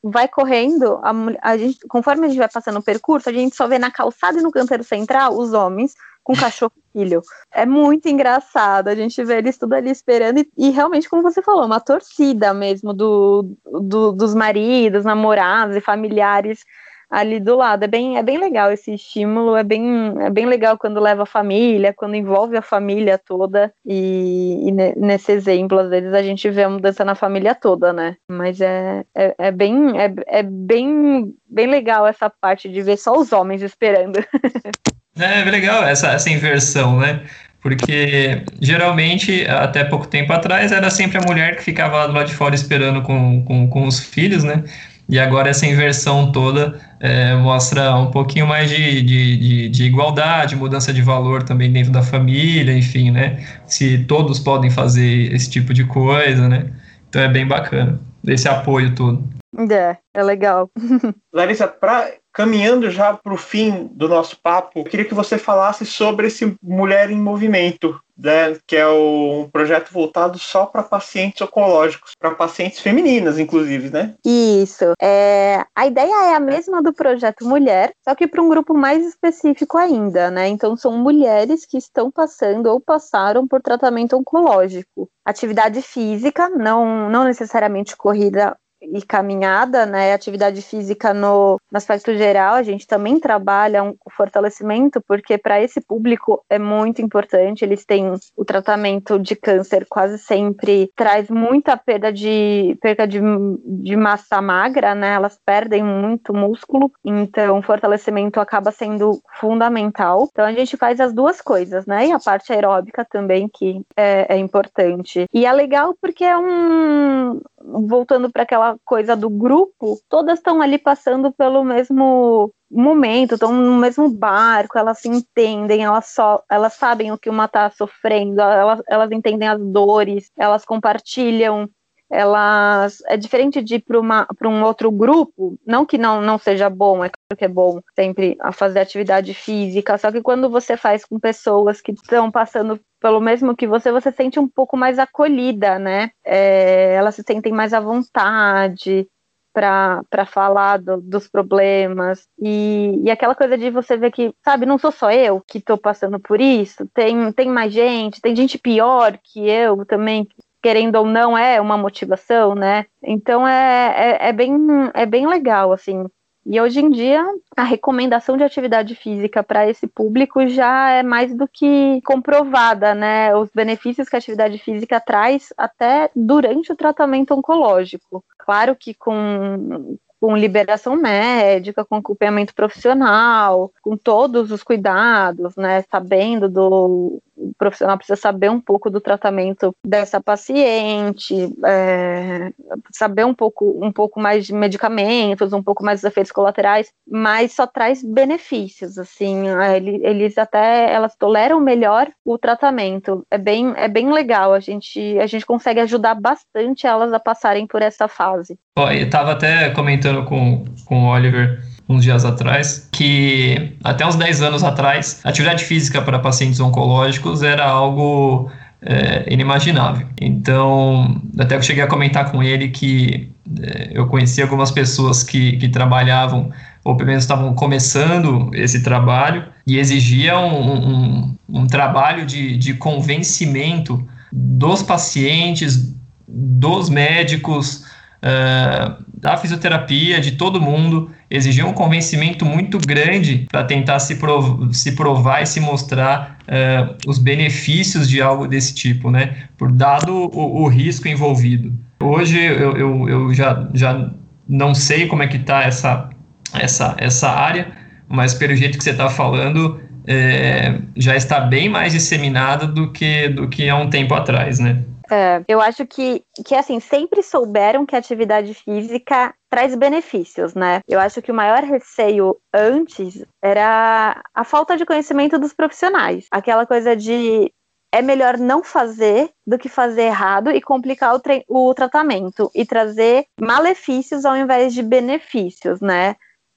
vai 0.03 0.29
correndo, 0.29 0.99
a, 1.03 1.13
a 1.43 1.57
gente, 1.57 1.79
conforme 1.89 2.27
a 2.27 2.29
gente 2.29 2.39
vai 2.39 2.49
passando 2.49 2.79
o 2.79 2.83
percurso, 2.83 3.29
a 3.29 3.33
gente 3.33 3.57
só 3.57 3.67
vê 3.67 3.79
na 3.79 3.91
calçada 3.91 4.39
e 4.39 4.43
no 4.43 4.51
canteiro 4.51 4.85
central 4.85 5.37
os 5.37 5.53
homens 5.53 5.95
com 6.23 6.35
cachorro 6.35 6.73
filho. 6.93 7.23
É 7.53 7.65
muito 7.65 8.09
engraçado, 8.09 8.89
a 8.89 8.95
gente 8.95 9.23
vê 9.25 9.39
eles 9.39 9.57
tudo 9.57 9.75
ali 9.75 9.91
esperando, 9.91 10.41
e, 10.41 10.51
e 10.57 10.71
realmente, 10.71 11.09
como 11.09 11.23
você 11.23 11.43
falou, 11.43 11.65
uma 11.65 11.81
torcida 11.81 12.53
mesmo 12.53 12.93
do, 12.93 13.57
do, 13.65 14.13
dos 14.13 14.35
maridos, 14.35 15.05
namorados 15.05 15.75
e 15.77 15.81
familiares 15.81 16.65
ali 17.11 17.41
do 17.41 17.57
lado. 17.57 17.85
É 17.85 17.87
bem, 17.87 18.19
é 18.19 18.23
bem 18.23 18.39
legal 18.39 18.71
esse 18.71 18.95
estímulo, 18.95 19.57
é 19.57 19.65
bem, 19.65 20.15
é 20.21 20.31
bem 20.31 20.47
legal 20.47 20.77
quando 20.77 21.01
leva 21.01 21.23
a 21.23 21.27
família, 21.27 21.95
quando 21.95 22.15
envolve 22.15 22.57
a 22.57 22.63
família 22.63 23.19
toda, 23.19 23.73
e, 23.85 24.69
e 24.69 24.73
nesse 24.73 25.33
exemplo, 25.33 25.89
vezes 25.89 26.13
a 26.13 26.23
gente 26.23 26.49
vê 26.51 26.65
a 26.65 26.71
mudança 26.71 27.05
na 27.05 27.15
família 27.15 27.55
toda, 27.55 27.93
né? 27.93 28.17
Mas 28.31 28.61
é, 28.61 29.05
é, 29.15 29.35
é 29.39 29.51
bem, 29.51 29.99
é, 29.99 30.13
é 30.27 30.43
bem, 30.43 31.33
bem 31.49 31.67
legal 31.67 32.07
essa 32.07 32.31
parte 32.31 32.69
de 32.69 32.83
ver 32.83 32.97
só 32.97 33.17
os 33.19 33.33
homens 33.33 33.63
esperando. 33.63 34.19
É, 35.21 35.41
é 35.41 35.45
legal 35.51 35.83
essa, 35.83 36.13
essa 36.13 36.31
inversão, 36.31 37.01
né? 37.01 37.25
Porque 37.61 38.45
geralmente, 38.61 39.45
até 39.49 39.83
pouco 39.83 40.07
tempo 40.07 40.33
atrás, 40.33 40.71
era 40.71 40.89
sempre 40.91 41.19
a 41.19 41.23
mulher 41.23 41.57
que 41.57 41.63
ficava 41.65 42.07
lá 42.07 42.23
de 42.23 42.33
fora 42.33 42.55
esperando 42.55 43.03
com, 43.03 43.45
com, 43.45 43.69
com 43.69 43.85
os 43.85 43.99
filhos, 43.99 44.45
né? 44.45 44.63
E 45.09 45.19
agora 45.19 45.49
essa 45.49 45.67
inversão 45.67 46.31
toda 46.31 46.79
é, 47.01 47.35
mostra 47.35 47.97
um 47.97 48.11
pouquinho 48.11 48.47
mais 48.47 48.69
de, 48.69 49.01
de, 49.01 49.37
de, 49.39 49.69
de, 49.71 49.85
igualdade, 49.85 50.55
mudança 50.55 50.93
de 50.93 51.01
valor 51.01 51.43
também 51.43 51.73
dentro 51.73 51.91
da 51.91 52.03
família, 52.03 52.77
enfim, 52.77 53.11
né? 53.11 53.43
Se 53.67 54.05
todos 54.05 54.39
podem 54.39 54.71
fazer 54.71 55.33
esse 55.33 55.49
tipo 55.49 55.73
de 55.73 55.85
coisa, 55.85 56.47
né? 56.47 56.71
Então 57.09 57.23
é 57.23 57.29
bem 57.29 57.47
bacana, 57.47 57.99
esse 58.27 58.47
apoio 58.49 58.95
todo. 58.95 59.27
É, 59.71 59.97
é 60.15 60.23
legal. 60.23 60.71
Larissa, 61.33 61.67
para 61.67 62.11
caminhando 62.39 62.89
já 62.89 63.13
para 63.15 63.35
o 63.35 63.37
fim 63.37 63.91
do 63.91 64.07
nosso 64.07 64.41
papo, 64.41 64.79
eu 64.79 64.85
queria 64.85 65.05
que 65.05 65.13
você 65.13 65.37
falasse 65.37 65.85
sobre 65.85 66.29
esse 66.29 66.57
Mulher 66.63 67.11
em 67.11 67.21
Movimento, 67.21 68.01
né, 68.17 68.57
que 68.65 68.77
é 68.77 68.87
um 68.87 69.49
projeto 69.53 69.93
voltado 69.93 70.39
só 70.39 70.65
para 70.65 70.85
pacientes 70.85 71.43
oncológicos, 71.43 72.13
para 72.17 72.37
pacientes 72.37 72.79
femininas, 72.79 73.41
inclusive, 73.41 73.91
né? 73.91 74.15
Isso. 74.25 74.85
É, 75.03 75.65
a 75.75 75.89
ideia 75.89 76.31
é 76.31 76.35
a 76.37 76.41
mesma 76.41 76.81
do 76.81 76.93
projeto 76.93 77.45
Mulher, 77.45 77.91
só 78.05 78.15
que 78.15 78.29
para 78.29 78.41
um 78.41 78.49
grupo 78.49 78.73
mais 78.73 79.05
específico 79.05 79.77
ainda, 79.77 80.31
né? 80.31 80.47
Então 80.47 80.77
são 80.77 80.97
mulheres 80.97 81.67
que 81.67 81.77
estão 81.77 82.09
passando 82.09 82.67
ou 82.67 82.81
passaram 82.81 83.49
por 83.49 83.61
tratamento 83.61 84.17
oncológico. 84.17 85.11
Atividade 85.25 85.83
física, 85.83 86.49
não, 86.51 87.11
não 87.11 87.25
necessariamente 87.25 87.97
corrida 87.97 88.57
e 88.81 89.03
caminhada, 89.03 89.85
né, 89.85 90.13
atividade 90.13 90.63
física 90.63 91.13
no, 91.13 91.61
no 91.71 91.77
aspecto 91.77 92.17
geral, 92.17 92.55
a 92.55 92.63
gente 92.63 92.87
também 92.87 93.19
trabalha 93.19 93.83
um, 93.83 93.95
fortalecimento, 94.11 95.01
porque 95.07 95.37
para 95.37 95.63
esse 95.63 95.81
público 95.81 96.43
é 96.49 96.59
muito 96.59 97.03
importante. 97.03 97.65
Eles 97.65 97.85
têm 97.85 98.13
o 98.37 98.45
tratamento 98.45 99.19
de 99.19 99.35
câncer 99.37 99.87
quase 99.89 100.19
sempre 100.19 100.91
traz 100.95 101.29
muita 101.29 101.77
perda 101.77 102.13
de 102.13 102.77
perda 102.81 103.07
de, 103.07 103.21
de 103.65 103.97
massa 103.97 104.41
magra, 104.41 104.95
né? 104.95 105.15
Elas 105.15 105.39
perdem 105.45 105.83
muito 105.83 106.35
músculo, 106.35 106.91
então 107.05 107.63
fortalecimento 107.63 108.41
acaba 108.41 108.71
sendo 108.71 109.21
fundamental. 109.39 110.29
Então 110.31 110.45
a 110.45 110.53
gente 110.53 110.77
faz 110.77 111.01
as 111.01 111.13
duas 111.13 111.41
coisas, 111.41 111.87
né? 111.87 112.09
E 112.09 112.13
a 112.13 112.19
parte 112.19 112.53
aeróbica 112.53 113.05
também, 113.05 113.49
que 113.49 113.83
é, 113.97 114.35
é 114.35 114.39
importante. 114.39 115.27
E 115.33 115.47
é 115.47 115.53
legal 115.53 115.95
porque 116.01 116.25
é 116.25 116.37
um 116.37 117.41
voltando 117.61 118.31
para 118.31 118.43
aquela 118.43 118.68
coisa 118.85 119.15
do 119.17 119.31
grupo, 119.31 119.99
todas 120.09 120.39
estão 120.39 120.61
ali 120.61 120.79
passando 120.79 121.33
pelo 121.33 121.65
mesmo 121.65 122.53
momento, 122.71 123.35
estão 123.35 123.53
no 123.53 123.79
mesmo 123.79 124.11
barco, 124.11 124.79
elas 124.79 124.99
se 124.99 125.09
entendem, 125.09 125.85
elas 125.85 126.09
só, 126.09 126.43
elas 126.51 126.75
sabem 126.75 127.13
o 127.13 127.19
que 127.19 127.31
uma 127.31 127.47
está 127.47 127.71
sofrendo, 127.71 128.41
elas, 128.41 128.83
elas 128.89 129.11
entendem 129.11 129.49
as 129.49 129.61
dores, 129.61 130.31
elas 130.37 130.65
compartilham 130.65 131.69
elas 132.11 133.03
é 133.07 133.17
diferente 133.17 133.63
de 133.63 133.77
ir 133.77 133.85
para 133.85 134.49
um 134.49 134.63
outro 134.63 134.91
grupo, 134.91 135.59
não 135.67 135.85
que 135.85 135.99
não, 135.99 136.23
não 136.23 136.39
seja 136.39 136.71
bom, 136.71 137.05
é 137.05 137.11
claro 137.11 137.37
que 137.37 137.45
é 137.45 137.49
bom 137.49 137.81
sempre 137.95 138.37
a 138.41 138.51
fazer 138.51 138.81
atividade 138.81 139.35
física, 139.35 139.99
só 139.99 140.11
que 140.11 140.23
quando 140.23 140.49
você 140.49 140.77
faz 140.77 141.05
com 141.05 141.21
pessoas 141.21 141.81
que 141.81 141.93
estão 141.93 142.31
passando 142.31 142.81
pelo 143.01 143.21
mesmo 143.21 143.57
que 143.57 143.67
você, 143.67 143.93
você 143.93 144.11
sente 144.13 144.39
um 144.39 144.49
pouco 144.49 144.77
mais 144.77 144.99
acolhida, 144.99 145.79
né? 145.79 146.11
É, 146.25 146.95
elas 146.95 147.15
se 147.15 147.23
sentem 147.23 147.53
mais 147.53 147.73
à 147.73 147.81
vontade 147.81 149.07
para 149.53 150.25
falar 150.27 150.79
do, 150.79 151.01
dos 151.01 151.29
problemas 151.29 152.29
e, 152.39 153.01
e 153.03 153.11
aquela 153.11 153.35
coisa 153.35 153.59
de 153.59 153.71
você 153.71 153.97
ver 153.97 154.13
que, 154.13 154.33
sabe, 154.45 154.67
não 154.67 154.79
sou 154.79 154.93
só 154.93 155.11
eu 155.11 155.43
que 155.47 155.59
estou 155.59 155.77
passando 155.77 156.21
por 156.21 156.41
isso, 156.41 156.87
tem, 156.95 157.33
tem 157.33 157.49
mais 157.49 157.73
gente, 157.73 158.21
tem 158.21 158.37
gente 158.37 158.57
pior 158.57 159.19
que 159.23 159.49
eu 159.49 159.85
também 159.85 160.29
querendo 160.63 160.97
ou 160.97 161.07
não, 161.07 161.37
é 161.37 161.61
uma 161.61 161.77
motivação, 161.77 162.55
né? 162.55 162.87
Então 163.03 163.47
é, 163.47 164.19
é, 164.21 164.29
é, 164.29 164.33
bem, 164.33 164.57
é 164.95 165.07
bem 165.07 165.27
legal, 165.27 165.73
assim. 165.73 166.05
E 166.51 166.59
hoje 166.59 166.81
em 166.81 166.89
dia, 166.89 167.23
a 167.55 167.63
recomendação 167.63 168.35
de 168.35 168.43
atividade 168.43 168.95
física 168.95 169.43
para 169.43 169.69
esse 169.69 169.87
público 169.87 170.49
já 170.49 170.89
é 170.93 171.03
mais 171.03 171.37
do 171.37 171.47
que 171.47 172.01
comprovada, 172.07 172.95
né? 172.95 173.37
Os 173.37 173.51
benefícios 173.55 174.09
que 174.09 174.17
a 174.17 174.19
atividade 174.19 174.57
física 174.57 174.99
traz 174.99 175.53
até 175.59 176.11
durante 176.17 176.73
o 176.73 176.77
tratamento 176.77 177.35
oncológico. 177.35 178.25
Claro 178.39 178.75
que 178.75 178.95
com, 178.95 179.99
com 180.21 180.37
liberação 180.37 180.97
médica, 180.97 181.85
com 181.85 181.97
acompanhamento 181.97 182.55
profissional, 182.55 183.73
com 183.83 183.97
todos 183.97 184.51
os 184.51 184.63
cuidados, 184.63 185.57
né? 185.57 185.85
Sabendo 185.91 186.49
do, 186.49 187.21
o 187.39 187.53
profissional 187.57 187.97
precisa 187.97 188.21
saber 188.21 188.51
um 188.51 188.61
pouco 188.61 188.91
do 188.91 189.01
tratamento 189.01 189.75
dessa 189.85 190.21
paciente, 190.21 191.35
é, 191.65 192.53
saber 192.93 193.25
um 193.25 193.35
pouco, 193.35 193.79
um 193.83 193.93
pouco 193.93 194.21
mais 194.21 194.47
de 194.47 194.53
medicamentos, 194.53 195.53
um 195.53 195.63
pouco 195.63 195.85
mais 195.85 196.01
dos 196.01 196.11
efeitos 196.11 196.33
colaterais, 196.33 196.91
mas 197.09 197.53
só 197.53 197.67
traz 197.67 198.03
benefícios, 198.03 198.99
assim, 198.99 199.49
é, 199.49 199.77
eles 199.77 200.37
até, 200.37 200.93
elas 200.93 201.15
toleram 201.17 201.61
melhor 201.61 202.09
o 202.25 202.37
tratamento, 202.37 203.25
é 203.31 203.39
bem, 203.39 203.73
é 203.77 203.89
bem 203.89 204.13
legal, 204.13 204.53
a 204.53 204.61
gente, 204.61 205.19
a 205.19 205.27
gente 205.27 205.47
consegue 205.47 205.81
ajudar 205.81 206.15
bastante 206.15 206.87
elas 206.87 207.13
a 207.13 207.21
passarem 207.21 207.67
por 207.67 207.83
essa 207.83 208.09
fase. 208.09 208.59
Ó, 208.77 208.91
eu 208.91 209.07
estava 209.07 209.33
até 209.33 209.71
comentando 209.71 210.08
com, 210.25 210.65
com 210.85 211.05
o 211.05 211.07
Oliver 211.09 211.63
uns 211.89 212.05
dias 212.05 212.25
atrás, 212.25 212.89
que 212.93 213.73
até 213.83 214.07
uns 214.07 214.17
10 214.17 214.43
anos 214.43 214.63
atrás, 214.63 215.21
atividade 215.25 215.65
física 215.65 216.03
para 216.03 216.19
pacientes 216.19 216.61
oncológicos 216.61 217.43
era 217.43 217.65
algo 217.65 218.51
é, 218.83 219.33
inimaginável. 219.33 220.07
Então, 220.21 221.21
até 221.39 221.57
eu 221.57 221.63
cheguei 221.63 221.83
a 221.83 221.87
comentar 221.87 222.31
com 222.31 222.43
ele 222.43 222.69
que 222.69 223.33
é, 223.61 223.91
eu 223.93 224.07
conheci 224.07 224.43
algumas 224.43 224.71
pessoas 224.71 225.23
que, 225.23 225.57
que 225.57 225.69
trabalhavam, 225.69 226.51
ou 226.85 226.97
pelo 226.97 227.09
menos 227.09 227.25
estavam 227.25 227.55
começando 227.55 228.51
esse 228.53 228.83
trabalho, 228.83 229.47
e 229.67 229.79
exigia 229.79 230.39
um, 230.39 230.73
um, 230.73 231.37
um 231.49 231.67
trabalho 231.67 232.27
de, 232.27 232.57
de 232.57 232.75
convencimento 232.75 234.07
dos 234.31 234.83
pacientes, 234.83 235.95
dos 236.27 236.91
médicos, 236.91 237.85
uh, 238.23 239.03
da 239.21 239.37
fisioterapia, 239.37 240.21
de 240.21 240.33
todo 240.33 240.61
mundo, 240.61 241.11
exigia 241.31 241.67
um 241.67 241.73
convencimento 241.73 242.45
muito 242.45 242.79
grande 242.79 243.47
para 243.51 243.65
tentar 243.65 243.99
se, 243.99 244.17
prov 244.17 244.73
se 244.73 244.93
provar 244.93 245.43
e 245.43 245.47
se 245.47 245.61
mostrar 245.61 246.39
uh, 246.43 246.97
os 247.07 247.19
benefícios 247.19 248.09
de 248.09 248.23
algo 248.23 248.47
desse 248.47 248.75
tipo, 248.75 249.11
né? 249.11 249.37
Por 249.57 249.73
dado 249.73 250.15
o, 250.15 250.63
o 250.63 250.69
risco 250.69 251.09
envolvido. 251.09 251.73
Hoje 252.01 252.39
eu, 252.39 252.77
eu, 252.77 253.09
eu, 253.09 253.35
já, 253.35 253.69
já 253.75 254.11
não 254.49 254.75
sei 254.75 255.07
como 255.07 255.23
é 255.23 255.27
que 255.27 255.37
está 255.37 255.65
essa, 255.65 256.11
essa, 256.55 256.95
essa 256.99 257.29
área, 257.29 257.73
mas 258.09 258.35
pelo 258.35 258.55
jeito 258.55 258.79
que 258.79 258.85
você 258.85 258.91
está 258.91 259.11
falando, 259.11 259.81
é, 260.07 260.81
já 260.97 261.17
está 261.17 261.41
bem 261.41 261.69
mais 261.69 261.93
disseminada 261.93 262.67
do 262.67 262.93
que, 262.93 263.29
do 263.29 263.49
que 263.49 263.69
há 263.69 263.77
um 263.77 263.91
tempo 263.91 264.15
atrás, 264.15 264.61
né? 264.61 264.85
É, 265.11 265.43
eu 265.49 265.61
acho 265.61 265.87
que, 265.87 266.23
que, 266.47 266.55
assim, 266.55 266.81
sempre 266.81 267.23
souberam 267.23 267.87
que 267.87 267.97
a 267.97 267.99
atividade 267.99 268.55
física 268.55 269.35
traz 269.49 269.75
benefícios, 269.75 270.55
né? 270.55 270.81
Eu 270.87 271.01
acho 271.01 271.23
que 271.23 271.33
o 271.33 271.35
maior 271.35 271.63
receio 271.63 272.37
antes 272.53 273.25
era 273.43 274.23
a 274.35 274.45
falta 274.45 274.77
de 274.77 274.85
conhecimento 274.85 275.39
dos 275.39 275.53
profissionais. 275.53 276.27
Aquela 276.31 276.67
coisa 276.67 276.95
de 276.95 277.53
é 277.91 278.03
melhor 278.03 278.37
não 278.37 278.63
fazer 278.63 279.31
do 279.47 279.59
que 279.59 279.69
fazer 279.69 280.03
errado 280.03 280.51
e 280.51 280.61
complicar 280.61 281.15
o, 281.15 281.23
o 281.49 281.75
tratamento 281.75 282.51
e 282.55 282.67
trazer 282.67 283.25
malefícios 283.41 284.27
ao 284.27 284.37
invés 284.37 284.75
de 284.75 284.83
benefícios, 284.83 285.81
né? 285.81 286.15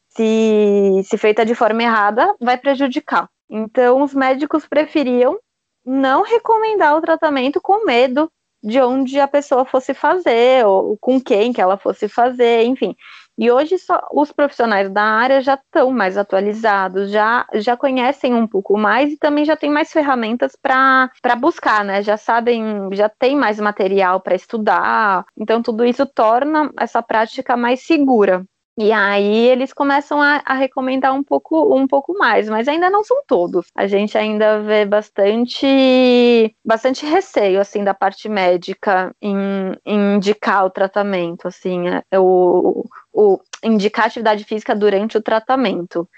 Se, 0.10 1.02
se 1.06 1.18
feita 1.18 1.46
de 1.46 1.56
forma 1.56 1.84
errada, 1.84 2.36
vai 2.40 2.58
prejudicar. 2.58 3.30
Então, 3.50 4.02
os 4.02 4.14
médicos 4.14 4.66
preferiam 4.68 5.40
não 5.86 6.22
recomendar 6.22 6.98
o 6.98 7.02
tratamento 7.02 7.62
com 7.62 7.86
medo 7.86 8.30
de 8.64 8.80
onde 8.82 9.20
a 9.20 9.28
pessoa 9.28 9.66
fosse 9.66 9.94
fazer, 9.94 10.66
ou 10.66 10.98
com 11.00 11.20
quem 11.20 11.52
que 11.54 11.62
ela 11.62 11.78
fosse 11.78 12.08
fazer, 12.08 12.64
enfim. 12.64 12.96
E 13.38 13.50
hoje 13.50 13.78
só, 13.78 14.00
os 14.14 14.32
profissionais 14.32 14.90
da 14.92 15.02
área 15.02 15.42
já 15.42 15.56
estão 15.56 15.90
mais 15.92 16.18
atualizados, 16.18 17.10
já, 17.10 17.48
já 17.56 17.76
conhecem 17.76 18.34
um 18.36 18.46
pouco 18.46 18.78
mais 18.78 19.14
e 19.14 19.18
também 19.18 19.46
já 19.46 19.56
tem 19.56 19.70
mais 19.70 19.92
ferramentas 19.92 20.56
para 20.56 21.10
buscar, 21.40 21.84
né? 21.84 22.04
Já 22.04 22.18
sabem, 22.18 22.64
já 22.92 23.10
tem 23.10 23.36
mais 23.36 23.60
material 23.60 24.20
para 24.20 24.36
estudar. 24.36 25.26
Então, 25.36 25.62
tudo 25.64 25.84
isso 25.86 26.06
torna 26.06 26.70
essa 26.78 27.02
prática 27.02 27.58
mais 27.58 27.82
segura. 27.86 28.46
E 28.84 28.92
aí 28.92 29.48
eles 29.50 29.72
começam 29.72 30.20
a, 30.20 30.42
a, 30.44 30.56
recomendar 30.56 31.14
um 31.14 31.22
pouco, 31.22 31.78
um 31.78 31.86
pouco 31.86 32.18
mais, 32.18 32.50
mas 32.50 32.68
ainda 32.68 32.90
não 32.90 33.04
são 33.04 33.22
todos. 33.28 33.68
A 33.76 33.86
gente 33.86 34.18
ainda 34.18 34.60
vê 34.64 34.86
bastante, 34.86 36.56
bastante 36.66 37.06
receio 37.06 37.62
assim 37.62 37.84
da 37.84 37.94
parte 37.94 38.28
médica 38.28 39.16
em, 39.22 39.38
em 39.86 40.16
indicar 40.16 40.66
o 40.66 40.72
tratamento, 40.72 41.48
assim, 41.48 41.90
é, 41.90 42.20
o, 42.20 42.84
o 43.14 43.40
indicar 43.64 44.08
atividade 44.08 44.44
física 44.46 44.76
durante 44.76 45.16
o 45.16 45.22
tratamento. 45.22 46.10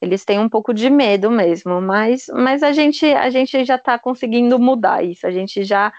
Eles 0.00 0.24
têm 0.24 0.38
um 0.38 0.48
pouco 0.48 0.72
de 0.72 0.88
medo 0.88 1.28
mesmo, 1.28 1.80
mas, 1.80 2.26
mas 2.32 2.62
a 2.62 2.70
gente 2.70 3.04
a 3.04 3.30
gente 3.30 3.64
já 3.64 3.74
está 3.74 3.98
conseguindo 3.98 4.60
mudar 4.60 5.04
isso. 5.04 5.26
A 5.26 5.32
gente 5.32 5.64
já 5.64 5.92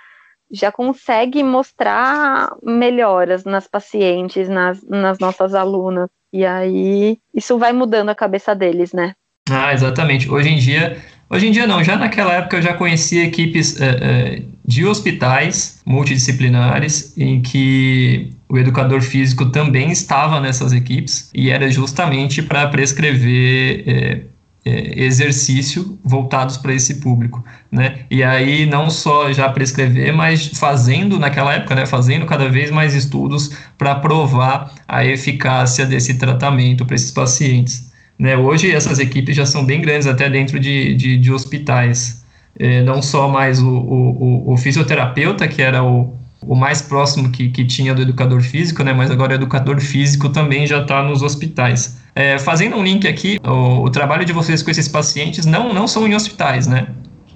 já 0.52 0.72
consegue 0.72 1.44
mostrar 1.44 2.56
melhoras 2.64 3.44
nas 3.44 3.68
pacientes, 3.68 4.48
nas, 4.48 4.82
nas 4.88 5.20
nossas 5.20 5.54
alunas. 5.54 6.10
E 6.32 6.46
aí 6.46 7.18
isso 7.34 7.58
vai 7.58 7.74
mudando 7.74 8.10
a 8.10 8.16
cabeça 8.16 8.56
deles, 8.56 8.94
né? 8.94 9.14
Ah, 9.50 9.74
exatamente. 9.74 10.30
Hoje 10.30 10.50
em 10.50 10.58
dia, 10.58 10.98
hoje 11.30 11.48
em 11.48 11.52
dia 11.52 11.68
não, 11.68 11.84
já 11.84 11.98
naquela 11.98 12.34
época 12.34 12.58
eu 12.58 12.62
já 12.62 12.74
conhecia 12.74 13.26
equipes 13.26 13.80
é, 13.80 13.90
é, 13.90 14.42
de 14.66 14.86
hospitais 14.86 15.82
multidisciplinares 15.86 17.18
em 17.18 17.42
que 17.42 18.32
o 18.50 18.58
educador 18.58 19.02
físico 19.02 19.48
também 19.48 19.92
estava 19.92 20.40
nessas 20.40 20.72
equipes 20.72 21.30
e 21.34 21.50
era 21.50 21.70
justamente 21.70 22.42
para 22.42 22.68
prescrever 22.68 23.84
é, 23.88 24.22
exercício 24.66 26.00
voltados 26.04 26.58
para 26.58 26.74
esse 26.74 26.96
público, 26.96 27.44
né? 27.72 28.00
E 28.10 28.24
aí 28.24 28.66
não 28.66 28.90
só 28.90 29.32
já 29.34 29.50
prescrever, 29.50 30.14
mas 30.14 30.48
fazendo 30.48 31.20
naquela 31.20 31.54
época, 31.54 31.76
né? 31.76 31.86
Fazendo 31.86 32.26
cada 32.26 32.48
vez 32.48 32.72
mais 32.72 32.94
estudos 32.94 33.52
para 33.78 33.96
provar 33.96 34.74
a 34.88 35.06
eficácia 35.06 35.86
desse 35.86 36.14
tratamento 36.14 36.86
para 36.86 36.96
esses 36.96 37.12
pacientes. 37.12 37.92
Né? 38.18 38.38
Hoje 38.38 38.72
essas 38.72 39.00
equipes 39.00 39.36
já 39.36 39.46
são 39.46 39.66
bem 39.66 39.82
grandes, 39.82 40.08
até 40.08 40.30
dentro 40.30 40.60
de, 40.60 40.96
de, 40.96 41.18
de 41.18 41.32
hospitais. 41.32 42.24
É, 42.58 42.84
não 42.84 43.02
só 43.02 43.28
mais 43.28 43.60
o, 43.60 43.68
o, 43.68 44.54
o, 44.54 44.58
fisioterapeuta, 44.58 45.48
que 45.48 45.62
era 45.62 45.84
o, 45.84 46.16
o 46.48 46.56
mais 46.56 46.82
próximo 46.82 47.32
que, 47.32 47.50
que 47.50 47.66
tinha 47.66 47.94
do 47.94 48.02
educador 48.02 48.42
físico, 48.42 48.84
né? 48.84 48.94
Mas 48.94 49.12
agora 49.12 49.34
o 49.34 49.36
educador 49.36 49.80
físico 49.80 50.30
também 50.30 50.68
já 50.68 50.82
está 50.82 51.02
nos 51.02 51.22
hospitais. 51.22 52.02
É, 52.16 52.38
fazendo 52.38 52.76
um 52.76 52.84
link 52.84 53.08
aqui, 53.08 53.40
o, 53.44 53.84
o, 53.84 53.90
trabalho 53.90 54.26
de 54.26 54.34
vocês 54.34 54.62
com 54.62 54.70
esses 54.70 54.88
pacientes 54.88 55.46
não, 55.46 55.74
não 55.74 55.88
são 55.88 56.08
em 56.08 56.16
hospitais, 56.16 56.68
né? 56.68 56.88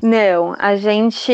Não, 0.02 0.56
a 0.60 0.76
gente 0.76 1.34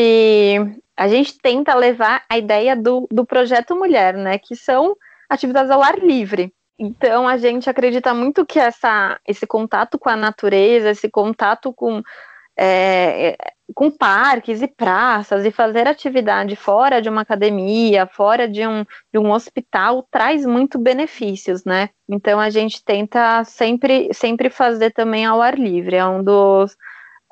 a 0.96 1.08
gente 1.08 1.36
tenta 1.42 1.74
levar 1.74 2.22
a 2.30 2.38
ideia 2.38 2.76
do, 2.76 3.06
do 3.10 3.26
projeto 3.26 3.76
Mulher, 3.76 4.14
né? 4.14 4.38
Que 4.38 4.54
são 4.56 4.96
atividades 5.28 5.70
ao 5.70 5.82
ar 5.82 5.98
livre. 5.98 6.52
Então 6.78 7.28
a 7.28 7.36
gente 7.36 7.68
acredita 7.68 8.14
muito 8.14 8.44
que 8.46 8.58
essa, 8.58 9.18
esse 9.26 9.46
contato 9.46 9.98
com 9.98 10.08
a 10.08 10.16
natureza, 10.16 10.90
esse 10.90 11.08
contato 11.08 11.72
com 11.72 12.02
é, 12.56 13.36
com 13.72 13.90
parques 13.90 14.60
e 14.60 14.68
praças 14.68 15.44
e 15.44 15.50
fazer 15.50 15.86
atividade 15.86 16.54
fora 16.56 17.00
de 17.00 17.08
uma 17.08 17.22
academia, 17.22 18.06
fora 18.06 18.48
de 18.48 18.66
um, 18.66 18.84
de 19.12 19.18
um 19.18 19.30
hospital, 19.30 20.06
traz 20.10 20.44
muito 20.44 20.78
benefícios, 20.78 21.64
né? 21.64 21.88
Então 22.08 22.38
a 22.38 22.50
gente 22.50 22.84
tenta 22.84 23.42
sempre, 23.44 24.10
sempre 24.12 24.50
fazer 24.50 24.90
também 24.90 25.24
ao 25.24 25.40
ar 25.40 25.58
livre, 25.58 25.96
é 25.96 26.06
um 26.06 26.22
dos 26.22 26.76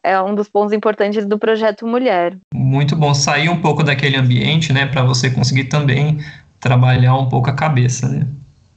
é 0.05 0.21
um 0.21 0.35
dos 0.35 0.49
pontos 0.49 0.73
importantes 0.73 1.25
do 1.25 1.39
projeto 1.39 1.87
Mulher. 1.87 2.37
Muito 2.53 2.97
bom 2.97 3.15
sair 3.15 3.49
um 3.49 3.61
pouco 3.61 3.85
daquele 3.85 4.17
ambiente, 4.17 4.73
né, 4.73 4.85
para 4.85 5.05
você 5.05 5.31
conseguir 5.31 5.65
também 5.65 6.19
trabalhar 6.59 7.15
um 7.15 7.29
pouco 7.29 7.49
a 7.49 7.55
cabeça, 7.55 8.09
né? 8.09 8.27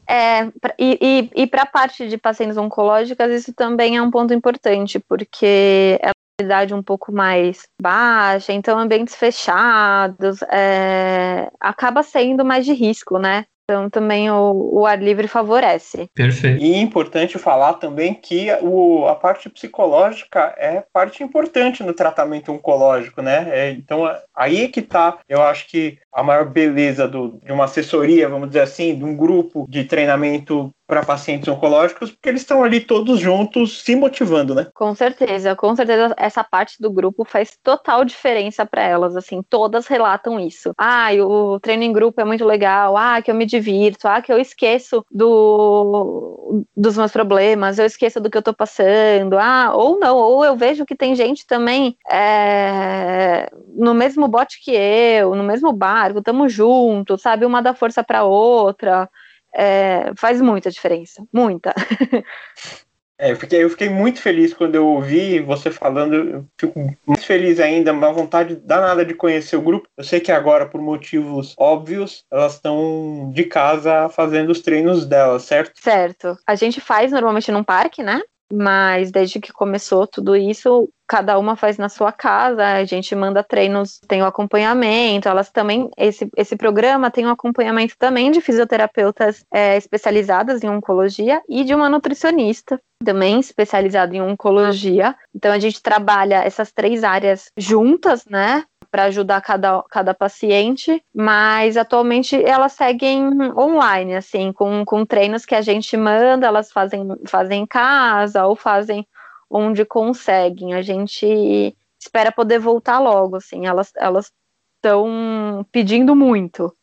É, 0.08 0.46
e, 0.78 1.00
e, 1.02 1.32
e 1.36 1.48
para 1.48 1.64
a 1.64 1.66
parte 1.66 2.08
de 2.08 2.16
pacientes 2.16 2.58
oncológicas, 2.58 3.32
isso 3.32 3.52
também 3.54 3.98
é 3.98 4.02
um 4.02 4.12
ponto 4.12 4.36
importante, 4.36 5.00
porque 5.00 6.00
é 6.00 6.12
idade 6.42 6.74
um 6.74 6.84
pouco 6.84 7.12
mais 7.12 7.68
baixa, 7.82 8.52
então 8.52 8.78
ambientes 8.78 9.16
fechados, 9.16 10.42
é, 10.44 11.50
acaba 11.60 12.04
sendo 12.04 12.44
mais 12.44 12.66
de 12.66 12.74
risco, 12.74 13.18
né? 13.18 13.46
Então 13.64 13.90
também 13.90 14.30
o, 14.30 14.70
o, 14.74 14.86
ar 14.86 15.02
livre 15.02 15.28
favorece. 15.28 16.08
Perfeito. 16.14 16.64
E 16.64 16.76
é 16.76 16.78
importante 16.78 17.40
falar 17.40 17.74
também 17.74 18.14
que 18.14 18.48
o, 18.62 19.08
a 19.08 19.16
parte 19.16 19.50
psicológica 19.50 20.54
é 20.56 20.84
parte 20.94 21.24
importante 21.24 21.84
no 21.84 21.92
tratamento 21.92 22.52
oncológico, 22.52 23.24
né? 23.24 23.48
É, 23.50 23.72
então 23.72 24.04
aí 24.36 24.66
é 24.66 24.68
que 24.68 24.84
tá, 24.84 25.18
eu 25.28 25.42
acho 25.42 25.68
que 25.68 25.98
a 26.14 26.22
maior 26.22 26.46
beleza 26.48 27.08
do, 27.08 27.40
de 27.44 27.52
uma 27.52 27.64
assessoria, 27.64 28.30
vamos 28.30 28.50
dizer 28.50 28.62
assim, 28.62 28.96
de 28.96 29.04
um 29.04 29.16
grupo 29.16 29.66
de 29.68 29.84
treinamento 29.84 30.70
para 30.88 31.04
pacientes 31.04 31.48
oncológicos, 31.48 32.12
porque 32.12 32.30
eles 32.30 32.42
estão 32.42 32.64
ali 32.64 32.80
todos 32.80 33.20
juntos 33.20 33.82
se 33.82 33.96
motivando, 33.96 34.54
né? 34.54 34.68
Com 34.74 34.94
certeza, 34.94 35.56
com 35.56 35.76
certeza 35.76 36.14
essa 36.18 36.44
parte 36.44 36.80
do 36.80 36.92
grupo 36.92 37.26
faz 37.26 37.58
total 37.64 38.06
diferença 38.06 38.66
para 38.66 38.84
elas, 38.84 39.16
assim, 39.16 39.42
todas 39.50 39.88
relatam 39.88 40.40
isso. 40.40 40.74
Ah, 40.78 41.10
o 41.14 41.60
treino 41.60 41.84
em 41.84 41.92
grupo 41.94 42.22
é 42.22 42.26
muito 42.26 42.46
legal, 42.46 42.96
ah, 42.96 43.22
que 43.22 43.32
eu 43.32 43.36
me 43.36 43.46
divirto, 43.46 44.08
ah, 44.08 44.22
que 44.22 44.32
eu 44.32 44.38
esqueço 44.38 45.04
do, 45.10 46.66
dos 46.76 46.98
meus 46.98 47.12
problemas, 47.12 47.80
eu 47.80 47.86
esqueço 47.86 48.20
do 48.22 48.30
que 48.30 48.38
eu 48.38 48.44
tô 48.44 48.54
passando, 48.54 49.38
ah, 49.40 49.72
ou 49.74 50.00
não, 50.00 50.18
ou 50.18 50.46
eu 50.46 50.56
vejo 50.56 50.86
que 50.86 50.96
tem 50.96 51.16
gente 51.16 51.48
também 51.48 51.98
é, 52.10 53.50
no 53.74 53.94
mesmo 53.94 54.28
bote 54.28 54.64
que 54.64 54.72
eu, 54.72 55.36
no 55.36 55.44
mesmo 55.44 55.74
barco, 55.74 56.22
tamo 56.22 56.48
junto, 56.48 57.18
sabe, 57.18 57.46
uma 57.46 57.62
dá 57.62 57.74
força 57.74 58.04
para 58.04 58.24
outra, 58.24 59.10
é, 59.56 60.12
faz 60.18 60.42
muita 60.42 60.70
diferença, 60.70 61.26
muita. 61.34 61.74
É, 63.18 63.32
eu 63.32 63.38
fiquei, 63.38 63.64
eu 63.64 63.70
fiquei 63.70 63.88
muito 63.88 64.22
feliz 64.22 64.54
quando 64.54 64.76
eu 64.76 64.86
ouvi 64.86 65.40
você 65.40 65.72
falando, 65.72 66.16
eu 66.16 66.46
fico 66.60 66.78
muito 67.08 67.26
feliz 67.26 67.62
ainda, 67.62 67.94
uma 67.94 68.12
vontade 68.12 68.58
danada 68.58 69.06
de 69.06 69.14
conhecer 69.14 69.56
o 69.56 69.62
grupo. 69.62 69.88
Eu 69.96 70.04
sei 70.04 70.20
que 70.20 70.34
agora, 70.34 70.66
por 70.66 70.82
motivos 70.82 71.56
óbvios, 71.58 72.26
elas 72.30 72.56
estão 72.56 73.32
de 73.34 73.46
casa 73.46 74.10
fazendo 74.10 74.50
os 74.50 74.60
treinos 74.60 75.06
delas, 75.06 75.44
certo? 75.44 75.80
Certo. 75.80 76.38
A 76.46 76.56
gente 76.56 76.82
faz 76.82 77.14
normalmente 77.14 77.54
num 77.54 77.64
parque, 77.64 78.04
né? 78.04 78.22
Mas 78.52 79.12
desde 79.12 79.40
que 79.40 79.52
começou 79.52 80.06
tudo 80.06 80.36
isso, 80.36 80.90
cada 81.08 81.38
uma 81.38 81.56
faz 81.56 81.78
na 81.78 81.90
sua 81.90 82.12
casa, 82.12 82.64
a 82.64 82.84
gente 82.84 83.16
manda 83.16 83.44
treinos, 83.44 84.00
tem 84.08 84.22
o 84.22 84.26
acompanhamento, 84.26 85.28
elas 85.28 85.52
também, 85.52 85.90
esse, 85.98 86.30
esse 86.36 86.56
programa 86.56 87.12
tem 87.12 87.26
um 87.26 87.32
acompanhamento 87.32 87.96
também 87.98 88.32
de 88.32 88.42
fisioterapeutas 88.42 89.46
é, 89.54 89.78
especializadas 89.78 90.64
em 90.64 90.70
oncologia 90.70 91.42
e 91.48 91.64
de 91.64 91.74
uma 91.74 91.90
nutricionista 91.90 92.80
também 93.04 93.40
especializada 93.40 94.16
em 94.16 94.22
oncologia. 94.22 95.16
Então 95.34 95.52
a 95.52 95.60
gente 95.60 95.82
trabalha 95.82 96.44
essas 96.44 96.72
três 96.72 97.04
áreas 97.04 97.52
juntas, 97.58 98.26
né? 98.26 98.64
Para 98.96 99.04
ajudar 99.04 99.42
cada, 99.42 99.84
cada 99.90 100.14
paciente, 100.14 101.04
mas 101.14 101.76
atualmente 101.76 102.42
elas 102.42 102.72
seguem 102.72 103.28
online, 103.52 104.16
assim, 104.16 104.54
com, 104.54 104.86
com 104.86 105.06
treinos 105.06 105.46
que 105.46 105.54
a 105.54 105.62
gente 105.62 105.98
manda, 105.98 106.48
elas 106.48 106.72
fazem, 106.72 107.06
fazem 107.28 107.64
em 107.64 107.66
casa 107.66 108.46
ou 108.46 108.56
fazem 108.56 109.06
onde 109.50 109.84
conseguem. 109.84 110.76
A 110.76 110.82
gente 110.82 111.76
espera 112.00 112.32
poder 112.32 112.58
voltar 112.58 113.00
logo, 113.00 113.36
assim, 113.36 113.68
elas 113.68 114.32
estão 114.78 115.66
pedindo 115.74 116.16
muito, 116.16 116.74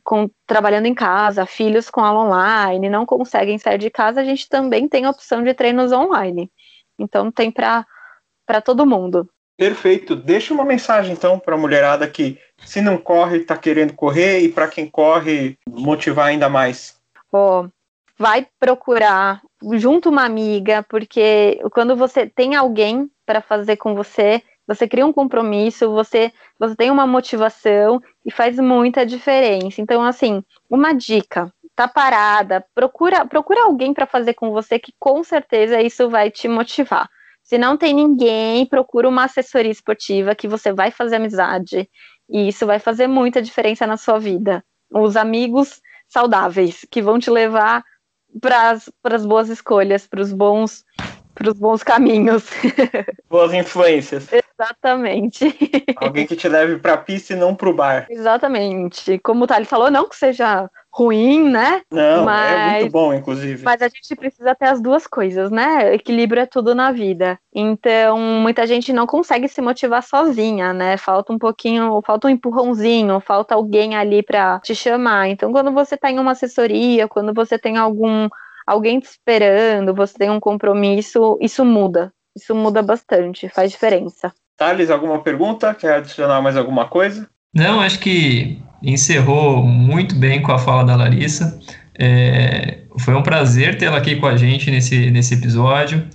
com 0.04 0.28
trabalhando 0.46 0.86
em 0.86 0.94
casa, 0.94 1.46
filhos 1.46 1.88
com 1.88 2.02
aula 2.02 2.26
online, 2.26 2.90
não 2.90 3.06
conseguem 3.06 3.56
sair 3.56 3.78
de 3.78 3.88
casa, 3.88 4.20
a 4.20 4.24
gente 4.24 4.46
também 4.46 4.86
tem 4.86 5.06
a 5.06 5.10
opção 5.10 5.42
de 5.42 5.54
treinos 5.54 5.92
online. 5.92 6.50
Então 6.98 7.32
tem 7.32 7.50
para 7.50 7.86
todo 8.62 8.86
mundo. 8.86 9.26
Perfeito. 9.56 10.14
Deixa 10.14 10.52
uma 10.52 10.66
mensagem 10.66 11.14
então 11.14 11.38
para 11.38 11.54
a 11.54 11.58
mulherada 11.58 12.06
que 12.06 12.38
se 12.58 12.82
não 12.82 12.98
corre, 12.98 13.38
está 13.38 13.56
querendo 13.56 13.94
correr 13.94 14.40
e 14.40 14.50
para 14.50 14.68
quem 14.68 14.86
corre, 14.86 15.56
motivar 15.66 16.26
ainda 16.26 16.48
mais 16.48 16.95
ó, 17.32 17.68
vai 18.18 18.46
procurar 18.58 19.40
junto 19.74 20.08
uma 20.08 20.24
amiga, 20.24 20.84
porque 20.88 21.60
quando 21.72 21.96
você 21.96 22.26
tem 22.26 22.54
alguém 22.54 23.10
para 23.24 23.40
fazer 23.40 23.76
com 23.76 23.94
você, 23.94 24.42
você 24.66 24.88
cria 24.88 25.06
um 25.06 25.12
compromisso, 25.12 25.90
você, 25.90 26.32
você 26.58 26.74
tem 26.74 26.90
uma 26.90 27.06
motivação 27.06 28.00
e 28.24 28.30
faz 28.30 28.58
muita 28.58 29.06
diferença. 29.06 29.80
Então, 29.80 30.02
assim, 30.02 30.42
uma 30.68 30.92
dica, 30.92 31.52
tá 31.74 31.86
parada, 31.86 32.64
procura, 32.74 33.24
procura 33.26 33.64
alguém 33.64 33.94
para 33.94 34.06
fazer 34.06 34.34
com 34.34 34.50
você 34.50 34.78
que 34.78 34.92
com 34.98 35.22
certeza 35.22 35.80
isso 35.80 36.08
vai 36.08 36.30
te 36.30 36.48
motivar. 36.48 37.08
Se 37.42 37.58
não 37.58 37.76
tem 37.76 37.94
ninguém, 37.94 38.66
procura 38.66 39.08
uma 39.08 39.24
assessoria 39.24 39.70
esportiva 39.70 40.34
que 40.34 40.48
você 40.48 40.72
vai 40.72 40.90
fazer 40.90 41.16
amizade 41.16 41.88
e 42.28 42.48
isso 42.48 42.66
vai 42.66 42.80
fazer 42.80 43.06
muita 43.06 43.40
diferença 43.40 43.86
na 43.86 43.96
sua 43.96 44.18
vida. 44.18 44.64
Os 44.92 45.16
amigos 45.16 45.80
saudáveis, 46.16 46.86
que 46.90 47.02
vão 47.02 47.18
te 47.18 47.28
levar 47.28 47.84
para 48.40 48.70
as 49.04 49.26
boas 49.26 49.50
escolhas, 49.50 50.06
para 50.06 50.22
os 50.22 50.32
bons, 50.32 50.82
bons 51.58 51.82
caminhos. 51.82 52.44
Boas 53.28 53.52
influências. 53.52 54.28
Exatamente. 54.32 55.54
Alguém 55.96 56.26
que 56.26 56.34
te 56.34 56.48
leve 56.48 56.76
para 56.78 56.94
a 56.94 56.98
pista 56.98 57.34
e 57.34 57.36
não 57.36 57.54
para 57.54 57.68
o 57.68 57.74
bar. 57.74 58.06
Exatamente. 58.08 59.18
Como 59.18 59.44
o 59.44 59.46
Thali 59.46 59.66
falou, 59.66 59.90
não 59.90 60.08
que 60.08 60.16
seja 60.16 60.68
ruim, 60.96 61.50
né? 61.50 61.82
Não, 61.90 62.24
mas, 62.24 62.52
é 62.52 62.80
muito 62.80 62.92
bom, 62.92 63.12
inclusive. 63.12 63.62
Mas 63.62 63.82
a 63.82 63.88
gente 63.88 64.16
precisa 64.16 64.54
ter 64.54 64.64
as 64.64 64.80
duas 64.80 65.06
coisas, 65.06 65.50
né? 65.50 65.94
Equilíbrio 65.94 66.40
é 66.40 66.46
tudo 66.46 66.74
na 66.74 66.90
vida. 66.90 67.38
Então, 67.54 68.18
muita 68.18 68.66
gente 68.66 68.94
não 68.94 69.06
consegue 69.06 69.46
se 69.46 69.60
motivar 69.60 70.02
sozinha, 70.02 70.72
né? 70.72 70.96
Falta 70.96 71.34
um 71.34 71.38
pouquinho, 71.38 72.00
falta 72.04 72.28
um 72.28 72.30
empurrãozinho, 72.30 73.20
falta 73.20 73.54
alguém 73.54 73.94
ali 73.94 74.22
para 74.22 74.58
te 74.60 74.74
chamar. 74.74 75.28
Então, 75.28 75.52
quando 75.52 75.70
você 75.70 75.98
tá 75.98 76.10
em 76.10 76.18
uma 76.18 76.32
assessoria, 76.32 77.06
quando 77.06 77.34
você 77.34 77.58
tem 77.58 77.76
algum 77.76 78.26
alguém 78.66 78.98
te 78.98 79.06
esperando, 79.06 79.94
você 79.94 80.14
tem 80.18 80.30
um 80.30 80.40
compromisso, 80.40 81.38
isso 81.40 81.64
muda. 81.64 82.12
Isso 82.36 82.54
muda 82.54 82.82
bastante, 82.82 83.48
faz 83.48 83.70
diferença. 83.70 84.32
Thales, 84.56 84.90
alguma 84.90 85.22
pergunta? 85.22 85.74
Quer 85.74 85.94
adicionar 85.96 86.42
mais 86.42 86.56
alguma 86.56 86.86
coisa? 86.86 87.28
Não, 87.54 87.80
acho 87.80 87.98
que 87.98 88.60
encerrou 88.82 89.62
muito 89.62 90.14
bem 90.14 90.42
com 90.42 90.52
a 90.52 90.58
fala 90.58 90.84
da 90.84 90.96
Larissa. 90.96 91.58
É, 91.98 92.80
foi 92.98 93.14
um 93.14 93.22
prazer 93.22 93.78
tê-la 93.78 93.96
aqui 93.96 94.16
com 94.16 94.26
a 94.26 94.36
gente 94.36 94.70
nesse, 94.70 95.10
nesse 95.10 95.34
episódio. 95.34 96.06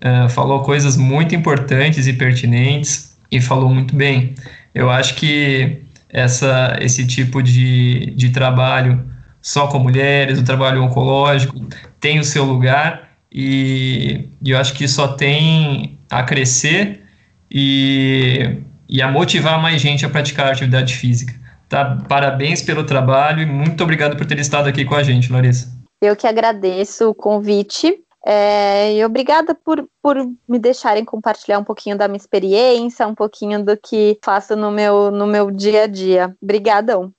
É, 0.00 0.28
falou 0.28 0.62
coisas 0.62 0.96
muito 0.96 1.34
importantes 1.34 2.06
e 2.06 2.12
pertinentes 2.12 3.16
e 3.30 3.40
falou 3.40 3.70
muito 3.70 3.94
bem. 3.94 4.34
Eu 4.74 4.90
acho 4.90 5.14
que 5.14 5.82
essa, 6.08 6.76
esse 6.80 7.06
tipo 7.06 7.42
de, 7.42 8.12
de 8.16 8.30
trabalho 8.30 9.02
só 9.42 9.66
com 9.68 9.78
mulheres, 9.78 10.38
o 10.38 10.44
trabalho 10.44 10.82
oncológico, 10.82 11.66
tem 11.98 12.18
o 12.18 12.24
seu 12.24 12.44
lugar 12.44 13.10
e, 13.32 14.28
e 14.42 14.50
eu 14.50 14.58
acho 14.58 14.74
que 14.74 14.86
só 14.88 15.08
tem 15.08 15.98
a 16.10 16.22
crescer 16.22 17.04
e, 17.50 18.58
e 18.88 19.00
a 19.00 19.10
motivar 19.10 19.60
mais 19.60 19.80
gente 19.80 20.04
a 20.04 20.10
praticar 20.10 20.50
atividade 20.50 20.94
física. 20.94 21.34
Tá? 21.68 21.98
Parabéns 22.08 22.62
pelo 22.62 22.84
trabalho 22.84 23.42
e 23.42 23.46
muito 23.46 23.82
obrigado 23.84 24.16
por 24.16 24.26
ter 24.26 24.38
estado 24.40 24.68
aqui 24.68 24.84
com 24.84 24.94
a 24.94 25.02
gente, 25.02 25.32
Larissa. 25.32 25.68
Eu 26.02 26.16
que 26.16 26.26
agradeço 26.26 27.10
o 27.10 27.14
convite. 27.14 28.02
É, 28.26 28.96
e 28.96 29.04
obrigada 29.04 29.54
por, 29.54 29.88
por 30.02 30.16
me 30.46 30.58
deixarem 30.58 31.04
compartilhar 31.04 31.58
um 31.58 31.64
pouquinho 31.64 31.96
da 31.96 32.06
minha 32.06 32.18
experiência, 32.18 33.06
um 33.06 33.14
pouquinho 33.14 33.64
do 33.64 33.76
que 33.78 34.18
faço 34.22 34.54
no 34.54 34.70
meu, 34.70 35.10
no 35.10 35.26
meu 35.26 35.50
dia 35.50 35.84
a 35.84 35.86
dia. 35.86 36.36
Obrigadão. 36.42 37.12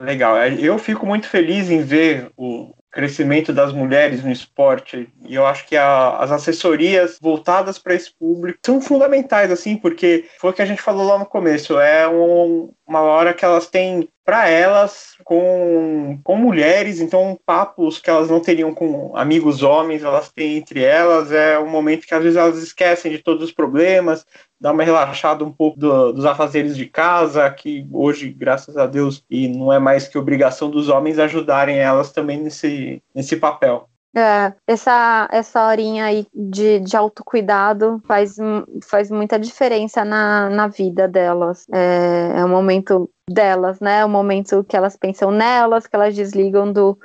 Legal. 0.00 0.36
Eu 0.58 0.78
fico 0.78 1.06
muito 1.06 1.28
feliz 1.28 1.70
em 1.70 1.82
ver 1.82 2.30
o, 2.36 2.74
crescimento 2.96 3.52
das 3.52 3.74
mulheres 3.74 4.24
no 4.24 4.32
esporte. 4.32 5.06
E 5.28 5.34
eu 5.34 5.46
acho 5.46 5.66
que 5.66 5.76
a, 5.76 6.16
as 6.16 6.32
assessorias 6.32 7.18
voltadas 7.20 7.78
para 7.78 7.94
esse 7.94 8.10
público 8.10 8.58
são 8.64 8.80
fundamentais, 8.80 9.50
assim, 9.52 9.76
porque 9.76 10.24
foi 10.40 10.50
o 10.50 10.52
que 10.54 10.62
a 10.62 10.66
gente 10.66 10.80
falou 10.80 11.06
lá 11.06 11.18
no 11.18 11.26
começo. 11.26 11.78
É 11.78 12.08
um, 12.08 12.72
uma 12.86 13.02
hora 13.02 13.34
que 13.34 13.44
elas 13.44 13.66
têm 13.66 14.08
para 14.24 14.48
elas 14.48 15.14
com, 15.24 16.18
com 16.24 16.36
mulheres, 16.36 16.98
então 16.98 17.38
papos 17.44 18.00
que 18.00 18.08
elas 18.08 18.30
não 18.30 18.40
teriam 18.40 18.74
com 18.74 19.14
amigos 19.14 19.62
homens, 19.62 20.02
elas 20.02 20.32
têm 20.32 20.56
entre 20.56 20.82
elas, 20.82 21.30
é 21.30 21.58
um 21.58 21.68
momento 21.68 22.06
que 22.06 22.14
às 22.14 22.22
vezes 22.22 22.36
elas 22.36 22.60
esquecem 22.60 23.12
de 23.12 23.18
todos 23.18 23.44
os 23.44 23.52
problemas, 23.52 24.26
dá 24.60 24.72
uma 24.72 24.82
relaxada 24.82 25.44
um 25.44 25.52
pouco 25.52 25.78
do, 25.78 26.12
dos 26.12 26.24
afazeres 26.24 26.76
de 26.76 26.86
casa, 26.86 27.48
que 27.50 27.86
hoje, 27.92 28.28
graças 28.30 28.76
a 28.76 28.86
Deus, 28.86 29.22
e 29.30 29.48
não 29.48 29.72
é 29.72 29.78
mais 29.78 30.08
que 30.08 30.18
obrigação 30.18 30.70
dos 30.70 30.88
homens 30.88 31.18
ajudarem 31.18 31.78
elas 31.78 32.12
também 32.12 32.40
nesse, 32.40 33.02
nesse 33.14 33.36
papel. 33.36 33.88
É, 34.16 34.54
essa, 34.66 35.28
essa 35.30 35.66
horinha 35.66 36.06
aí 36.06 36.26
de, 36.34 36.80
de 36.80 36.96
autocuidado 36.96 38.02
faz, 38.06 38.36
faz 38.82 39.10
muita 39.10 39.38
diferença 39.38 40.06
na, 40.06 40.48
na 40.48 40.68
vida 40.68 41.06
delas. 41.06 41.66
É, 41.70 42.32
é 42.36 42.42
o 42.42 42.48
momento 42.48 43.10
delas, 43.28 43.78
né? 43.78 44.00
É 44.00 44.04
o 44.06 44.08
momento 44.08 44.64
que 44.64 44.74
elas 44.74 44.96
pensam 44.96 45.30
nelas, 45.30 45.86
que 45.86 45.94
elas 45.94 46.14
desligam 46.14 46.72
do, 46.72 46.98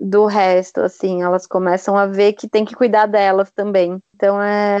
do 0.00 0.26
resto, 0.26 0.80
assim, 0.80 1.22
elas 1.22 1.46
começam 1.46 1.96
a 1.96 2.06
ver 2.06 2.32
que 2.32 2.48
tem 2.48 2.64
que 2.64 2.74
cuidar 2.74 3.06
delas 3.06 3.50
também. 3.50 3.98
Então 4.14 4.40
é, 4.40 4.76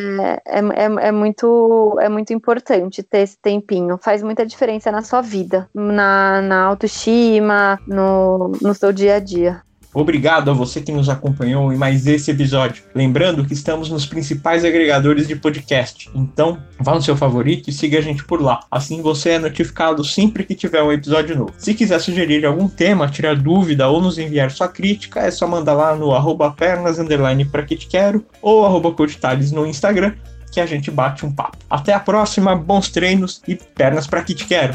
é, 0.46 0.58
é, 0.58 1.08
é, 1.08 1.12
muito, 1.12 1.96
é 2.00 2.08
muito 2.08 2.32
importante 2.32 3.02
ter 3.02 3.20
esse 3.20 3.38
tempinho. 3.40 3.98
Faz 4.02 4.22
muita 4.22 4.44
diferença 4.46 4.90
na 4.90 5.02
sua 5.02 5.20
vida, 5.20 5.68
na, 5.74 6.42
na 6.42 6.64
autoestima, 6.64 7.78
no, 7.86 8.52
no 8.60 8.74
seu 8.74 8.92
dia 8.92 9.16
a 9.16 9.18
dia. 9.18 9.62
Obrigado 9.92 10.50
a 10.50 10.54
você 10.54 10.80
que 10.80 10.92
nos 10.92 11.08
acompanhou 11.08 11.72
em 11.72 11.76
mais 11.76 12.06
esse 12.06 12.30
episódio. 12.30 12.82
Lembrando 12.94 13.44
que 13.44 13.52
estamos 13.52 13.90
nos 13.90 14.06
principais 14.06 14.64
agregadores 14.64 15.26
de 15.26 15.36
podcast. 15.36 16.08
Então, 16.14 16.58
vá 16.78 16.94
no 16.94 17.02
seu 17.02 17.16
favorito 17.16 17.68
e 17.68 17.72
siga 17.72 17.98
a 17.98 18.02
gente 18.02 18.24
por 18.24 18.40
lá. 18.40 18.60
Assim 18.70 19.02
você 19.02 19.30
é 19.30 19.38
notificado 19.38 20.04
sempre 20.04 20.44
que 20.44 20.54
tiver 20.54 20.82
um 20.82 20.92
episódio 20.92 21.36
novo. 21.36 21.52
Se 21.58 21.74
quiser 21.74 22.00
sugerir 22.00 22.46
algum 22.46 22.68
tema, 22.68 23.08
tirar 23.08 23.36
dúvida 23.36 23.88
ou 23.88 24.00
nos 24.00 24.18
enviar 24.18 24.50
sua 24.50 24.68
crítica, 24.68 25.20
é 25.20 25.30
só 25.30 25.46
mandar 25.46 25.74
lá 25.74 25.96
no 25.96 26.14
arroba 26.14 26.50
pernas 26.50 26.98
pra 27.50 27.62
que 27.62 27.76
te 27.76 27.86
quero 27.86 28.24
ou 28.40 28.64
arroba 28.64 28.94
no 29.52 29.66
Instagram 29.66 30.14
que 30.50 30.60
a 30.60 30.66
gente 30.66 30.90
bate 30.90 31.24
um 31.24 31.32
papo. 31.32 31.58
Até 31.68 31.92
a 31.92 32.00
próxima, 32.00 32.56
bons 32.56 32.88
treinos 32.88 33.40
e 33.46 33.54
pernas 33.54 34.06
para 34.06 34.22
que 34.22 34.34
te 34.34 34.46
quero. 34.46 34.74